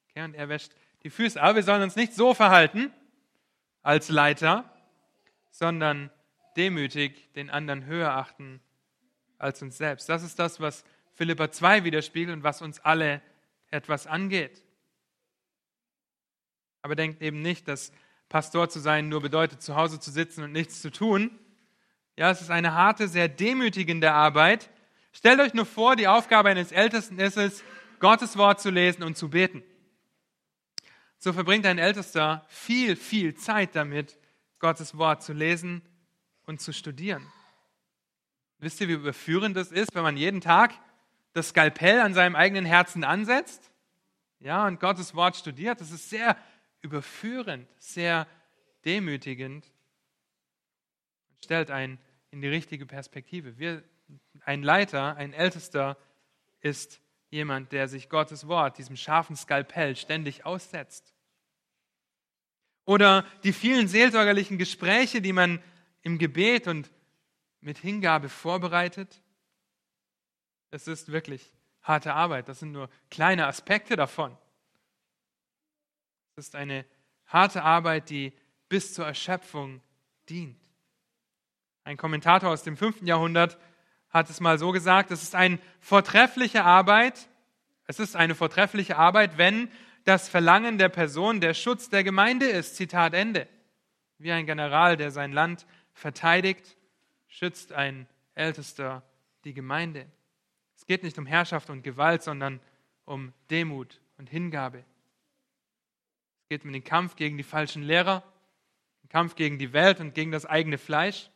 Okay, 0.08 0.22
und 0.22 0.34
er 0.34 0.48
wäscht 0.48 0.72
die 1.02 1.10
Füße. 1.10 1.42
Aber 1.42 1.56
wir 1.56 1.62
sollen 1.62 1.82
uns 1.82 1.96
nicht 1.96 2.14
so 2.14 2.34
verhalten 2.34 2.92
als 3.82 4.08
Leiter, 4.08 4.72
sondern 5.50 6.10
demütig 6.56 7.32
den 7.34 7.50
anderen 7.50 7.84
höher 7.86 8.12
achten 8.12 8.60
als 9.38 9.62
uns 9.62 9.78
selbst. 9.78 10.08
Das 10.08 10.22
ist 10.22 10.38
das, 10.38 10.60
was 10.60 10.84
Philippa 11.14 11.50
2 11.50 11.84
widerspiegelt 11.84 12.36
und 12.36 12.42
was 12.42 12.62
uns 12.62 12.80
alle 12.80 13.22
etwas 13.70 14.06
angeht. 14.06 14.64
Aber 16.82 16.94
denkt 16.94 17.22
eben 17.22 17.42
nicht, 17.42 17.68
dass 17.68 17.92
Pastor 18.28 18.68
zu 18.68 18.80
sein 18.80 19.08
nur 19.08 19.20
bedeutet, 19.20 19.62
zu 19.62 19.76
Hause 19.76 20.00
zu 20.00 20.10
sitzen 20.10 20.44
und 20.44 20.52
nichts 20.52 20.80
zu 20.80 20.90
tun. 20.90 21.38
Ja, 22.16 22.30
es 22.30 22.40
ist 22.40 22.50
eine 22.50 22.74
harte, 22.74 23.08
sehr 23.08 23.28
demütigende 23.28 24.12
Arbeit. 24.12 24.70
Stellt 25.12 25.40
euch 25.40 25.54
nur 25.54 25.66
vor, 25.66 25.96
die 25.96 26.08
Aufgabe 26.08 26.48
eines 26.48 26.72
Ältesten 26.72 27.18
ist 27.18 27.36
es, 27.36 27.64
Gottes 27.98 28.36
Wort 28.36 28.60
zu 28.60 28.70
lesen 28.70 29.02
und 29.02 29.16
zu 29.16 29.30
beten. 29.30 29.62
So 31.18 31.32
verbringt 31.32 31.66
ein 31.66 31.78
Ältester 31.78 32.44
viel, 32.48 32.96
viel 32.96 33.34
Zeit 33.34 33.74
damit, 33.74 34.18
Gottes 34.58 34.96
Wort 34.96 35.22
zu 35.22 35.32
lesen 35.32 35.82
und 36.50 36.60
zu 36.60 36.72
studieren. 36.72 37.26
Wisst 38.58 38.80
ihr, 38.80 38.88
wie 38.88 38.92
überführend 38.92 39.56
es 39.56 39.72
ist, 39.72 39.94
wenn 39.94 40.02
man 40.02 40.16
jeden 40.16 40.40
Tag 40.42 40.74
das 41.32 41.50
Skalpell 41.50 42.00
an 42.00 42.12
seinem 42.12 42.36
eigenen 42.36 42.66
Herzen 42.66 43.04
ansetzt? 43.04 43.70
Ja, 44.40 44.66
und 44.66 44.80
Gottes 44.80 45.14
Wort 45.14 45.36
studiert. 45.36 45.80
Das 45.80 45.92
ist 45.92 46.10
sehr 46.10 46.36
überführend, 46.82 47.68
sehr 47.78 48.26
demütigend 48.84 49.64
und 51.28 51.44
stellt 51.44 51.70
einen 51.70 51.98
in 52.32 52.40
die 52.42 52.48
richtige 52.48 52.84
Perspektive. 52.84 53.58
Wir, 53.58 53.84
ein 54.44 54.62
Leiter, 54.62 55.16
ein 55.16 55.32
Ältester 55.32 55.96
ist 56.60 57.00
jemand, 57.30 57.70
der 57.70 57.86
sich 57.86 58.08
Gottes 58.08 58.48
Wort, 58.48 58.76
diesem 58.76 58.96
scharfen 58.96 59.36
Skalpell, 59.36 59.94
ständig 59.94 60.44
aussetzt. 60.44 61.14
Oder 62.86 63.24
die 63.44 63.52
vielen 63.52 63.86
seelsorgerlichen 63.86 64.58
Gespräche, 64.58 65.22
die 65.22 65.32
man 65.32 65.62
im 66.02 66.18
Gebet 66.18 66.66
und 66.66 66.90
mit 67.60 67.78
Hingabe 67.78 68.28
vorbereitet. 68.28 69.22
Es 70.70 70.86
ist 70.86 71.12
wirklich 71.12 71.52
harte 71.82 72.14
Arbeit. 72.14 72.48
Das 72.48 72.60
sind 72.60 72.72
nur 72.72 72.88
kleine 73.10 73.46
Aspekte 73.46 73.96
davon. 73.96 74.36
Es 76.36 76.46
ist 76.46 76.54
eine 76.54 76.84
harte 77.26 77.62
Arbeit, 77.62 78.10
die 78.10 78.32
bis 78.68 78.94
zur 78.94 79.06
Erschöpfung 79.06 79.82
dient. 80.28 80.58
Ein 81.84 81.96
Kommentator 81.96 82.50
aus 82.50 82.62
dem 82.62 82.76
5. 82.76 83.02
Jahrhundert 83.02 83.58
hat 84.10 84.30
es 84.30 84.40
mal 84.40 84.58
so 84.58 84.72
gesagt, 84.72 85.10
es 85.10 85.22
ist 85.22 85.34
eine 85.34 85.58
vortreffliche 85.80 86.64
Arbeit, 86.64 87.28
es 87.86 87.98
ist 87.98 88.16
eine 88.16 88.34
vortreffliche 88.34 88.96
Arbeit, 88.96 89.38
wenn 89.38 89.70
das 90.04 90.28
Verlangen 90.28 90.78
der 90.78 90.88
Person 90.88 91.40
der 91.40 91.54
Schutz 91.54 91.90
der 91.90 92.04
Gemeinde 92.04 92.46
ist. 92.46 92.76
Zitat 92.76 93.14
Ende. 93.14 93.48
Wie 94.18 94.32
ein 94.32 94.46
General, 94.46 94.96
der 94.96 95.10
sein 95.10 95.32
Land 95.32 95.66
verteidigt, 95.92 96.76
schützt 97.28 97.72
ein 97.72 98.06
Ältester 98.34 99.02
die 99.44 99.54
Gemeinde. 99.54 100.06
Es 100.76 100.86
geht 100.86 101.02
nicht 101.02 101.18
um 101.18 101.26
Herrschaft 101.26 101.70
und 101.70 101.82
Gewalt, 101.82 102.22
sondern 102.22 102.60
um 103.04 103.32
Demut 103.50 104.00
und 104.18 104.28
Hingabe 104.28 104.84
geht 106.50 106.64
um 106.64 106.72
den 106.72 106.84
Kampf 106.84 107.14
gegen 107.14 107.36
die 107.36 107.44
falschen 107.44 107.82
Lehrer, 107.84 108.24
den 109.04 109.08
Kampf 109.08 109.36
gegen 109.36 109.58
die 109.58 109.72
Welt 109.72 110.00
und 110.00 110.14
gegen 110.14 110.32
das 110.32 110.44
eigene 110.44 110.78
Fleisch. 110.78 111.30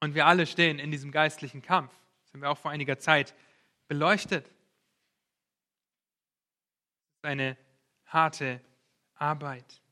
Und 0.00 0.14
wir 0.14 0.26
alle 0.26 0.46
stehen 0.46 0.78
in 0.78 0.92
diesem 0.92 1.10
geistlichen 1.10 1.60
Kampf. 1.60 1.92
Das 2.22 2.32
haben 2.32 2.42
wir 2.42 2.50
auch 2.50 2.58
vor 2.58 2.70
einiger 2.70 2.98
Zeit 3.00 3.34
beleuchtet. 3.88 4.44
Das 4.44 4.52
ist 7.18 7.24
eine 7.24 7.56
harte 8.06 8.60
Arbeit. 9.16 9.82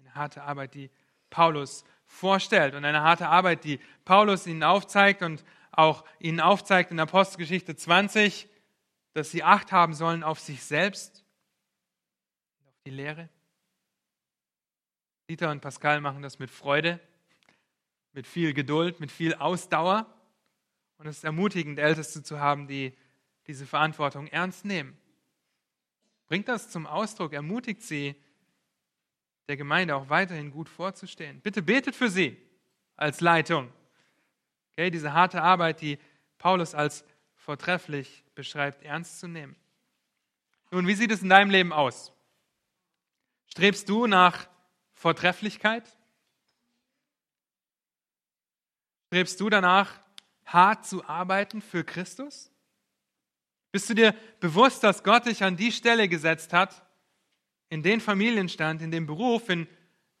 Eine 0.00 0.14
harte 0.16 0.42
Arbeit, 0.42 0.74
die 0.74 0.90
Paulus 1.30 1.84
vorstellt 2.12 2.74
und 2.74 2.84
eine 2.84 3.02
harte 3.02 3.28
Arbeit, 3.28 3.64
die 3.64 3.80
Paulus 4.04 4.46
ihnen 4.46 4.62
aufzeigt 4.62 5.22
und 5.22 5.44
auch 5.72 6.04
ihnen 6.18 6.40
aufzeigt 6.40 6.90
in 6.90 7.00
Apostelgeschichte 7.00 7.74
20, 7.74 8.48
dass 9.14 9.30
sie 9.30 9.42
Acht 9.42 9.72
haben 9.72 9.94
sollen 9.94 10.22
auf 10.22 10.38
sich 10.38 10.62
selbst 10.62 11.24
die 12.84 12.90
Lehre. 12.90 13.28
Dieter 15.28 15.50
und 15.50 15.60
Pascal 15.60 16.00
machen 16.00 16.22
das 16.22 16.38
mit 16.38 16.50
Freude, 16.50 17.00
mit 18.12 18.26
viel 18.26 18.52
Geduld, 18.52 19.00
mit 19.00 19.10
viel 19.10 19.34
Ausdauer. 19.34 20.06
Und 20.98 21.06
es 21.06 21.18
ist 21.18 21.24
ermutigend, 21.24 21.78
Älteste 21.78 22.22
zu 22.22 22.38
haben, 22.40 22.68
die 22.68 22.96
diese 23.46 23.66
Verantwortung 23.66 24.26
ernst 24.26 24.64
nehmen. 24.64 24.98
Bringt 26.26 26.48
das 26.48 26.68
zum 26.68 26.86
Ausdruck, 26.86 27.32
ermutigt 27.32 27.82
sie, 27.82 28.14
der 29.48 29.56
Gemeinde 29.56 29.96
auch 29.96 30.08
weiterhin 30.08 30.50
gut 30.50 30.68
vorzustehen. 30.68 31.40
Bitte 31.40 31.62
betet 31.62 31.94
für 31.94 32.08
sie 32.08 32.36
als 32.96 33.20
Leitung. 33.20 33.72
Okay, 34.72 34.90
diese 34.90 35.12
harte 35.12 35.42
Arbeit, 35.42 35.80
die 35.80 35.98
Paulus 36.38 36.74
als 36.74 37.04
vortrefflich 37.34 38.24
beschreibt, 38.34 38.82
ernst 38.82 39.20
zu 39.20 39.28
nehmen. 39.28 39.56
Nun, 40.70 40.86
wie 40.86 40.94
sieht 40.94 41.10
es 41.10 41.22
in 41.22 41.28
deinem 41.28 41.50
Leben 41.50 41.72
aus? 41.72 42.12
Strebst 43.46 43.88
du 43.88 44.06
nach 44.06 44.48
Vortrefflichkeit? 44.94 45.84
Strebst 49.08 49.38
du 49.40 49.50
danach, 49.50 50.00
hart 50.46 50.86
zu 50.86 51.04
arbeiten 51.04 51.60
für 51.60 51.84
Christus? 51.84 52.50
Bist 53.70 53.90
du 53.90 53.94
dir 53.94 54.14
bewusst, 54.40 54.82
dass 54.82 55.02
Gott 55.02 55.26
dich 55.26 55.44
an 55.44 55.56
die 55.56 55.72
Stelle 55.72 56.08
gesetzt 56.08 56.52
hat, 56.52 56.86
in 57.72 57.82
den 57.82 58.02
Familienstand, 58.02 58.82
in 58.82 58.90
den 58.90 59.06
Beruf, 59.06 59.48
in 59.48 59.66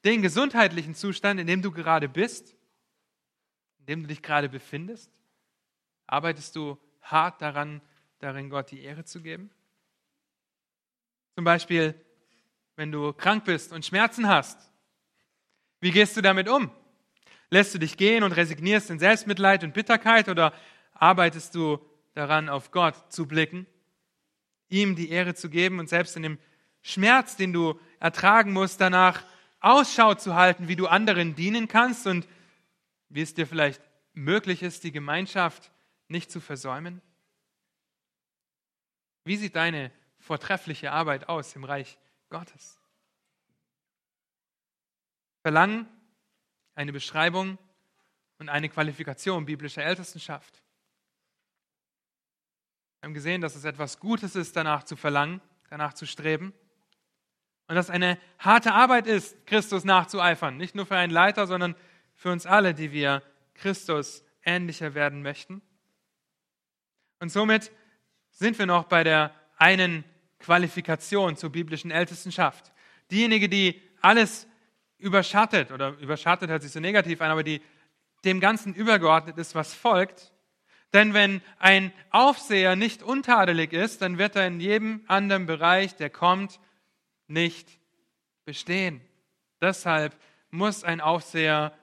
den 0.06 0.22
gesundheitlichen 0.22 0.94
Zustand, 0.94 1.38
in 1.38 1.46
dem 1.46 1.60
du 1.60 1.70
gerade 1.70 2.08
bist, 2.08 2.56
in 3.80 3.84
dem 3.84 4.02
du 4.02 4.08
dich 4.08 4.22
gerade 4.22 4.48
befindest? 4.48 5.12
Arbeitest 6.06 6.56
du 6.56 6.78
hart 7.02 7.42
daran, 7.42 7.82
darin 8.20 8.48
Gott 8.48 8.70
die 8.70 8.80
Ehre 8.80 9.04
zu 9.04 9.20
geben? 9.20 9.50
Zum 11.34 11.44
Beispiel 11.44 11.94
wenn 12.76 12.90
du 12.90 13.12
krank 13.12 13.44
bist 13.44 13.70
und 13.74 13.84
Schmerzen 13.84 14.28
hast? 14.28 14.58
Wie 15.78 15.90
gehst 15.90 16.16
du 16.16 16.22
damit 16.22 16.48
um? 16.48 16.70
Lässt 17.50 17.74
du 17.74 17.78
dich 17.78 17.98
gehen 17.98 18.24
und 18.24 18.32
resignierst 18.32 18.88
in 18.88 18.98
Selbstmitleid 18.98 19.62
und 19.62 19.74
Bitterkeit 19.74 20.30
oder 20.30 20.54
arbeitest 20.94 21.54
du 21.54 21.78
daran, 22.14 22.48
auf 22.48 22.70
Gott 22.70 23.12
zu 23.12 23.28
blicken, 23.28 23.66
ihm 24.70 24.96
die 24.96 25.10
Ehre 25.10 25.34
zu 25.34 25.50
geben 25.50 25.80
und 25.80 25.90
selbst 25.90 26.16
in 26.16 26.22
dem 26.22 26.38
Schmerz, 26.82 27.36
den 27.36 27.52
du 27.52 27.80
ertragen 28.00 28.52
musst, 28.52 28.80
danach 28.80 29.24
Ausschau 29.60 30.14
zu 30.14 30.34
halten, 30.34 30.68
wie 30.68 30.76
du 30.76 30.88
anderen 30.88 31.34
dienen 31.34 31.68
kannst 31.68 32.06
und 32.06 32.26
wie 33.08 33.22
es 33.22 33.34
dir 33.34 33.46
vielleicht 33.46 33.80
möglich 34.12 34.62
ist, 34.62 34.84
die 34.84 34.92
Gemeinschaft 34.92 35.70
nicht 36.08 36.30
zu 36.30 36.40
versäumen? 36.40 37.00
Wie 39.24 39.36
sieht 39.36 39.54
deine 39.56 39.92
vortreffliche 40.22 40.92
Arbeit 40.92 41.28
aus 41.28 41.54
im 41.56 41.64
Reich 41.64 41.98
Gottes. 42.32 42.78
Verlangen, 45.42 45.86
eine 46.74 46.92
Beschreibung 46.92 47.58
und 48.38 48.48
eine 48.48 48.68
Qualifikation 48.68 49.44
biblischer 49.44 49.82
Ältestenschaft. 49.82 50.62
Wir 53.00 53.08
haben 53.08 53.14
gesehen, 53.14 53.40
dass 53.40 53.56
es 53.56 53.64
etwas 53.64 53.98
Gutes 53.98 54.36
ist, 54.36 54.56
danach 54.56 54.84
zu 54.84 54.96
verlangen, 54.96 55.42
danach 55.68 55.92
zu 55.92 56.06
streben. 56.06 56.54
Und 57.68 57.76
dass 57.76 57.90
eine 57.90 58.18
harte 58.38 58.72
Arbeit 58.72 59.06
ist, 59.06 59.46
Christus 59.46 59.84
nachzueifern. 59.84 60.56
Nicht 60.56 60.74
nur 60.74 60.86
für 60.86 60.96
einen 60.96 61.12
Leiter, 61.12 61.46
sondern 61.46 61.74
für 62.14 62.30
uns 62.30 62.46
alle, 62.46 62.74
die 62.74 62.92
wir 62.92 63.22
Christus 63.54 64.24
ähnlicher 64.44 64.94
werden 64.94 65.22
möchten. 65.22 65.62
Und 67.20 67.30
somit 67.30 67.70
sind 68.30 68.58
wir 68.58 68.66
noch 68.66 68.84
bei 68.84 69.04
der 69.04 69.34
einen 69.56 70.04
Qualifikation 70.40 71.36
zur 71.36 71.50
biblischen 71.50 71.90
Ältestenschaft. 71.90 72.72
Diejenigen, 73.10 73.50
die 73.50 73.80
alles 74.00 74.48
überschattet, 74.98 75.70
oder 75.70 75.90
überschattet 75.98 76.50
hört 76.50 76.62
sich 76.62 76.72
so 76.72 76.80
negativ 76.80 77.20
an, 77.20 77.30
aber 77.30 77.42
die 77.42 77.62
dem 78.24 78.40
Ganzen 78.40 78.74
übergeordnet 78.74 79.38
ist, 79.38 79.54
was 79.54 79.74
folgt. 79.74 80.32
Denn 80.92 81.14
wenn 81.14 81.40
ein 81.58 81.92
Aufseher 82.10 82.76
nicht 82.76 83.02
untadelig 83.02 83.72
ist, 83.72 84.02
dann 84.02 84.18
wird 84.18 84.36
er 84.36 84.46
in 84.46 84.60
jedem 84.60 85.02
anderen 85.06 85.46
Bereich, 85.46 85.96
der 85.96 86.10
kommt, 86.10 86.60
nicht 87.26 87.68
bestehen. 88.44 89.00
Deshalb 89.60 90.16
muss 90.50 90.84
ein 90.84 91.00
Aufseher 91.00 91.76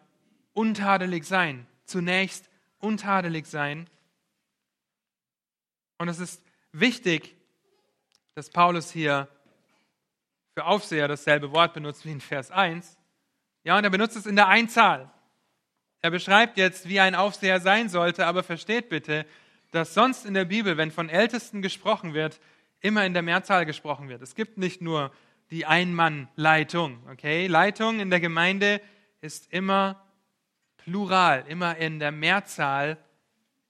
untadelig 0.53 1.25
sein, 1.25 1.67
zunächst 1.85 2.49
untadelig 2.79 3.45
sein. 3.47 3.89
Und 5.97 6.07
es 6.07 6.19
ist 6.19 6.43
wichtig, 6.71 7.35
dass 8.35 8.49
Paulus 8.49 8.91
hier 8.91 9.27
für 10.53 10.65
Aufseher 10.65 11.07
dasselbe 11.07 11.51
Wort 11.51 11.73
benutzt 11.73 12.05
wie 12.05 12.11
in 12.11 12.21
Vers 12.21 12.51
1. 12.51 12.97
Ja, 13.63 13.77
und 13.77 13.83
er 13.83 13.89
benutzt 13.89 14.15
es 14.15 14.25
in 14.25 14.35
der 14.35 14.47
Einzahl. 14.47 15.11
Er 16.01 16.11
beschreibt 16.11 16.57
jetzt, 16.57 16.87
wie 16.87 16.99
ein 16.99 17.15
Aufseher 17.15 17.59
sein 17.59 17.89
sollte, 17.89 18.25
aber 18.25 18.43
versteht 18.43 18.89
bitte, 18.89 19.25
dass 19.71 19.93
sonst 19.93 20.25
in 20.25 20.33
der 20.33 20.45
Bibel, 20.45 20.77
wenn 20.77 20.91
von 20.91 21.09
Ältesten 21.09 21.61
gesprochen 21.61 22.13
wird, 22.13 22.39
immer 22.79 23.05
in 23.05 23.13
der 23.13 23.21
Mehrzahl 23.21 23.65
gesprochen 23.65 24.07
wird. 24.09 24.21
Es 24.21 24.35
gibt 24.35 24.57
nicht 24.57 24.81
nur 24.81 25.11
die 25.51 25.65
Ein-Mann-Leitung. 25.65 26.99
Okay? 27.11 27.47
Leitung 27.47 27.99
in 27.99 28.09
der 28.09 28.19
Gemeinde 28.19 28.81
ist 29.21 29.51
immer 29.51 30.05
plural, 30.77 31.45
immer 31.47 31.77
in 31.77 31.99
der 31.99 32.11
Mehrzahl, 32.11 32.97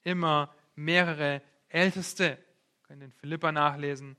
immer 0.02 0.54
mehrere 0.74 1.42
Älteste. 1.68 2.38
Könnt 2.86 3.02
ihr 3.02 3.06
in 3.06 3.12
Philippa 3.12 3.52
nachlesen, 3.52 4.16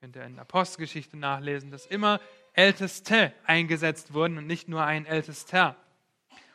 könnt 0.00 0.16
ihr 0.16 0.24
in 0.24 0.38
Apostelgeschichte 0.38 1.16
nachlesen, 1.16 1.70
dass 1.70 1.86
immer 1.86 2.20
Älteste 2.52 3.32
eingesetzt 3.44 4.12
wurden 4.12 4.38
und 4.38 4.46
nicht 4.46 4.68
nur 4.68 4.84
ein 4.84 5.06
Ältester. 5.06 5.76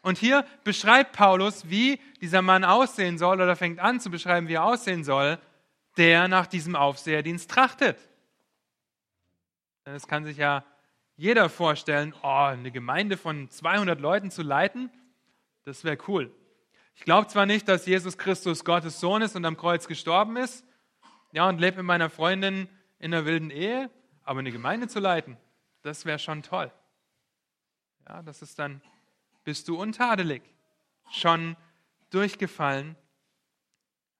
Und 0.01 0.17
hier 0.17 0.45
beschreibt 0.63 1.13
Paulus, 1.13 1.69
wie 1.69 1.99
dieser 2.21 2.41
Mann 2.41 2.63
aussehen 2.63 3.17
soll 3.17 3.39
oder 3.39 3.55
fängt 3.55 3.79
an 3.79 3.99
zu 3.99 4.09
beschreiben, 4.09 4.47
wie 4.47 4.55
er 4.55 4.65
aussehen 4.65 5.03
soll, 5.03 5.38
der 5.97 6.27
nach 6.27 6.47
diesem 6.47 6.75
Aufseherdienst 6.75 7.49
trachtet. 7.51 7.97
Denn 9.86 9.95
es 9.95 10.07
kann 10.07 10.25
sich 10.25 10.38
ja 10.38 10.63
jeder 11.15 11.49
vorstellen, 11.49 12.13
oh, 12.23 12.27
eine 12.27 12.71
Gemeinde 12.71 13.17
von 13.17 13.49
200 13.49 13.99
Leuten 13.99 14.32
zu 14.32 14.41
leiten, 14.41 14.89
das 15.63 15.84
wäre 15.84 15.97
cool. 16.07 16.34
Ich 16.95 17.03
glaube 17.03 17.27
zwar 17.27 17.45
nicht, 17.45 17.67
dass 17.67 17.86
Jesus 17.86 18.17
Christus 18.17 18.65
Gottes 18.65 18.99
Sohn 18.99 19.21
ist 19.21 19.36
und 19.36 19.45
am 19.45 19.57
Kreuz 19.57 19.88
gestorben 19.88 20.38
ist, 20.38 20.65
ja, 21.32 21.47
und 21.47 21.59
lebe 21.59 21.77
mit 21.77 21.86
meiner 21.86 22.09
Freundin 22.09 22.67
in 22.99 23.13
einer 23.13 23.25
wilden 23.25 23.51
Ehe, 23.51 23.89
aber 24.23 24.39
eine 24.39 24.51
Gemeinde 24.51 24.88
zu 24.88 24.99
leiten, 24.99 25.38
das 25.82 26.05
wäre 26.05 26.19
schon 26.19 26.43
toll. 26.43 26.71
Ja, 28.07 28.21
das 28.21 28.41
ist 28.41 28.59
dann, 28.59 28.82
bist 29.43 29.67
du 29.67 29.79
untadelig, 29.79 30.43
schon 31.09 31.55
durchgefallen. 32.09 32.95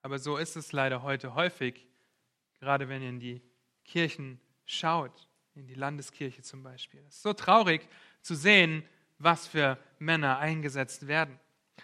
Aber 0.02 0.18
so 0.18 0.36
ist 0.36 0.56
es 0.56 0.72
leider 0.72 1.02
heute 1.02 1.34
häufig, 1.34 1.86
gerade 2.58 2.88
wenn 2.88 3.02
ihr 3.02 3.10
in 3.10 3.20
die 3.20 3.42
Kirchen 3.84 4.40
schaut, 4.64 5.28
in 5.54 5.66
die 5.66 5.74
Landeskirche 5.74 6.42
zum 6.42 6.62
Beispiel. 6.62 7.00
Es 7.08 7.16
ist 7.16 7.22
so 7.22 7.32
traurig 7.32 7.86
zu 8.22 8.34
sehen, 8.34 8.84
was 9.18 9.46
für 9.46 9.78
Männer 9.98 10.38
eingesetzt 10.38 11.06
werden. 11.06 11.38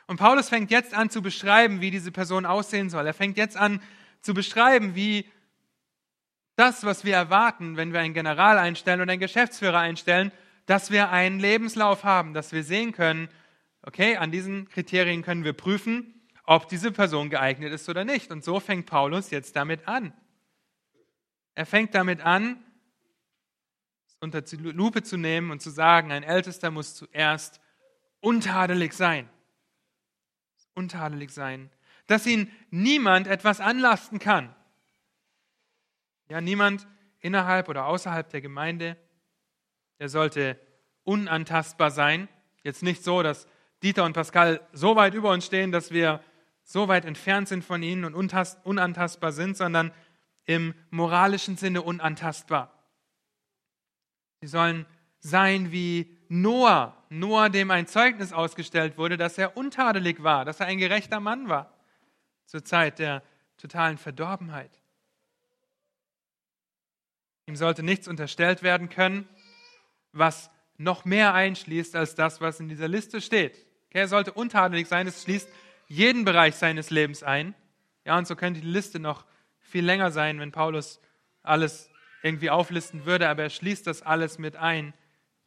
Und 0.07 0.17
Paulus 0.17 0.49
fängt 0.49 0.71
jetzt 0.71 0.95
an 0.95 1.11
zu 1.11 1.23
beschreiben, 1.23 1.81
wie 1.81 1.91
diese 1.91 2.11
Person 2.11 2.47
aussehen 2.47 2.91
soll. 2.91 3.07
Er 3.07 3.15
fängt 3.15 3.37
jetzt 3.37 3.57
an 3.57 3.83
zu 4.21 4.35
beschreiben, 4.35 4.95
wie 4.95 5.31
das, 6.57 6.85
was 6.85 7.05
wir 7.05 7.15
erwarten, 7.15 7.77
wenn 7.77 7.93
wir 7.93 8.01
einen 8.01 8.15
General 8.15 8.59
einstellen 8.59 9.01
oder 9.01 9.13
einen 9.13 9.21
Geschäftsführer 9.21 9.79
einstellen, 9.79 10.33
dass 10.67 10.91
wir 10.91 11.11
einen 11.11 11.39
Lebenslauf 11.39 12.05
haben, 12.05 12.35
dass 12.35 12.53
wir 12.53 12.65
sehen 12.65 12.93
können, 12.93 13.29
okay, 13.83 14.17
an 14.17 14.31
diesen 14.31 14.69
Kriterien 14.69 15.23
können 15.23 15.45
wir 15.45 15.53
prüfen, 15.53 16.21
ob 16.45 16.69
diese 16.69 16.91
Person 16.91 17.31
geeignet 17.31 17.73
ist 17.73 17.89
oder 17.89 18.05
nicht. 18.05 18.31
Und 18.31 18.43
so 18.43 18.61
fängt 18.61 18.87
Paulus 18.87 19.31
jetzt 19.31 19.55
damit 19.57 19.87
an. 19.87 20.13
Er 21.55 21.67
fängt 21.67 21.95
damit 21.95 22.21
an, 22.21 22.63
unter 24.21 24.43
die 24.43 24.57
Lupe 24.57 25.03
zu 25.03 25.17
nehmen 25.17 25.51
und 25.51 25.63
zu 25.63 25.71
sagen, 25.71 26.13
ein 26.13 26.23
Ältester 26.23 26.71
muss 26.71 26.95
zuerst 26.95 27.61
untadelig 28.21 28.93
sein. 28.93 29.29
Untadelig 30.75 31.31
sein. 31.31 31.71
Dass 32.07 32.27
ihn 32.27 32.51
niemand 32.71 33.27
etwas 33.27 33.61
anlasten 33.61 34.19
kann. 34.19 34.55
Ja, 36.29 36.41
niemand 36.41 36.87
innerhalb 37.21 37.69
oder 37.69 37.87
außerhalb 37.87 38.29
der 38.29 38.41
Gemeinde. 38.41 38.97
Er 39.99 40.09
sollte 40.09 40.59
unantastbar 41.05 41.91
sein. 41.91 42.29
Jetzt 42.63 42.83
nicht 42.83 43.03
so, 43.03 43.23
dass 43.23 43.47
Dieter 43.83 44.05
und 44.05 44.13
Pascal 44.13 44.61
so 44.73 44.97
weit 44.97 45.15
über 45.15 45.31
uns 45.31 45.47
stehen, 45.47 45.73
dass 45.73 45.91
wir 45.91 46.23
so 46.65 46.89
weit 46.89 47.05
entfernt 47.05 47.49
sind 47.49 47.65
von 47.65 47.83
ihnen 47.83 48.05
und 48.05 48.15
unantastbar 48.15 49.33
sind, 49.33 49.57
sondern 49.57 49.93
im 50.45 50.75
moralischen 50.91 51.57
Sinne 51.57 51.83
unantastbar. 51.83 52.78
Sie 54.41 54.47
sollen 54.47 54.87
sein 55.21 55.73
wie 55.73 56.17
Noah. 56.29 56.97
Noah, 57.09 57.49
dem 57.49 57.71
ein 57.71 57.87
Zeugnis 57.87 58.33
ausgestellt 58.33 58.99
wurde, 58.99 59.17
dass 59.17 59.39
er 59.39 59.57
untadelig 59.57 60.23
war, 60.23 60.45
dass 60.45 60.61
er 60.61 60.67
ein 60.67 60.79
gerechter 60.79 61.21
Mann 61.21 61.49
war 61.49 61.73
zur 62.47 62.65
Zeit 62.65 62.99
der 62.99 63.23
totalen 63.57 63.99
Verdorbenheit. 63.99 64.71
Ihm 67.47 67.57
sollte 67.57 67.83
nichts 67.83 68.07
unterstellt 68.07 68.63
werden 68.63 68.89
können, 68.89 69.27
was 70.13 70.51
noch 70.77 71.05
mehr 71.05 71.35
einschließt 71.35 71.97
als 71.97 72.15
das, 72.15 72.41
was 72.41 72.61
in 72.61 72.69
dieser 72.69 72.89
Liste 72.89 73.21
steht. 73.21 73.67
er 73.91 74.07
sollte 74.07 74.33
untadelig 74.33 74.87
sein, 74.87 75.07
es 75.07 75.23
schließt 75.23 75.49
jeden 75.89 76.25
Bereich 76.25 76.55
seines 76.57 76.91
Lebens 76.91 77.23
ein. 77.23 77.55
Ja, 78.05 78.19
und 78.19 78.27
so 78.27 78.37
könnte 78.37 78.61
die 78.61 78.67
Liste 78.67 79.01
noch 79.01 79.25
viel 79.59 79.85
länger 79.85 80.11
sein, 80.11 80.39
wenn 80.41 80.53
Paulus 80.53 81.01
alles 81.43 81.91
irgendwie 82.23 82.51
auflisten 82.51 83.05
würde, 83.05 83.29
aber 83.29 83.45
er 83.45 83.51
schließt 83.51 83.87
das 83.87 84.03
alles 84.03 84.39
mit 84.39 84.57
ein, 84.57 84.95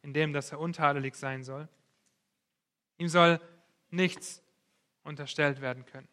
indem 0.02 0.32
dass 0.32 0.52
er 0.52 0.60
untadelig 0.60 1.14
sein 1.14 1.44
soll. 1.44 1.68
Ihm 2.98 3.08
soll 3.08 3.40
nichts 3.90 4.42
unterstellt 5.04 5.60
werden 5.60 5.86
können. 5.86 6.08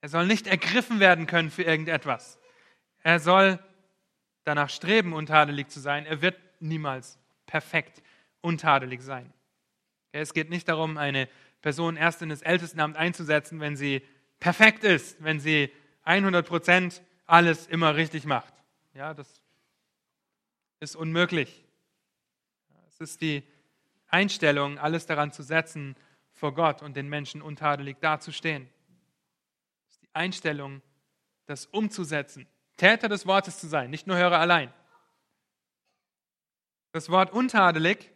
Er 0.00 0.08
soll 0.08 0.26
nicht 0.26 0.46
ergriffen 0.46 1.00
werden 1.00 1.26
können 1.26 1.50
für 1.50 1.62
irgendetwas. 1.62 2.38
Er 3.02 3.18
soll 3.20 3.58
danach 4.44 4.68
streben, 4.68 5.12
untadelig 5.12 5.68
zu 5.68 5.80
sein. 5.80 6.04
Er 6.04 6.20
wird 6.20 6.38
niemals 6.60 7.18
perfekt 7.46 8.02
untadelig 8.40 9.00
sein. 9.02 9.32
Es 10.12 10.34
geht 10.34 10.50
nicht 10.50 10.68
darum, 10.68 10.98
eine 10.98 11.28
Person 11.62 11.96
erst 11.96 12.22
in 12.22 12.28
das 12.28 12.42
Ältestenamt 12.42 12.96
einzusetzen, 12.96 13.60
wenn 13.60 13.76
sie 13.76 14.02
perfekt 14.38 14.84
ist, 14.84 15.22
wenn 15.24 15.40
sie 15.40 15.72
100 16.02 16.46
Prozent 16.46 17.02
alles 17.26 17.66
immer 17.66 17.96
richtig 17.96 18.26
macht. 18.26 18.52
Ja, 18.92 19.14
das 19.14 19.40
ist 20.84 20.96
unmöglich. 20.96 21.64
Es 22.88 23.00
ist 23.00 23.20
die 23.22 23.42
Einstellung, 24.06 24.78
alles 24.78 25.06
daran 25.06 25.32
zu 25.32 25.42
setzen, 25.42 25.96
vor 26.32 26.54
Gott 26.54 26.82
und 26.82 26.96
den 26.96 27.08
Menschen 27.08 27.42
untadelig 27.42 27.96
dazustehen. 28.00 28.68
Es 29.88 29.94
ist 29.94 30.02
die 30.02 30.14
Einstellung, 30.14 30.82
das 31.46 31.66
umzusetzen, 31.66 32.46
Täter 32.76 33.08
des 33.08 33.26
Wortes 33.26 33.58
zu 33.58 33.66
sein, 33.66 33.90
nicht 33.90 34.06
nur 34.06 34.16
Hörer 34.16 34.38
allein. 34.38 34.72
Das 36.92 37.08
Wort 37.08 37.32
untadelig, 37.32 38.10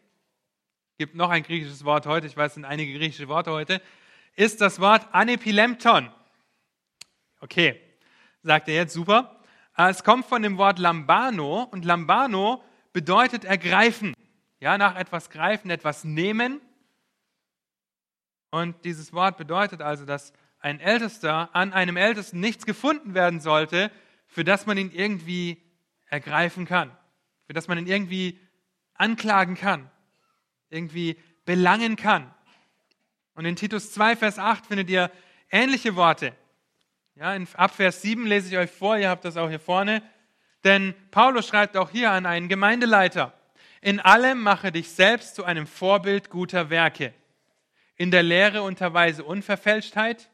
gibt 0.99 1.15
noch 1.15 1.31
ein 1.31 1.43
griechisches 1.43 1.85
Wort 1.85 2.07
heute, 2.07 2.27
ich 2.27 2.37
weiß, 2.37 2.53
es 2.53 2.55
sind 2.55 2.65
einige 2.65 2.97
griechische 2.99 3.29
Worte 3.29 3.51
heute, 3.51 3.81
ist 4.35 4.61
das 4.61 4.81
Wort 4.81 5.07
anepilemton. 5.13 6.13
Okay, 7.41 7.81
sagt 8.43 8.69
er 8.69 8.75
jetzt, 8.75 8.93
super. 8.93 9.38
Äh, 9.79 9.91
es 9.91 10.05
kommt 10.05 10.27
von 10.27 10.43
dem 10.43 10.59
Wort 10.59 10.79
lambano 10.79 11.63
und 11.71 11.85
lambano 11.85 12.63
bedeutet 12.93 13.45
ergreifen. 13.45 14.15
Ja, 14.61 14.77
nach 14.77 14.97
etwas 14.97 15.31
greifen, 15.31 15.71
etwas 15.71 16.05
nehmen. 16.05 16.61
Und 18.51 18.85
dieses 18.85 19.13
Wort 19.13 19.37
bedeutet 19.37 19.81
also, 19.81 20.05
dass 20.05 20.33
ein 20.59 20.81
Ältester 20.81 21.55
an 21.55 21.73
einem 21.73 21.97
Ältesten 21.97 22.41
nichts 22.41 22.67
gefunden 22.67 23.15
werden 23.15 23.41
sollte, 23.41 23.93
für 24.27 24.43
das 24.43 24.67
man 24.67 24.77
ihn 24.77 24.91
irgendwie 24.91 25.63
ergreifen 26.07 26.65
kann, 26.65 26.91
für 27.47 27.53
das 27.53 27.69
man 27.69 27.79
ihn 27.79 27.87
irgendwie 27.87 28.41
anklagen 28.95 29.55
kann, 29.55 29.89
irgendwie 30.71 31.21
belangen 31.45 31.95
kann. 31.95 32.35
Und 33.35 33.45
in 33.45 33.55
Titus 33.55 33.93
2, 33.93 34.17
Vers 34.17 34.39
8 34.41 34.67
findet 34.67 34.91
ihr 34.91 35.13
ähnliche 35.51 35.95
Worte. 35.95 36.35
Ja, 37.19 37.35
in, 37.35 37.49
ab 37.55 37.75
Vers 37.75 38.01
7 38.03 38.29
lese 38.29 38.49
ich 38.49 38.57
euch 38.57 38.71
vor, 38.71 38.97
ihr 38.97 39.09
habt 39.09 39.25
das 39.25 39.37
auch 39.37 39.49
hier 39.49 39.59
vorne. 39.59 40.05
Denn 40.63 40.95
Paulus 41.11 41.49
schreibt 41.49 41.77
auch 41.77 41.91
hier 41.91 42.13
an 42.13 42.27
einen 42.27 42.49
Gemeindeleiter, 42.49 43.33
in 43.81 43.99
allem 43.99 44.41
mache 44.41 44.71
dich 44.71 44.91
selbst 44.91 45.35
zu 45.35 45.43
einem 45.43 45.67
Vorbild 45.67 46.31
guter 46.31 46.71
Werke. 46.71 47.13
In 47.97 48.13
der 48.13 48.23
Lehre 48.23 48.63
unterweise 48.63 49.25
Unverfälschtheit, 49.25 50.31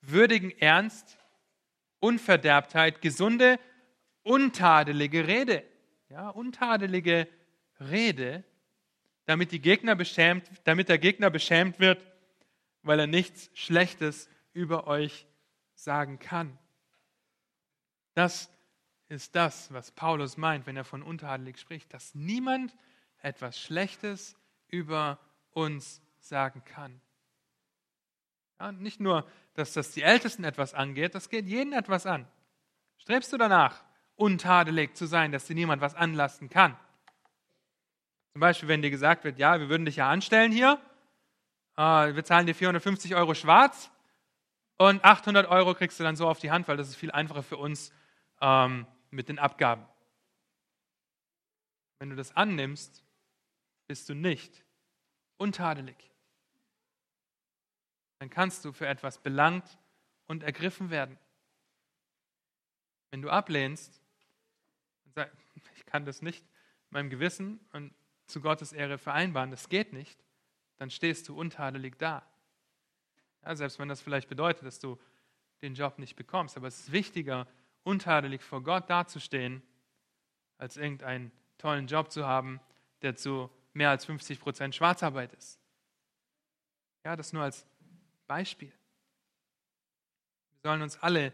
würdigen 0.00 0.50
Ernst, 0.58 1.18
Unverderbtheit, 2.00 3.00
gesunde, 3.00 3.60
untadelige 4.24 5.28
Rede. 5.28 5.62
Ja, 6.08 6.30
untadelige 6.30 7.28
Rede, 7.78 8.42
damit, 9.24 9.52
die 9.52 9.60
Gegner 9.60 9.94
beschämt, 9.94 10.50
damit 10.64 10.88
der 10.88 10.98
Gegner 10.98 11.30
beschämt 11.30 11.78
wird, 11.78 12.04
weil 12.82 12.98
er 12.98 13.06
nichts 13.06 13.50
Schlechtes 13.54 14.28
über 14.52 14.88
euch 14.88 15.27
sagen 15.78 16.18
kann. 16.18 16.58
Das 18.14 18.50
ist 19.08 19.36
das, 19.36 19.72
was 19.72 19.92
Paulus 19.92 20.36
meint, 20.36 20.66
wenn 20.66 20.76
er 20.76 20.84
von 20.84 21.02
untadelig 21.02 21.58
spricht, 21.58 21.94
dass 21.94 22.14
niemand 22.14 22.74
etwas 23.20 23.58
Schlechtes 23.58 24.36
über 24.66 25.18
uns 25.50 26.02
sagen 26.18 26.64
kann. 26.64 27.00
Ja, 28.58 28.72
nicht 28.72 29.00
nur, 29.00 29.26
dass 29.54 29.72
das 29.72 29.92
die 29.92 30.02
Ältesten 30.02 30.44
etwas 30.44 30.74
angeht, 30.74 31.14
das 31.14 31.28
geht 31.28 31.46
jeden 31.46 31.72
etwas 31.72 32.06
an. 32.06 32.26
Strebst 32.96 33.32
du 33.32 33.38
danach, 33.38 33.84
untadelig 34.16 34.96
zu 34.96 35.06
sein, 35.06 35.30
dass 35.30 35.46
dir 35.46 35.54
niemand 35.54 35.80
was 35.80 35.94
anlasten 35.94 36.50
kann? 36.50 36.76
Zum 38.32 38.40
Beispiel, 38.40 38.68
wenn 38.68 38.82
dir 38.82 38.90
gesagt 38.90 39.22
wird, 39.24 39.38
ja, 39.38 39.60
wir 39.60 39.68
würden 39.68 39.84
dich 39.84 39.96
ja 39.96 40.10
anstellen 40.10 40.50
hier, 40.50 40.80
äh, 41.76 42.14
wir 42.14 42.24
zahlen 42.24 42.46
dir 42.46 42.54
450 42.54 43.14
Euro 43.14 43.34
schwarz 43.34 43.90
und 44.78 45.04
800 45.04 45.48
Euro 45.48 45.74
kriegst 45.74 45.98
du 45.98 46.04
dann 46.04 46.16
so 46.16 46.28
auf 46.28 46.38
die 46.38 46.50
Hand, 46.50 46.68
weil 46.68 46.76
das 46.76 46.88
ist 46.88 46.96
viel 46.96 47.10
einfacher 47.10 47.42
für 47.42 47.56
uns 47.56 47.92
ähm, 48.40 48.86
mit 49.10 49.28
den 49.28 49.38
Abgaben. 49.38 49.84
Wenn 51.98 52.10
du 52.10 52.16
das 52.16 52.36
annimmst, 52.36 53.04
bist 53.88 54.08
du 54.08 54.14
nicht 54.14 54.64
untadelig. 55.36 55.96
Dann 58.20 58.30
kannst 58.30 58.64
du 58.64 58.72
für 58.72 58.86
etwas 58.86 59.18
belangt 59.18 59.78
und 60.26 60.42
ergriffen 60.42 60.90
werden. 60.90 61.18
Wenn 63.10 63.22
du 63.22 63.30
ablehnst 63.30 64.00
und 65.04 65.14
sagst, 65.14 65.36
ich 65.76 65.86
kann 65.86 66.04
das 66.04 66.22
nicht 66.22 66.46
meinem 66.90 67.10
Gewissen 67.10 67.60
und 67.72 67.94
zu 68.26 68.40
Gottes 68.40 68.72
Ehre 68.72 68.98
vereinbaren, 68.98 69.50
das 69.50 69.68
geht 69.68 69.92
nicht, 69.92 70.22
dann 70.76 70.90
stehst 70.90 71.28
du 71.28 71.36
untadelig 71.36 71.98
da. 71.98 72.24
Ja, 73.48 73.56
selbst 73.56 73.78
wenn 73.78 73.88
das 73.88 74.02
vielleicht 74.02 74.28
bedeutet, 74.28 74.66
dass 74.66 74.78
du 74.78 74.98
den 75.62 75.74
Job 75.74 75.98
nicht 75.98 76.16
bekommst. 76.16 76.58
Aber 76.58 76.66
es 76.66 76.80
ist 76.80 76.92
wichtiger, 76.92 77.46
untadelig 77.82 78.42
vor 78.42 78.62
Gott 78.62 78.90
dazustehen, 78.90 79.62
als 80.58 80.76
irgendeinen 80.76 81.32
tollen 81.56 81.86
Job 81.86 82.12
zu 82.12 82.26
haben, 82.26 82.60
der 83.00 83.16
zu 83.16 83.48
mehr 83.72 83.88
als 83.88 84.04
50 84.04 84.38
Prozent 84.38 84.74
Schwarzarbeit 84.74 85.32
ist. 85.32 85.58
Ja, 87.06 87.16
das 87.16 87.32
nur 87.32 87.42
als 87.42 87.66
Beispiel. 88.26 88.72
Wir 90.50 90.70
sollen 90.70 90.82
uns 90.82 90.98
alle 90.98 91.32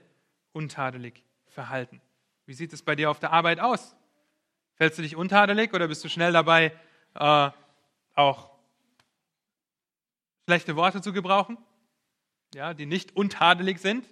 untadelig 0.53 1.21
verhalten. 1.47 2.01
Wie 2.47 2.55
sieht 2.55 2.73
es 2.73 2.83
bei 2.83 2.95
dir 2.95 3.11
auf 3.11 3.19
der 3.19 3.33
Arbeit 3.33 3.59
aus? 3.59 3.97
Fällst 4.77 4.99
du 4.99 5.03
dich 5.03 5.17
untadelig 5.17 5.75
oder 5.75 5.89
bist 5.89 6.05
du 6.05 6.09
schnell 6.09 6.33
dabei, 6.33 6.79
äh, 7.15 7.51
auch 8.15 8.57
schlechte 10.45 10.77
Worte 10.77 11.03
zu 11.03 11.13
gebrauchen, 11.13 11.59
ja, 12.55 12.75
die 12.75 12.87
nicht 12.87 13.17
untadelig 13.17 13.79
sind? 13.79 14.09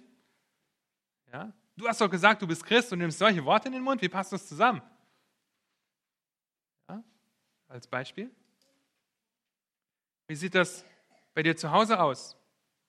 Ja? 1.31 1.53
Du 1.75 1.87
hast 1.87 2.01
doch 2.01 2.09
gesagt, 2.09 2.41
du 2.41 2.47
bist 2.47 2.63
Christ 2.63 2.91
und 2.93 2.99
nimmst 2.99 3.17
solche 3.17 3.43
Worte 3.45 3.67
in 3.67 3.73
den 3.73 3.83
Mund. 3.83 4.01
Wie 4.01 4.09
passt 4.09 4.31
das 4.31 4.47
zusammen? 4.47 4.81
Ja? 6.87 7.03
Als 7.67 7.87
Beispiel. 7.87 8.29
Wie 10.27 10.35
sieht 10.35 10.55
das 10.55 10.85
bei 11.33 11.43
dir 11.43 11.57
zu 11.57 11.71
Hause 11.71 11.99
aus, 11.99 12.37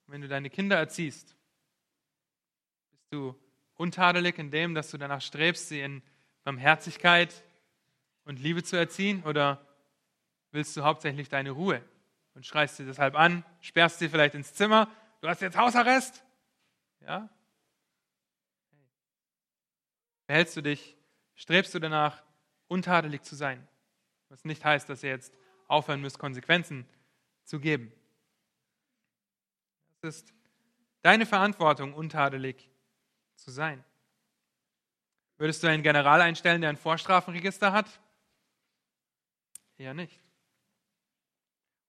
wenn 0.06 0.20
du 0.20 0.28
deine 0.28 0.50
Kinder 0.50 0.76
erziehst? 0.76 1.34
Bist 2.90 3.06
du 3.10 3.34
untadelig 3.74 4.38
in 4.38 4.50
dem, 4.50 4.74
dass 4.74 4.90
du 4.90 4.98
danach 4.98 5.22
strebst, 5.22 5.68
sie 5.68 5.80
in 5.80 6.02
Barmherzigkeit 6.42 7.42
und 8.24 8.38
Liebe 8.38 8.62
zu 8.62 8.76
erziehen? 8.76 9.22
Oder 9.24 9.66
willst 10.50 10.76
du 10.76 10.84
hauptsächlich 10.84 11.28
deine 11.28 11.50
Ruhe 11.50 11.82
und 12.34 12.44
schreist 12.44 12.76
sie 12.76 12.84
deshalb 12.84 13.14
an, 13.14 13.44
sperrst 13.60 13.98
sie 13.98 14.08
vielleicht 14.08 14.34
ins 14.34 14.54
Zimmer, 14.54 14.88
du 15.24 15.30
hast 15.30 15.40
jetzt 15.40 15.56
Hausarrest? 15.56 16.22
Ja? 17.00 17.30
Verhältst 20.26 20.54
du 20.54 20.62
dich, 20.62 20.96
strebst 21.34 21.74
du 21.74 21.78
danach, 21.78 22.22
untadelig 22.68 23.22
zu 23.22 23.34
sein? 23.34 23.66
Was 24.28 24.44
nicht 24.44 24.62
heißt, 24.62 24.86
dass 24.90 25.02
ihr 25.02 25.10
jetzt 25.10 25.34
aufhören 25.66 26.02
müsst, 26.02 26.18
Konsequenzen 26.18 26.86
zu 27.44 27.58
geben. 27.58 27.90
Es 30.02 30.16
ist 30.16 30.34
deine 31.00 31.24
Verantwortung, 31.24 31.94
untadelig 31.94 32.68
zu 33.36 33.50
sein. 33.50 33.82
Würdest 35.38 35.62
du 35.62 35.68
einen 35.68 35.82
General 35.82 36.20
einstellen, 36.20 36.60
der 36.60 36.70
ein 36.70 36.76
Vorstrafenregister 36.76 37.72
hat? 37.72 37.88
Eher 39.78 39.94
nicht. 39.94 40.20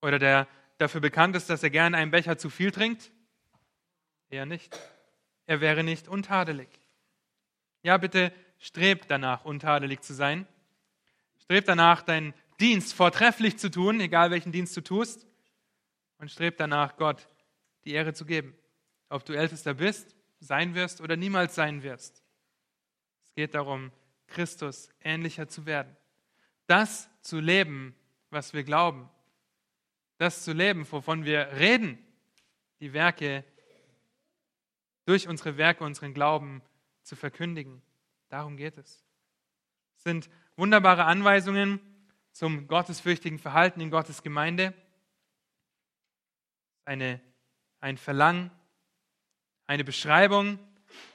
Oder 0.01 0.19
der 0.19 0.47
dafür 0.77 1.01
bekannt 1.01 1.36
ist, 1.36 1.49
dass 1.49 1.63
er 1.63 1.69
gern 1.69 1.95
einen 1.95 2.11
Becher 2.11 2.38
zu 2.38 2.49
viel 2.49 2.71
trinkt? 2.71 3.11
Eher 4.36 4.45
nicht. 4.45 4.77
Er 5.45 5.61
wäre 5.61 5.81
nicht 5.81 6.09
untadelig. 6.09 6.67
Ja, 7.83 7.95
bitte 7.95 8.33
streb 8.59 9.07
danach, 9.07 9.45
untadelig 9.45 10.01
zu 10.01 10.13
sein. 10.13 10.45
Streb 11.41 11.63
danach, 11.63 12.01
deinen 12.01 12.33
Dienst 12.59 12.93
vortrefflich 12.93 13.57
zu 13.57 13.71
tun, 13.71 14.01
egal 14.01 14.31
welchen 14.31 14.51
Dienst 14.51 14.75
du 14.75 14.81
tust. 14.81 15.25
Und 16.17 16.29
streb 16.29 16.57
danach, 16.57 16.97
Gott 16.97 17.29
die 17.86 17.93
Ehre 17.93 18.13
zu 18.13 18.25
geben. 18.25 18.53
Ob 19.07 19.23
du 19.23 19.31
Ältester 19.31 19.73
bist, 19.73 20.17
sein 20.41 20.75
wirst 20.75 20.99
oder 20.99 21.15
niemals 21.15 21.55
sein 21.55 21.81
wirst. 21.81 22.21
Es 23.23 23.33
geht 23.36 23.55
darum, 23.55 23.89
Christus 24.27 24.89
ähnlicher 25.01 25.47
zu 25.47 25.65
werden. 25.65 25.95
Das 26.67 27.09
zu 27.21 27.39
leben, 27.39 27.95
was 28.31 28.53
wir 28.53 28.65
glauben. 28.65 29.09
Das 30.17 30.43
zu 30.43 30.51
leben, 30.51 30.86
wovon 30.91 31.23
wir 31.23 31.53
reden. 31.53 31.97
Die 32.81 32.91
Werke, 32.91 33.45
durch 35.05 35.27
unsere 35.27 35.57
Werke, 35.57 35.83
unseren 35.83 36.13
Glauben 36.13 36.61
zu 37.03 37.15
verkündigen. 37.15 37.81
Darum 38.29 38.57
geht 38.57 38.77
es. 38.77 39.03
Es 39.97 40.03
sind 40.03 40.29
wunderbare 40.55 41.05
Anweisungen 41.05 41.79
zum 42.31 42.67
gottesfürchtigen 42.67 43.39
Verhalten 43.39 43.79
in 43.81 43.91
Gottes 43.91 44.23
Gemeinde. 44.23 44.73
Eine, 46.85 47.21
ein 47.79 47.97
Verlangen, 47.97 48.51
eine 49.67 49.83
Beschreibung 49.83 50.59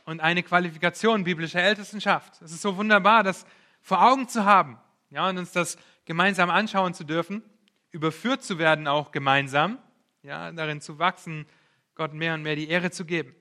und 0.05 0.21
eine 0.21 0.43
Qualifikation 0.43 1.25
biblischer 1.25 1.63
Ältestenschaft. 1.63 2.41
Es 2.43 2.53
ist 2.53 2.63
so 2.63 2.77
wunderbar, 2.77 3.23
das 3.23 3.45
vor 3.81 4.03
Augen 4.03 4.29
zu 4.29 4.45
haben 4.45 4.79
ja, 5.11 5.29
und 5.29 5.39
uns 5.39 5.53
das 5.53 5.77
gemeinsam 6.05 6.51
anschauen 6.51 6.95
zu 6.95 7.05
dürfen, 7.05 7.43
überführt 7.91 8.43
zu 8.43 8.59
werden 8.59 8.87
auch 8.87 9.13
gemeinsam, 9.13 9.79
ja, 10.23 10.51
darin 10.53 10.81
zu 10.81 10.99
wachsen, 10.99 11.47
Gott 11.95 12.15
mehr 12.15 12.35
und 12.35 12.43
mehr 12.43 12.57
die 12.57 12.69
Ehre 12.69 12.91
zu 12.91 13.05
geben. 13.05 13.35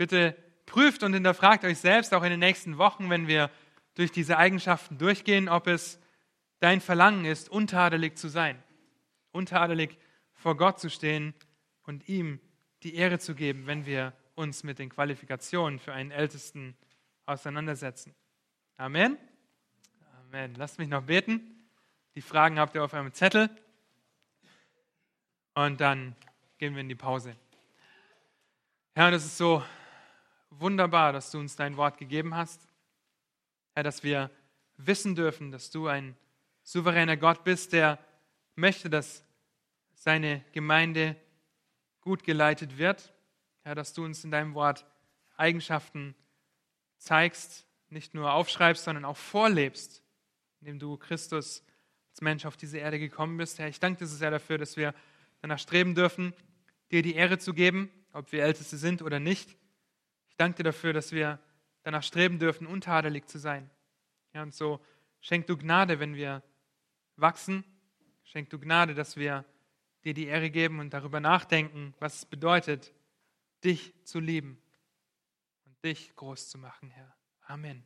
Bitte 0.00 0.34
prüft 0.64 1.02
und 1.02 1.12
hinterfragt 1.12 1.62
euch 1.62 1.76
selbst 1.76 2.14
auch 2.14 2.22
in 2.22 2.30
den 2.30 2.40
nächsten 2.40 2.78
Wochen, 2.78 3.10
wenn 3.10 3.28
wir 3.28 3.50
durch 3.92 4.10
diese 4.10 4.38
Eigenschaften 4.38 4.96
durchgehen, 4.96 5.46
ob 5.46 5.66
es 5.66 6.00
dein 6.58 6.80
Verlangen 6.80 7.26
ist, 7.26 7.50
untadelig 7.50 8.16
zu 8.16 8.28
sein, 8.28 8.62
untadelig 9.30 9.98
vor 10.32 10.56
Gott 10.56 10.80
zu 10.80 10.88
stehen 10.88 11.34
und 11.82 12.08
ihm 12.08 12.40
die 12.82 12.94
Ehre 12.94 13.18
zu 13.18 13.34
geben, 13.34 13.66
wenn 13.66 13.84
wir 13.84 14.14
uns 14.36 14.62
mit 14.62 14.78
den 14.78 14.88
Qualifikationen 14.88 15.78
für 15.78 15.92
einen 15.92 16.12
Ältesten 16.12 16.78
auseinandersetzen. 17.26 18.14
Amen. 18.78 19.18
Amen. 20.22 20.54
Lasst 20.54 20.78
mich 20.78 20.88
noch 20.88 21.02
beten. 21.02 21.68
Die 22.14 22.22
Fragen 22.22 22.58
habt 22.58 22.74
ihr 22.74 22.82
auf 22.82 22.94
eurem 22.94 23.12
Zettel. 23.12 23.50
Und 25.52 25.78
dann 25.82 26.16
gehen 26.56 26.72
wir 26.72 26.80
in 26.80 26.88
die 26.88 26.94
Pause. 26.94 27.36
Herr, 28.94 29.10
das 29.10 29.26
ist 29.26 29.36
so 29.36 29.62
wunderbar, 30.50 31.12
dass 31.12 31.30
du 31.30 31.38
uns 31.38 31.56
dein 31.56 31.76
Wort 31.76 31.98
gegeben 31.98 32.34
hast. 32.34 32.68
Herr, 33.72 33.82
dass 33.82 34.02
wir 34.02 34.30
wissen 34.76 35.14
dürfen, 35.14 35.50
dass 35.50 35.70
du 35.70 35.86
ein 35.86 36.16
souveräner 36.62 37.16
Gott 37.16 37.44
bist, 37.44 37.72
der 37.72 37.98
möchte, 38.56 38.90
dass 38.90 39.24
seine 39.94 40.44
Gemeinde 40.52 41.16
gut 42.00 42.24
geleitet 42.24 42.78
wird. 42.78 43.12
Herr, 43.62 43.74
dass 43.74 43.92
du 43.92 44.04
uns 44.04 44.24
in 44.24 44.30
deinem 44.30 44.54
Wort 44.54 44.86
Eigenschaften 45.36 46.14
zeigst, 46.98 47.66
nicht 47.88 48.14
nur 48.14 48.32
aufschreibst, 48.32 48.84
sondern 48.84 49.04
auch 49.04 49.16
vorlebst, 49.16 50.02
indem 50.60 50.78
du 50.78 50.96
Christus 50.96 51.64
als 52.10 52.20
Mensch 52.20 52.46
auf 52.46 52.56
diese 52.56 52.78
Erde 52.78 52.98
gekommen 52.98 53.36
bist. 53.36 53.58
Herr, 53.58 53.68
ich 53.68 53.80
danke 53.80 54.00
dir 54.00 54.06
sehr 54.06 54.30
dafür, 54.30 54.58
dass 54.58 54.76
wir 54.76 54.94
danach 55.40 55.58
streben 55.58 55.94
dürfen, 55.94 56.34
dir 56.90 57.02
die 57.02 57.14
Ehre 57.14 57.38
zu 57.38 57.54
geben, 57.54 57.90
ob 58.12 58.32
wir 58.32 58.42
Älteste 58.42 58.76
sind 58.76 59.02
oder 59.02 59.20
nicht 59.20 59.56
danke 60.40 60.58
dir 60.58 60.64
dafür, 60.64 60.92
dass 60.92 61.12
wir 61.12 61.38
danach 61.82 62.02
streben 62.02 62.38
dürfen, 62.38 62.66
untadelig 62.66 63.26
zu 63.26 63.38
sein. 63.38 63.70
Ja, 64.32 64.42
und 64.42 64.54
so 64.54 64.80
schenk 65.20 65.46
du 65.46 65.56
Gnade, 65.56 66.00
wenn 66.00 66.14
wir 66.14 66.42
wachsen. 67.16 67.64
Schenk 68.24 68.48
du 68.50 68.58
Gnade, 68.58 68.94
dass 68.94 69.16
wir 69.16 69.44
dir 70.04 70.14
die 70.14 70.26
Ehre 70.26 70.50
geben 70.50 70.78
und 70.78 70.94
darüber 70.94 71.20
nachdenken, 71.20 71.94
was 71.98 72.16
es 72.16 72.24
bedeutet, 72.24 72.92
dich 73.64 73.92
zu 74.04 74.18
lieben 74.18 74.60
und 75.66 75.84
dich 75.84 76.14
groß 76.16 76.48
zu 76.48 76.58
machen, 76.58 76.90
Herr. 76.90 77.14
Amen. 77.42 77.84